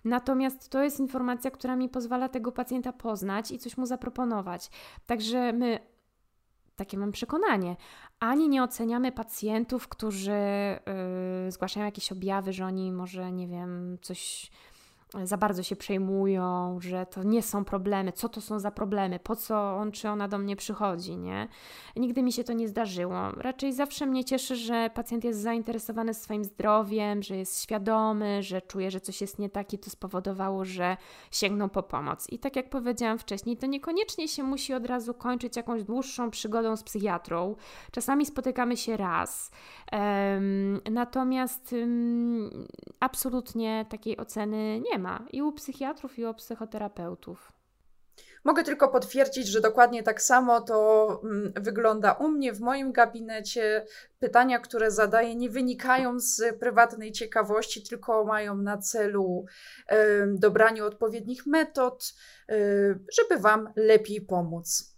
natomiast 0.06 0.70
to 0.70 0.84
jest 0.84 1.00
informacja, 1.00 1.52
która 1.52 1.76
mi 1.76 1.90
pozwala 1.90 2.30
tego 2.30 2.52
pacjenta 2.52 2.94
poznać 2.94 3.52
i 3.52 3.60
coś 3.60 3.78
mu 3.78 3.86
zaproponować. 3.86 4.70
Także 5.06 5.54
my 5.54 5.80
takie 6.76 6.98
mam 6.98 7.12
przekonanie. 7.12 7.76
Ani 8.20 8.50
nie 8.50 8.64
oceniamy 8.64 9.12
pacjentów, 9.12 9.88
którzy 9.88 10.32
yy, 11.46 11.52
zgłaszają 11.52 11.86
jakieś 11.86 12.12
objawy, 12.12 12.54
że 12.54 12.66
oni 12.66 12.92
może, 12.92 13.32
nie 13.32 13.48
wiem, 13.48 13.98
coś 14.02 14.52
za 15.24 15.38
bardzo 15.38 15.64
się 15.64 15.76
przejmują, 15.76 16.78
że 16.82 17.06
to 17.06 17.24
nie 17.24 17.42
są 17.44 17.66
problemy, 17.66 18.12
co 18.12 18.30
to 18.30 18.42
są 18.42 18.60
za 18.60 18.72
problemy, 18.72 19.20
po 19.20 19.36
co 19.36 19.76
on 19.76 19.92
czy 19.92 20.10
ona 20.10 20.28
do 20.28 20.38
mnie 20.38 20.56
przychodzi, 20.56 21.18
nie? 21.18 21.48
Nigdy 21.96 22.24
mi 22.24 22.32
się 22.32 22.44
to 22.44 22.54
nie 22.54 22.68
zdarzyło. 22.68 23.32
Raczej 23.38 23.74
zawsze 23.74 24.06
mnie 24.06 24.26
cieszy, 24.26 24.56
że 24.56 24.90
pacjent 24.94 25.24
jest 25.24 25.40
zainteresowany 25.40 26.14
swoim 26.14 26.44
zdrowiem, 26.44 27.24
że 27.24 27.38
jest 27.38 27.64
świadomy, 27.64 28.44
że 28.44 28.62
czuje, 28.62 28.92
że 28.92 29.02
coś 29.02 29.22
jest 29.22 29.40
nie 29.40 29.50
tak 29.50 29.74
i 29.74 29.80
to 29.80 29.90
spowodowało, 29.90 30.66
że 30.66 30.98
sięgną 31.32 31.70
po 31.70 31.84
pomoc. 31.84 32.30
I 32.30 32.40
tak 32.40 32.56
jak 32.56 32.70
powiedziałam 32.70 33.20
wcześniej, 33.20 33.58
to 33.58 33.68
niekoniecznie 33.68 34.28
się 34.28 34.44
musi 34.44 34.74
od 34.74 34.86
razu 34.86 35.14
kończyć 35.14 35.56
jakąś 35.56 35.84
dłuższą 35.84 36.32
przygodą 36.32 36.76
z 36.76 36.84
psychiatrą. 36.84 37.56
Czasami 37.92 38.26
spotykamy 38.26 38.78
się 38.78 38.98
raz. 38.98 39.52
Um, 39.92 40.82
natomiast 40.92 41.74
um, 41.74 42.68
absolutnie 43.00 43.86
takiej 43.90 44.18
oceny 44.18 44.82
nie 44.92 44.99
ma 45.00 45.26
i 45.32 45.42
u 45.42 45.52
psychiatrów, 45.52 46.20
i 46.20 46.26
u 46.26 46.34
psychoterapeutów. 46.34 47.52
Mogę 48.44 48.64
tylko 48.64 48.88
potwierdzić, 48.88 49.48
że 49.48 49.62
dokładnie 49.62 50.04
tak 50.04 50.22
samo 50.22 50.62
to 50.62 51.22
mm, 51.24 51.54
wygląda 51.56 52.14
u 52.14 52.28
mnie 52.28 52.54
w 52.54 52.60
moim 52.60 52.92
gabinecie. 52.92 53.86
Pytania, 54.20 54.60
które 54.60 54.92
zadaję, 54.92 55.36
nie 55.36 55.50
wynikają 55.50 56.20
z 56.20 56.60
prywatnej 56.60 57.12
ciekawości, 57.12 57.84
tylko 57.84 58.26
mają 58.26 58.58
na 58.58 58.78
celu 58.78 59.46
dobranie 60.28 60.86
odpowiednich 60.86 61.46
metod, 61.46 62.14
żeby 63.18 63.42
Wam 63.42 63.74
lepiej 63.76 64.22
pomóc. 64.22 64.96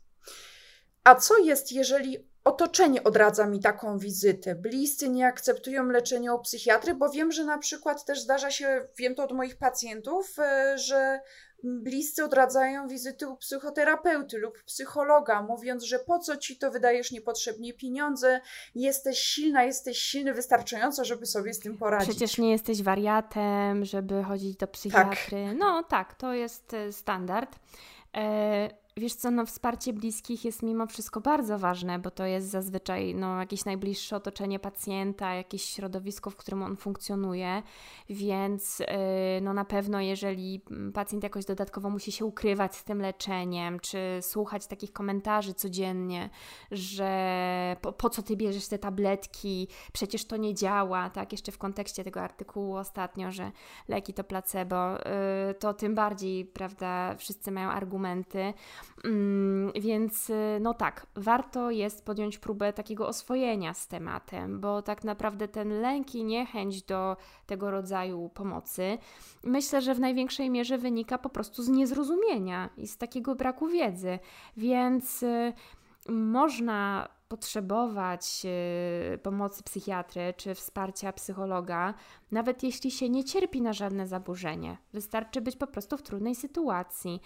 A 1.04 1.16
co 1.16 1.38
jest, 1.38 1.72
jeżeli 1.72 2.31
otoczenie 2.44 3.04
odradza 3.04 3.48
mi 3.48 3.60
taką 3.60 3.98
wizytę. 3.98 4.56
Bliscy 4.56 5.10
nie 5.10 5.28
akceptują 5.28 5.86
leczenia 5.86 6.34
u 6.34 6.40
psychiatry, 6.40 6.96
bo 6.96 7.10
wiem, 7.10 7.32
że 7.32 7.46
na 7.46 7.58
przykład 7.58 8.06
też 8.06 8.22
zdarza 8.22 8.52
się, 8.52 8.88
wiem 8.98 9.16
to 9.16 9.24
od 9.24 9.32
moich 9.32 9.58
pacjentów, 9.58 10.40
e, 10.40 10.78
że 10.78 11.20
bliscy 11.64 12.24
odradzają 12.24 12.88
wizyty 12.88 13.28
u 13.28 13.38
psychoterapeuty 13.38 14.38
lub 14.38 14.64
psychologa, 14.64 15.42
mówiąc, 15.42 15.84
że 15.84 16.00
po 16.00 16.20
co 16.20 16.38
ci 16.38 16.58
to 16.58 16.72
wydajesz 16.72 17.12
niepotrzebnie 17.12 17.74
pieniądze, 17.74 18.42
jesteś 18.76 19.20
silna, 19.20 19.64
jesteś 19.64 19.98
silny 19.98 20.34
wystarczająco, 20.34 21.06
żeby 21.06 21.26
sobie 21.26 21.54
z 21.54 21.60
tym 21.60 21.78
poradzić. 21.78 22.10
Przecież 22.10 22.38
nie 22.38 22.52
jesteś 22.52 22.84
wariatem, 22.84 23.86
żeby 23.86 24.24
chodzić 24.24 24.58
do 24.58 24.68
psychiatry. 24.68 25.46
Tak. 25.48 25.58
No 25.58 25.84
tak, 25.84 26.16
to 26.16 26.34
jest 26.34 26.74
e, 26.74 26.92
standard. 26.92 27.60
E, 28.18 28.81
Wiesz 28.98 29.14
co, 29.14 29.32
no 29.32 29.46
wsparcie 29.46 29.94
bliskich 29.94 30.46
jest 30.46 30.64
mimo 30.64 30.88
wszystko 30.88 31.22
bardzo 31.22 31.60
ważne, 31.60 32.00
bo 32.00 32.12
to 32.12 32.26
jest 32.26 32.48
zazwyczaj 32.48 33.16
no, 33.16 33.40
jakieś 33.40 33.66
najbliższe 33.66 34.16
otoczenie 34.16 34.60
pacjenta, 34.60 35.34
jakieś 35.34 35.64
środowisko, 35.64 36.30
w 36.30 36.36
którym 36.36 36.64
on 36.64 36.78
funkcjonuje, 36.78 37.64
więc 38.10 38.80
yy, 38.80 38.86
no 39.42 39.54
na 39.54 39.66
pewno 39.66 40.02
jeżeli 40.02 40.62
pacjent 40.94 41.24
jakoś 41.24 41.46
dodatkowo 41.46 41.90
musi 41.90 42.12
się 42.12 42.26
ukrywać 42.26 42.76
z 42.76 42.84
tym 42.84 43.02
leczeniem, 43.02 43.80
czy 43.80 44.00
słuchać 44.22 44.68
takich 44.68 44.94
komentarzy 44.94 45.54
codziennie, 45.54 46.30
że 46.72 47.76
po, 47.82 47.94
po 47.94 48.10
co 48.10 48.24
ty 48.24 48.36
bierzesz 48.36 48.68
te 48.68 48.80
tabletki, 48.80 49.68
przecież 49.94 50.26
to 50.26 50.38
nie 50.38 50.56
działa, 50.56 51.10
tak, 51.10 51.32
jeszcze 51.32 51.52
w 51.52 51.58
kontekście 51.58 52.04
tego 52.04 52.22
artykułu 52.22 52.76
ostatnio, 52.76 53.32
że 53.32 53.52
leki 53.88 54.14
to 54.14 54.24
placebo, 54.24 54.92
yy, 55.48 55.54
to 55.54 55.74
tym 55.74 55.96
bardziej, 55.96 56.46
prawda, 56.46 57.16
wszyscy 57.16 57.52
mają 57.52 57.70
argumenty, 57.70 58.54
więc 59.76 60.30
y, 60.30 60.58
no 60.62 60.74
tak, 60.74 61.08
warto 61.16 61.72
jest 61.72 62.06
podjąć 62.06 62.38
próbę 62.38 62.74
takiego 62.74 63.08
oswojenia 63.08 63.74
z 63.74 63.88
tematem, 63.88 64.60
bo 64.60 64.82
tak 64.82 65.04
naprawdę 65.04 65.48
ten 65.48 65.82
lęk 65.82 66.16
i 66.16 66.24
niechęć 66.24 66.84
do 66.84 67.18
tego 67.46 67.72
rodzaju 67.72 68.30
pomocy 68.30 68.98
myślę, 69.44 69.82
że 69.82 69.96
w 69.96 70.00
największej 70.00 70.50
mierze 70.50 70.78
wynika 70.78 71.18
po 71.18 71.30
prostu 71.30 71.64
z 71.64 71.70
niezrozumienia 71.70 72.70
i 72.78 72.88
z 72.88 72.98
takiego 72.98 73.36
braku 73.36 73.68
wiedzy. 73.68 74.20
Więc 74.58 75.24
y, 75.24 75.54
można 76.10 77.08
potrzebować 77.32 78.42
y, 79.14 79.18
pomocy 79.18 79.64
psychiatry 79.64 80.34
czy 80.38 80.56
wsparcia 80.56 81.14
psychologa, 81.14 81.94
nawet 82.32 82.64
jeśli 82.64 82.92
się 82.92 83.10
nie 83.10 83.24
cierpi 83.24 83.62
na 83.62 83.74
żadne 83.74 84.08
zaburzenie. 84.08 84.78
Wystarczy 84.94 85.42
być 85.42 85.56
po 85.56 85.68
prostu 85.68 85.98
w 85.98 86.02
trudnej 86.02 86.36
sytuacji. 86.36 87.22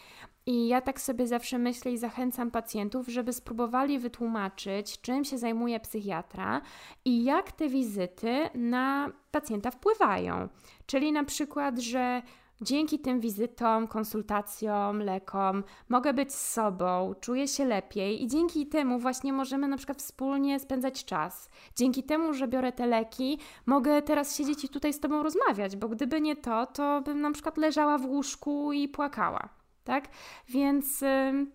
I 0.45 0.67
ja 0.67 0.82
tak 0.82 1.01
sobie 1.01 1.28
zawsze 1.28 1.57
myślę 1.57 1.91
i 1.91 1.97
zachęcam 1.97 2.51
pacjentów, 2.51 3.07
żeby 3.07 3.34
spróbowali 3.34 3.99
wytłumaczyć, 3.99 5.01
czym 5.01 5.23
się 5.26 5.38
zajmuje 5.38 5.80
psychiatra 5.80 6.61
i 7.05 7.23
jak 7.23 7.51
te 7.51 7.69
wizyty 7.69 8.49
na 8.55 9.11
pacjenta 9.32 9.71
wpływają. 9.71 10.49
Czyli 10.86 11.11
na 11.11 11.23
przykład, 11.23 11.80
że 11.80 12.21
Dzięki 12.61 12.99
tym 12.99 13.19
wizytom, 13.19 13.87
konsultacjom, 13.87 14.99
lekom 14.99 15.63
mogę 15.89 16.13
być 16.13 16.33
z 16.33 16.53
sobą, 16.53 17.13
czuję 17.21 17.47
się 17.47 17.65
lepiej 17.65 18.23
i 18.23 18.27
dzięki 18.27 18.67
temu 18.67 18.99
właśnie 18.99 19.33
możemy 19.33 19.67
na 19.67 19.77
przykład 19.77 20.01
wspólnie 20.01 20.59
spędzać 20.59 21.05
czas. 21.05 21.49
Dzięki 21.75 22.03
temu, 22.03 22.33
że 22.33 22.47
biorę 22.47 22.71
te 22.71 22.87
leki, 22.87 23.39
mogę 23.65 24.01
teraz 24.01 24.35
siedzieć 24.35 24.63
i 24.63 24.69
tutaj 24.69 24.93
z 24.93 24.99
Tobą 24.99 25.23
rozmawiać, 25.23 25.75
bo 25.75 25.89
gdyby 25.89 26.21
nie 26.21 26.35
to, 26.35 26.65
to 26.65 27.01
bym 27.01 27.21
na 27.21 27.31
przykład 27.31 27.57
leżała 27.57 27.97
w 27.97 28.05
łóżku 28.05 28.73
i 28.73 28.87
płakała. 28.87 29.49
Tak? 29.83 30.07
Więc. 30.49 31.01
Yy, 31.01 31.47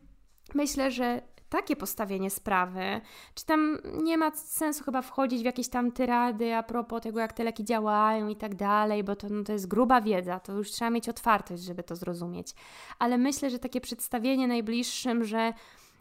myślę, 0.55 0.91
że 0.91 1.23
takie 1.51 1.77
postawienie 1.77 2.31
sprawy, 2.31 3.01
czy 3.35 3.47
tam 3.47 3.79
nie 4.03 4.19
ma 4.19 4.31
sensu 4.31 4.85
chyba 4.85 5.03
wchodzić 5.03 5.43
w 5.43 5.45
jakieś 5.45 5.69
tam 5.69 5.93
tyrady 5.93 6.55
a 6.55 6.63
propos 6.63 7.03
tego, 7.03 7.21
jak 7.21 7.33
te 7.33 7.45
leki 7.45 7.65
działają 7.65 8.29
i 8.29 8.37
tak 8.37 8.55
dalej, 8.55 9.05
bo 9.05 9.17
to, 9.17 9.29
no, 9.31 9.45
to 9.45 9.53
jest 9.53 9.69
gruba 9.69 10.01
wiedza, 10.01 10.41
to 10.41 10.53
już 10.53 10.71
trzeba 10.71 10.91
mieć 10.91 11.09
otwartość, 11.09 11.63
żeby 11.63 11.83
to 11.83 11.97
zrozumieć. 11.97 12.55
Ale 12.99 13.19
myślę, 13.19 13.51
że 13.51 13.59
takie 13.59 13.81
przedstawienie 13.81 14.49
najbliższym, 14.49 15.25
że 15.25 15.53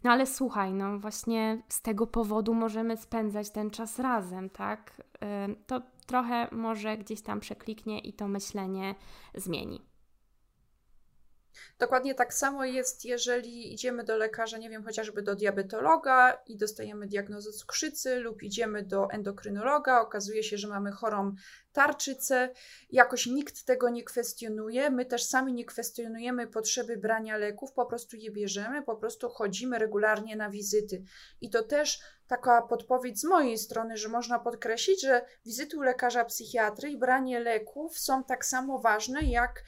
no 0.03 0.11
ale 0.11 0.25
słuchaj, 0.25 0.73
no 0.73 0.99
właśnie 0.99 1.61
z 1.69 1.81
tego 1.81 2.07
powodu 2.07 2.53
możemy 2.53 2.97
spędzać 2.97 3.49
ten 3.49 3.69
czas 3.69 3.99
razem, 3.99 4.49
tak? 4.49 5.01
To 5.67 5.81
trochę 6.05 6.47
może 6.51 6.97
gdzieś 6.97 7.21
tam 7.21 7.39
przekliknie 7.39 7.99
i 7.99 8.13
to 8.13 8.27
myślenie 8.27 8.95
zmieni. 9.35 9.88
Dokładnie 11.80 12.16
tak 12.16 12.34
samo 12.34 12.66
jest, 12.66 13.05
jeżeli 13.05 13.74
idziemy 13.74 14.03
do 14.03 14.18
lekarza, 14.18 14.57
nie 14.57 14.70
wiem, 14.70 14.84
chociażby 14.84 15.22
do 15.22 15.36
diabetologa 15.36 16.41
i 16.47 16.57
dostajemy 16.57 17.07
diagnozę 17.07 17.51
cukrzycy, 17.51 18.16
lub 18.16 18.43
idziemy 18.43 18.84
do 18.84 19.10
endokrynologa, 19.12 20.01
okazuje 20.01 20.43
się, 20.43 20.57
że 20.57 20.68
mamy 20.68 20.91
chorą 20.91 21.36
tarczycę. 21.72 22.49
Jakoś 22.91 23.26
nikt 23.26 23.66
tego 23.66 23.89
nie 23.89 24.03
kwestionuje. 24.03 24.89
My 24.89 25.05
też 25.05 25.24
sami 25.24 25.53
nie 25.53 25.66
kwestionujemy 25.66 26.47
potrzeby 26.47 26.97
brania 26.97 27.38
leków, 27.38 27.74
po 27.74 27.86
prostu 27.86 28.18
je 28.18 28.32
bierzemy, 28.32 28.84
po 28.84 28.95
prostu 28.95 29.30
chodzimy 29.30 29.80
regularnie 29.80 30.36
na 30.36 30.49
wizyty. 30.49 31.03
I 31.41 31.49
to 31.49 31.64
też 31.64 31.99
taka 32.28 32.62
podpowiedź 32.62 33.20
z 33.20 33.24
mojej 33.24 33.57
strony, 33.57 33.97
że 33.97 34.10
można 34.10 34.39
podkreślić, 34.39 35.01
że 35.01 35.26
wizyty 35.45 35.78
u 35.78 35.82
lekarza 35.82 36.26
psychiatry 36.26 36.89
i 36.89 36.97
branie 36.97 37.39
leków 37.39 37.99
są 37.99 38.24
tak 38.24 38.45
samo 38.45 38.80
ważne 38.80 39.22
jak 39.22 39.64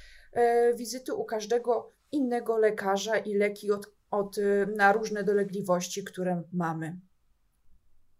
wizyty 0.75 1.13
u 1.13 1.25
każdego 1.25 1.91
innego 2.11 2.57
lekarza 2.57 3.17
i 3.17 3.33
leki 3.33 3.71
od, 3.71 3.87
od, 4.11 4.37
e, 4.37 4.65
na 4.75 4.93
różne 4.93 5.23
dolegliwości, 5.23 6.03
które 6.03 6.43
mamy. 6.53 6.99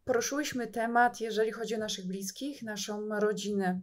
Poruszyłyśmy 0.06 0.68
temat, 0.68 1.22
jeżeli 1.22 1.52
chodzi 1.52 1.76
o 1.76 1.80
naszych 1.80 2.08
bliskich, 2.08 2.64
naszą 2.64 3.20
rodzinę. 3.20 3.82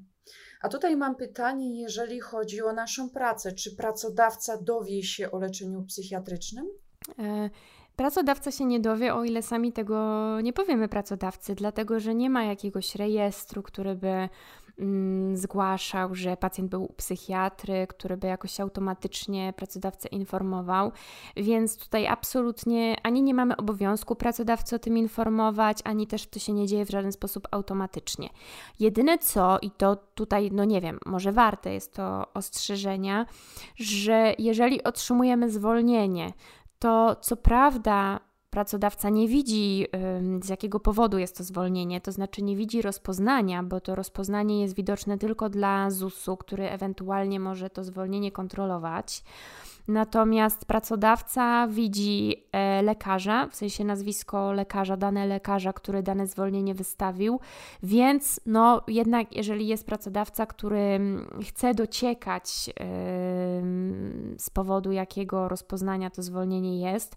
A 0.60 0.68
tutaj 0.68 0.96
mam 0.96 1.16
pytanie, 1.16 1.80
jeżeli 1.80 2.20
chodzi 2.20 2.62
o 2.62 2.72
naszą 2.72 3.10
pracę. 3.10 3.52
Czy 3.52 3.76
pracodawca 3.76 4.62
dowie 4.62 5.02
się 5.02 5.30
o 5.30 5.38
leczeniu 5.38 5.82
psychiatrycznym? 5.82 6.66
E, 7.18 7.50
pracodawca 7.96 8.50
się 8.50 8.64
nie 8.64 8.80
dowie, 8.80 9.14
o 9.14 9.24
ile 9.24 9.42
sami 9.42 9.72
tego 9.72 10.40
nie 10.40 10.52
powiemy 10.52 10.88
pracodawcy, 10.88 11.54
dlatego 11.54 12.00
że 12.00 12.14
nie 12.14 12.30
ma 12.30 12.44
jakiegoś 12.44 12.94
rejestru, 12.94 13.62
który 13.62 13.94
by 13.94 14.28
zgłaszał, 15.34 16.14
że 16.14 16.36
pacjent 16.36 16.70
był 16.70 16.84
u 16.84 16.92
psychiatry, 16.92 17.86
który 17.86 18.16
by 18.16 18.26
jakoś 18.26 18.60
automatycznie 18.60 19.52
pracodawcę 19.56 20.08
informował, 20.08 20.92
więc 21.36 21.78
tutaj 21.78 22.06
absolutnie 22.06 22.96
ani 23.02 23.22
nie 23.22 23.34
mamy 23.34 23.56
obowiązku 23.56 24.16
pracodawcy 24.16 24.76
o 24.76 24.78
tym 24.78 24.98
informować, 24.98 25.78
ani 25.84 26.06
też 26.06 26.26
to 26.26 26.38
się 26.38 26.52
nie 26.52 26.66
dzieje 26.66 26.86
w 26.86 26.90
żaden 26.90 27.12
sposób 27.12 27.48
automatycznie. 27.50 28.28
Jedyne 28.80 29.18
co, 29.18 29.58
i 29.62 29.70
to 29.70 29.96
tutaj, 29.96 30.50
no 30.52 30.64
nie 30.64 30.80
wiem, 30.80 30.98
może 31.06 31.32
warte 31.32 31.74
jest 31.74 31.94
to 31.94 32.32
ostrzeżenia, 32.34 33.26
że 33.76 34.34
jeżeli 34.38 34.82
otrzymujemy 34.84 35.50
zwolnienie, 35.50 36.32
to 36.78 37.16
co 37.16 37.36
prawda 37.36 38.20
pracodawca 38.50 39.10
nie 39.10 39.28
widzi, 39.28 39.86
z 40.42 40.48
jakiego 40.48 40.80
powodu 40.80 41.18
jest 41.18 41.36
to 41.36 41.44
zwolnienie, 41.44 42.00
to 42.00 42.12
znaczy 42.12 42.42
nie 42.42 42.56
widzi 42.56 42.82
rozpoznania, 42.82 43.62
bo 43.62 43.80
to 43.80 43.94
rozpoznanie 43.94 44.62
jest 44.62 44.74
widoczne 44.74 45.18
tylko 45.18 45.48
dla 45.48 45.90
ZUS-u, 45.90 46.36
który 46.36 46.70
ewentualnie 46.70 47.40
może 47.40 47.70
to 47.70 47.84
zwolnienie 47.84 48.32
kontrolować. 48.32 49.22
Natomiast 49.88 50.64
pracodawca 50.64 51.66
widzi 51.68 52.44
e, 52.52 52.82
lekarza, 52.82 53.46
w 53.46 53.54
sensie 53.54 53.84
nazwisko 53.84 54.52
lekarza, 54.52 54.96
dane 54.96 55.26
lekarza, 55.26 55.72
który 55.72 56.02
dane 56.02 56.26
zwolnienie 56.26 56.74
wystawił, 56.74 57.40
więc 57.82 58.40
no 58.46 58.82
jednak 58.88 59.36
jeżeli 59.36 59.66
jest 59.66 59.86
pracodawca, 59.86 60.46
który 60.46 60.78
mm, 60.78 61.28
chce 61.42 61.74
dociekać 61.74 62.70
z 64.38 64.50
powodu 64.50 64.92
jakiego 64.92 65.48
rozpoznania 65.48 66.10
to 66.10 66.22
zwolnienie 66.22 66.80
jest, 66.80 67.16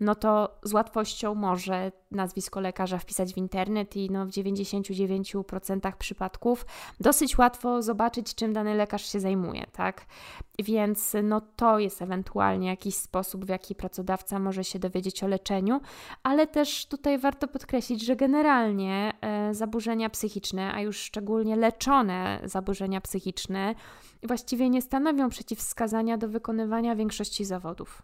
no 0.00 0.14
to 0.14 0.58
z 0.62 0.72
łatwością 0.72 1.34
może 1.34 1.92
nazwisko 2.10 2.60
lekarza 2.60 2.98
wpisać 2.98 3.34
w 3.34 3.36
internet 3.36 3.96
i 3.96 4.10
no 4.10 4.26
w 4.26 4.28
99% 4.28 5.92
przypadków 5.98 6.66
dosyć 7.00 7.38
łatwo 7.38 7.82
zobaczyć, 7.82 8.34
czym 8.34 8.52
dany 8.52 8.74
lekarz 8.74 9.12
się 9.12 9.20
zajmuje, 9.20 9.66
tak? 9.72 10.06
Więc 10.58 11.16
no 11.22 11.40
to 11.56 11.78
jest 11.78 12.02
ewentualnie 12.02 12.11
jakiś 12.60 12.94
sposób, 12.94 13.44
w 13.44 13.48
jaki 13.48 13.74
pracodawca 13.74 14.38
może 14.38 14.64
się 14.64 14.78
dowiedzieć 14.78 15.24
o 15.24 15.28
leczeniu, 15.28 15.80
ale 16.22 16.46
też 16.46 16.86
tutaj 16.86 17.18
warto 17.18 17.48
podkreślić, 17.48 18.04
że 18.04 18.16
generalnie 18.16 19.12
e, 19.20 19.54
zaburzenia 19.54 20.10
psychiczne, 20.10 20.72
a 20.74 20.80
już 20.80 20.96
szczególnie 20.96 21.56
leczone 21.56 22.40
zaburzenia 22.44 23.00
psychiczne, 23.00 23.74
właściwie 24.22 24.70
nie 24.70 24.82
stanowią 24.82 25.28
przeciwwskazania 25.28 26.18
do 26.18 26.28
wykonywania 26.28 26.96
większości 26.96 27.44
zawodów. 27.44 28.02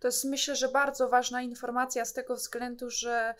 To 0.00 0.08
jest 0.08 0.24
myślę, 0.24 0.56
że 0.56 0.68
bardzo 0.68 1.08
ważna 1.08 1.42
informacja 1.42 2.04
z 2.04 2.12
tego 2.12 2.34
względu, 2.36 2.90
że 2.90 3.34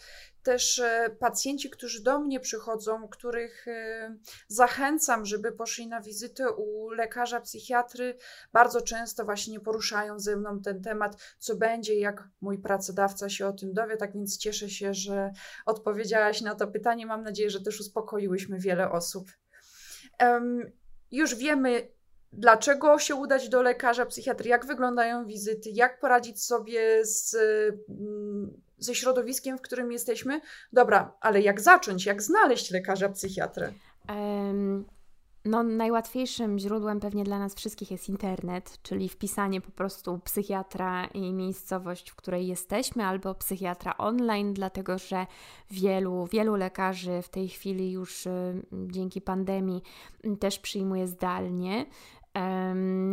też 0.49 0.79
e, 0.79 1.17
pacjenci, 1.19 1.71
którzy 1.71 2.03
do 2.03 2.19
mnie 2.19 2.41
przychodzą, 2.41 3.09
których 3.09 3.69
e, 3.69 4.17
zachęcam, 4.49 5.27
żeby 5.27 5.53
poszli 5.53 5.87
na 5.87 6.01
wizytę 6.01 6.53
u 6.53 6.91
lekarza 6.91 7.41
psychiatry, 7.41 8.19
bardzo 8.53 8.81
często 8.81 9.25
właśnie 9.25 9.61
poruszają 9.61 10.19
ze 10.19 10.37
mną 10.37 10.61
ten 10.61 10.83
temat, 10.83 11.17
co 11.39 11.57
będzie, 11.57 11.95
jak 11.95 12.29
mój 12.41 12.59
pracodawca 12.59 13.29
się 13.29 13.47
o 13.47 13.53
tym 13.53 13.73
dowie. 13.73 13.97
Tak 13.97 14.13
więc 14.15 14.39
cieszę 14.39 14.71
się, 14.71 14.95
że 14.95 15.33
odpowiedziałaś 15.67 16.41
na 16.41 16.55
to 16.55 16.69
pytanie. 16.69 17.07
Mam 17.07 17.23
nadzieję, 17.23 17.51
że 17.51 17.61
też 17.61 17.81
uspokoiłyśmy 17.81 18.59
wiele 18.59 18.91
osób. 18.91 19.29
Um, 20.21 20.73
już 21.11 21.35
wiemy, 21.35 21.89
dlaczego 22.33 22.99
się 22.99 23.15
udać 23.15 23.49
do 23.49 23.63
lekarza 23.63 24.07
psychiatry, 24.07 24.49
jak 24.49 24.67
wyglądają 24.67 25.27
wizyty, 25.27 25.71
jak 25.71 26.01
poradzić 26.01 26.43
sobie 26.43 27.07
z, 27.07 27.37
mm, 27.89 28.61
ze 28.79 28.95
środowiskiem, 28.95 29.59
w 29.59 29.63
którym 29.63 29.93
jesteśmy. 29.93 30.41
Dobra, 30.73 31.17
ale 31.21 31.41
jak 31.41 31.61
zacząć, 31.61 32.07
jak 32.07 32.23
znaleźć 32.23 32.71
lekarza 32.71 33.09
psychiatrę? 33.09 33.73
Um, 34.09 34.85
no, 35.45 35.63
najłatwiejszym 35.63 36.59
źródłem 36.59 37.01
pewnie 37.01 37.25
dla 37.25 37.39
nas 37.39 37.55
wszystkich 37.55 37.91
jest 37.91 38.09
internet, 38.09 38.79
czyli 38.83 39.09
wpisanie 39.09 39.61
po 39.61 39.71
prostu 39.71 40.19
psychiatra 40.19 41.07
i 41.07 41.33
miejscowość, 41.33 42.11
w 42.11 42.17
której 42.17 42.47
jesteśmy, 42.47 43.05
albo 43.05 43.35
psychiatra 43.35 43.97
online, 43.99 44.55
dlatego 44.55 44.99
że 44.99 45.27
wielu, 45.71 46.27
wielu 46.27 46.55
lekarzy 46.55 47.23
w 47.23 47.29
tej 47.29 47.49
chwili 47.49 47.93
już 47.93 48.29
dzięki 48.73 49.21
pandemii 49.21 49.83
też 50.41 50.59
przyjmuje 50.59 51.07
zdalnie. 51.07 51.87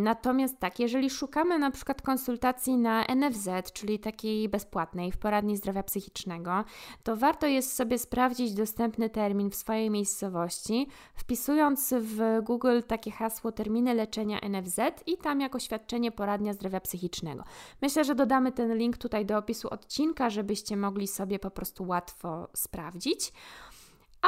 Natomiast 0.04 0.60
tak, 0.60 0.80
jeżeli 0.80 1.10
szukamy 1.10 1.60
na 1.60 1.72
przykład 1.72 2.02
konsultacji 2.02 2.78
na 2.78 3.06
NFZ, 3.16 3.50
czyli 3.74 4.00
takiej 4.00 4.50
bezpłatnej 4.50 5.12
w 5.12 5.18
poradni 5.18 5.58
zdrowia 5.58 5.84
psychicznego, 5.84 6.64
to 7.04 7.16
warto 7.16 7.48
jest 7.48 7.76
sobie 7.76 8.00
sprawdzić 8.00 8.54
dostępny 8.54 9.10
termin 9.10 9.50
w 9.50 9.56
swojej 9.56 9.90
miejscowości, 9.90 10.88
wpisując 11.16 11.94
w 12.00 12.42
Google 12.44 12.82
takie 12.88 13.12
hasło 13.12 13.52
terminy 13.52 13.94
leczenia 13.94 14.40
NFZ 14.50 14.80
i 15.06 15.18
tam 15.18 15.42
jako 15.42 15.60
świadczenie 15.60 16.12
poradnia 16.12 16.54
zdrowia 16.54 16.80
psychicznego. 16.80 17.44
Myślę, 17.82 18.04
że 18.04 18.16
dodamy 18.16 18.52
ten 18.52 18.78
link 18.78 18.98
tutaj 18.98 19.26
do 19.26 19.38
opisu 19.38 19.68
odcinka, 19.72 20.30
żebyście 20.30 20.78
mogli 20.78 21.08
sobie 21.08 21.40
po 21.40 21.52
prostu 21.52 21.88
łatwo 21.88 22.48
sprawdzić. 22.54 23.34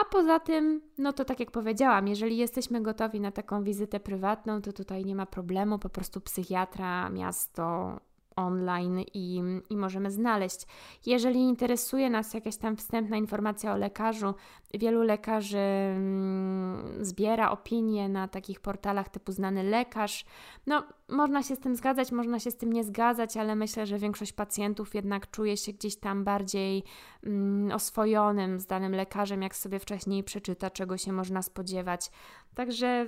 A 0.01 0.05
poza 0.05 0.39
tym, 0.39 0.81
no 0.97 1.13
to 1.13 1.25
tak 1.25 1.39
jak 1.39 1.51
powiedziałam, 1.51 2.07
jeżeli 2.07 2.37
jesteśmy 2.37 2.81
gotowi 2.81 3.19
na 3.19 3.31
taką 3.31 3.63
wizytę 3.63 3.99
prywatną, 3.99 4.61
to 4.61 4.73
tutaj 4.73 5.05
nie 5.05 5.15
ma 5.15 5.25
problemu, 5.25 5.79
po 5.79 5.89
prostu 5.89 6.21
psychiatra, 6.21 7.09
miasto, 7.09 7.97
online 8.35 8.99
i, 9.13 9.41
i 9.69 9.77
możemy 9.77 10.11
znaleźć. 10.11 10.65
Jeżeli 11.05 11.39
interesuje 11.39 12.09
nas 12.09 12.33
jakaś 12.33 12.57
tam 12.57 12.77
wstępna 12.77 13.17
informacja 13.17 13.73
o 13.73 13.77
lekarzu, 13.77 14.33
wielu 14.73 15.03
lekarzy 15.03 15.57
mm, 15.57 17.05
zbiera 17.05 17.51
opinie 17.51 18.09
na 18.09 18.27
takich 18.27 18.59
portalach 18.59 19.09
typu 19.09 19.31
znany 19.31 19.63
lekarz. 19.63 20.25
No, 20.67 20.83
można 21.09 21.43
się 21.43 21.55
z 21.55 21.59
tym 21.59 21.75
zgadzać, 21.75 22.11
można 22.11 22.39
się 22.39 22.51
z 22.51 22.57
tym 22.57 22.73
nie 22.73 22.83
zgadzać, 22.83 23.37
ale 23.37 23.55
myślę, 23.55 23.85
że 23.85 23.97
większość 23.97 24.33
pacjentów 24.33 24.95
jednak 24.95 25.31
czuje 25.31 25.57
się 25.57 25.73
gdzieś 25.73 25.95
tam 25.95 26.23
bardziej 26.23 26.83
mm, 27.23 27.71
oswojonym 27.71 28.59
z 28.59 28.65
danym 28.65 28.95
lekarzem, 28.95 29.41
jak 29.41 29.55
sobie 29.55 29.79
wcześniej 29.79 30.23
przeczyta, 30.23 30.69
czego 30.69 30.97
się 30.97 31.11
można 31.11 31.41
spodziewać. 31.41 32.11
Także 32.55 33.07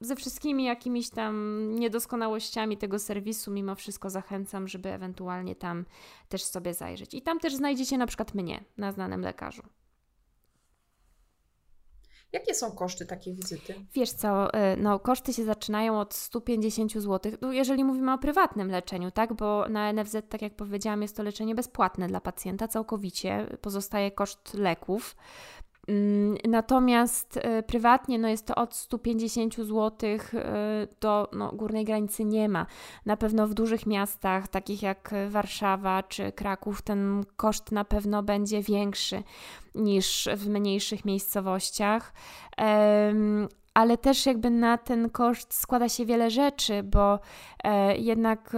ze 0.00 0.16
wszystkimi 0.16 0.64
jakimiś 0.64 1.10
tam 1.10 1.64
niedoskonałościami 1.74 2.76
tego 2.76 2.98
serwisu, 2.98 3.50
mimo 3.50 3.74
wszystko 3.74 4.10
zachęcam, 4.10 4.68
żeby 4.68 4.92
ewentualnie 4.92 5.54
tam 5.54 5.84
też 6.28 6.44
sobie 6.44 6.74
zajrzeć. 6.74 7.14
I 7.14 7.22
tam 7.22 7.38
też 7.38 7.54
znajdziecie 7.54 7.98
na 7.98 8.06
przykład 8.06 8.34
mnie 8.34 8.64
na 8.76 8.92
znanym 8.92 9.20
lekarzu. 9.20 9.62
Jakie 12.32 12.54
są 12.54 12.72
koszty 12.72 13.06
takiej 13.06 13.34
wizyty? 13.34 13.74
Wiesz 13.94 14.12
co, 14.12 14.54
y, 14.54 14.76
no 14.76 14.98
koszty 14.98 15.32
się 15.32 15.44
zaczynają 15.44 16.00
od 16.00 16.14
150 16.14 16.92
zł, 16.92 17.32
no, 17.40 17.52
jeżeli 17.52 17.84
mówimy 17.84 18.12
o 18.12 18.18
prywatnym 18.18 18.70
leczeniu, 18.70 19.10
tak? 19.10 19.34
Bo 19.34 19.68
na 19.68 19.92
NFZ, 19.92 20.16
tak 20.28 20.42
jak 20.42 20.56
powiedziałam, 20.56 21.02
jest 21.02 21.16
to 21.16 21.22
leczenie 21.22 21.54
bezpłatne 21.54 22.08
dla 22.08 22.20
pacjenta 22.20 22.68
całkowicie, 22.68 23.56
pozostaje 23.60 24.10
koszt 24.10 24.54
leków. 24.54 25.16
Mm, 25.88 26.36
natomiast 26.48 27.36
y, 27.36 27.62
prywatnie 27.62 28.18
no 28.18 28.28
jest 28.28 28.46
to 28.46 28.54
od 28.54 28.74
150 28.74 29.56
zł 29.56 29.90
y, 30.10 30.18
do 31.00 31.28
no, 31.32 31.52
górnej 31.52 31.84
granicy 31.84 32.24
nie 32.24 32.48
ma. 32.48 32.66
Na 33.06 33.16
pewno 33.16 33.46
w 33.46 33.54
dużych 33.54 33.86
miastach, 33.86 34.48
takich 34.48 34.82
jak 34.82 35.14
Warszawa 35.28 36.02
czy 36.02 36.32
Kraków, 36.32 36.82
ten 36.82 37.24
koszt 37.36 37.72
na 37.72 37.84
pewno 37.84 38.22
będzie 38.22 38.62
większy 38.62 39.22
niż 39.74 40.28
w 40.36 40.48
mniejszych 40.48 41.04
miejscowościach. 41.04 42.12
Ale 43.74 43.98
też 43.98 44.26
jakby 44.26 44.50
na 44.50 44.78
ten 44.78 45.10
koszt 45.10 45.54
składa 45.54 45.88
się 45.88 46.06
wiele 46.06 46.30
rzeczy, 46.30 46.82
bo 46.82 47.18
e, 47.64 47.96
jednak 47.96 48.56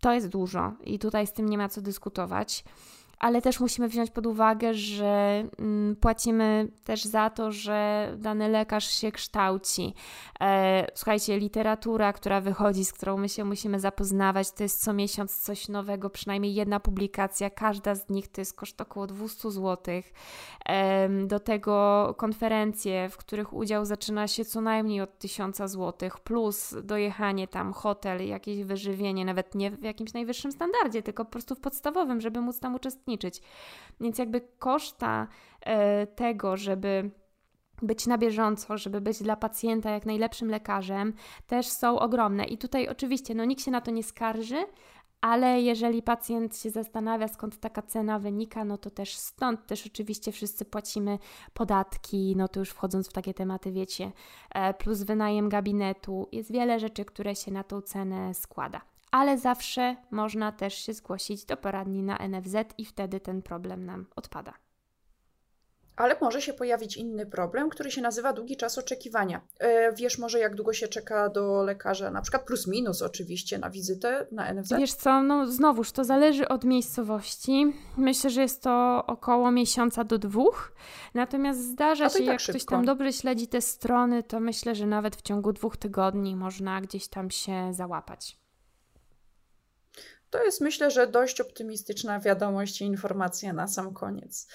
to 0.00 0.12
jest 0.12 0.28
dużo 0.28 0.72
i 0.84 0.98
tutaj 0.98 1.26
z 1.26 1.32
tym 1.32 1.48
nie 1.48 1.58
ma 1.58 1.68
co 1.68 1.80
dyskutować 1.80 2.64
ale 3.18 3.42
też 3.42 3.60
musimy 3.60 3.88
wziąć 3.88 4.10
pod 4.10 4.26
uwagę, 4.26 4.74
że 4.74 5.44
mm, 5.58 5.96
płacimy 5.96 6.68
też 6.84 7.04
za 7.04 7.30
to, 7.30 7.52
że 7.52 8.08
dany 8.18 8.48
lekarz 8.48 8.90
się 8.90 9.12
kształci. 9.12 9.94
E, 10.40 10.86
słuchajcie, 10.94 11.38
literatura, 11.38 12.12
która 12.12 12.40
wychodzi, 12.40 12.84
z 12.84 12.92
którą 12.92 13.16
my 13.16 13.28
się 13.28 13.44
musimy 13.44 13.80
zapoznawać, 13.80 14.52
to 14.52 14.62
jest 14.62 14.84
co 14.84 14.92
miesiąc 14.92 15.36
coś 15.36 15.68
nowego, 15.68 16.10
przynajmniej 16.10 16.54
jedna 16.54 16.80
publikacja, 16.80 17.50
każda 17.50 17.94
z 17.94 18.08
nich 18.08 18.28
to 18.28 18.40
jest 18.40 18.54
koszt 18.54 18.80
około 18.80 19.06
200 19.06 19.50
zł. 19.50 20.02
Do 21.26 21.40
tego 21.40 22.14
konferencje, 22.18 23.08
w 23.08 23.16
których 23.16 23.52
udział 23.52 23.84
zaczyna 23.84 24.28
się 24.28 24.44
co 24.44 24.60
najmniej 24.60 25.00
od 25.00 25.18
1000 25.18 25.56
zł, 25.56 26.10
plus 26.24 26.74
dojechanie 26.82 27.48
tam, 27.48 27.72
hotel, 27.72 28.26
jakieś 28.28 28.62
wyżywienie, 28.62 29.24
nawet 29.24 29.54
nie 29.54 29.70
w 29.70 29.82
jakimś 29.82 30.12
najwyższym 30.12 30.52
standardzie, 30.52 31.02
tylko 31.02 31.24
po 31.24 31.30
prostu 31.30 31.54
w 31.54 31.60
podstawowym, 31.60 32.20
żeby 32.20 32.40
móc 32.40 32.60
tam 32.60 32.74
uczestniczyć 32.74 33.05
uczestniczyć. 33.06 33.42
Więc 34.00 34.18
jakby 34.18 34.40
koszta 34.58 35.28
e, 35.60 36.06
tego, 36.06 36.56
żeby 36.56 37.10
być 37.82 38.06
na 38.06 38.18
bieżąco, 38.18 38.78
żeby 38.78 39.00
być 39.00 39.22
dla 39.22 39.36
pacjenta 39.36 39.90
jak 39.90 40.06
najlepszym 40.06 40.50
lekarzem, 40.50 41.12
też 41.46 41.66
są 41.66 41.98
ogromne. 41.98 42.44
I 42.44 42.58
tutaj 42.58 42.88
oczywiście, 42.88 43.34
no 43.34 43.44
nikt 43.44 43.62
się 43.62 43.70
na 43.70 43.80
to 43.80 43.90
nie 43.90 44.02
skarży, 44.02 44.66
ale 45.20 45.60
jeżeli 45.60 46.02
pacjent 46.02 46.58
się 46.58 46.70
zastanawia, 46.70 47.28
skąd 47.28 47.60
taka 47.60 47.82
cena 47.82 48.18
wynika, 48.18 48.64
no 48.64 48.78
to 48.78 48.90
też 48.90 49.16
stąd 49.16 49.66
też 49.66 49.86
oczywiście 49.86 50.32
wszyscy 50.32 50.64
płacimy 50.64 51.18
podatki, 51.54 52.34
no 52.36 52.48
to 52.48 52.60
już 52.60 52.70
wchodząc 52.70 53.08
w 53.08 53.12
takie 53.12 53.34
tematy, 53.34 53.72
wiecie, 53.72 54.12
e, 54.54 54.74
plus 54.74 55.02
wynajem 55.02 55.48
gabinetu. 55.48 56.28
Jest 56.32 56.52
wiele 56.52 56.80
rzeczy, 56.80 57.04
które 57.04 57.34
się 57.34 57.52
na 57.52 57.64
tą 57.64 57.80
cenę 57.80 58.34
składa 58.34 58.95
ale 59.16 59.38
zawsze 59.38 59.96
można 60.10 60.52
też 60.52 60.74
się 60.74 60.92
zgłosić 60.92 61.44
do 61.44 61.56
poradni 61.56 62.02
na 62.02 62.18
NFZ 62.28 62.56
i 62.78 62.84
wtedy 62.84 63.20
ten 63.20 63.42
problem 63.42 63.86
nam 63.86 64.06
odpada. 64.16 64.52
Ale 65.96 66.16
może 66.20 66.42
się 66.42 66.52
pojawić 66.52 66.96
inny 66.96 67.26
problem, 67.26 67.68
który 67.68 67.90
się 67.90 68.02
nazywa 68.02 68.32
długi 68.32 68.56
czas 68.56 68.78
oczekiwania. 68.78 69.40
E, 69.60 69.92
wiesz 69.92 70.18
może, 70.18 70.38
jak 70.38 70.54
długo 70.54 70.72
się 70.72 70.88
czeka 70.88 71.28
do 71.28 71.62
lekarza, 71.62 72.10
na 72.10 72.22
przykład 72.22 72.44
plus 72.44 72.66
minus 72.66 73.02
oczywiście 73.02 73.58
na 73.58 73.70
wizytę 73.70 74.26
na 74.32 74.52
NFZ? 74.52 74.72
Wiesz 74.78 74.94
co, 74.94 75.22
no 75.22 75.46
znowuż 75.46 75.92
to 75.92 76.04
zależy 76.04 76.48
od 76.48 76.64
miejscowości. 76.64 77.72
Myślę, 77.96 78.30
że 78.30 78.42
jest 78.42 78.62
to 78.62 79.04
około 79.06 79.50
miesiąca 79.50 80.04
do 80.04 80.18
dwóch. 80.18 80.72
Natomiast 81.14 81.60
zdarza 81.60 82.08
się, 82.08 82.18
tak 82.18 82.26
jak 82.26 82.40
szybko. 82.40 82.58
ktoś 82.58 82.66
tam 82.70 82.84
dobrze 82.84 83.12
śledzi 83.12 83.48
te 83.48 83.60
strony, 83.60 84.22
to 84.22 84.40
myślę, 84.40 84.74
że 84.74 84.86
nawet 84.86 85.16
w 85.16 85.22
ciągu 85.22 85.52
dwóch 85.52 85.76
tygodni 85.76 86.36
można 86.36 86.80
gdzieś 86.80 87.08
tam 87.08 87.30
się 87.30 87.72
załapać. 87.72 88.45
To 90.36 90.44
jest 90.44 90.60
myślę, 90.60 90.90
że 90.90 91.06
dość 91.06 91.40
optymistyczna 91.40 92.20
wiadomość 92.20 92.80
i 92.80 92.84
informacja 92.84 93.52
na 93.52 93.68
sam 93.68 93.94
koniec. 93.94 94.48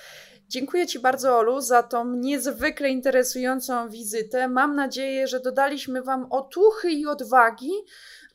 Dziękuję 0.48 0.88
Ci 0.88 1.00
bardzo, 1.00 1.38
Olu, 1.38 1.62
za 1.62 1.84
tą 1.84 2.16
niezwykle 2.16 2.90
interesującą 2.90 3.90
wizytę. 3.90 4.48
Mam 4.48 4.76
nadzieję, 4.76 5.28
że 5.28 5.40
dodaliśmy 5.40 6.02
Wam 6.04 6.28
otuchy 6.30 6.92
i 6.92 7.06
odwagi 7.06 7.72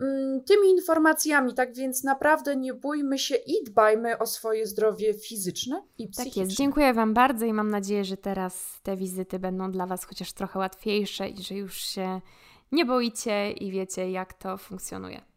mm, 0.00 0.44
tymi 0.44 0.70
informacjami. 0.70 1.54
Tak 1.54 1.74
więc 1.74 2.04
naprawdę 2.04 2.56
nie 2.56 2.74
bójmy 2.74 3.18
się 3.18 3.34
i 3.34 3.64
dbajmy 3.64 4.18
o 4.18 4.26
swoje 4.26 4.66
zdrowie 4.66 5.14
fizyczne 5.14 5.82
i 5.98 6.08
psychiczne. 6.08 6.42
Tak 6.42 6.48
jest. 6.48 6.56
Dziękuję 6.56 6.94
Wam 6.94 7.14
bardzo 7.14 7.46
i 7.46 7.52
mam 7.52 7.70
nadzieję, 7.70 8.04
że 8.04 8.16
teraz 8.16 8.80
te 8.82 8.96
wizyty 8.96 9.38
będą 9.38 9.72
dla 9.72 9.86
Was 9.86 10.04
chociaż 10.04 10.32
trochę 10.32 10.58
łatwiejsze 10.58 11.28
i 11.28 11.42
że 11.42 11.54
już 11.54 11.74
się 11.74 12.20
nie 12.72 12.84
boicie 12.84 13.52
i 13.52 13.70
wiecie, 13.70 14.10
jak 14.10 14.34
to 14.34 14.58
funkcjonuje. 14.58 15.35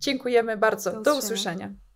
Dziękujemy 0.00 0.56
bardzo. 0.56 0.90
Do 0.90 0.98
usłyszenia. 0.98 1.14
Do 1.14 1.26
usłyszenia. 1.26 1.87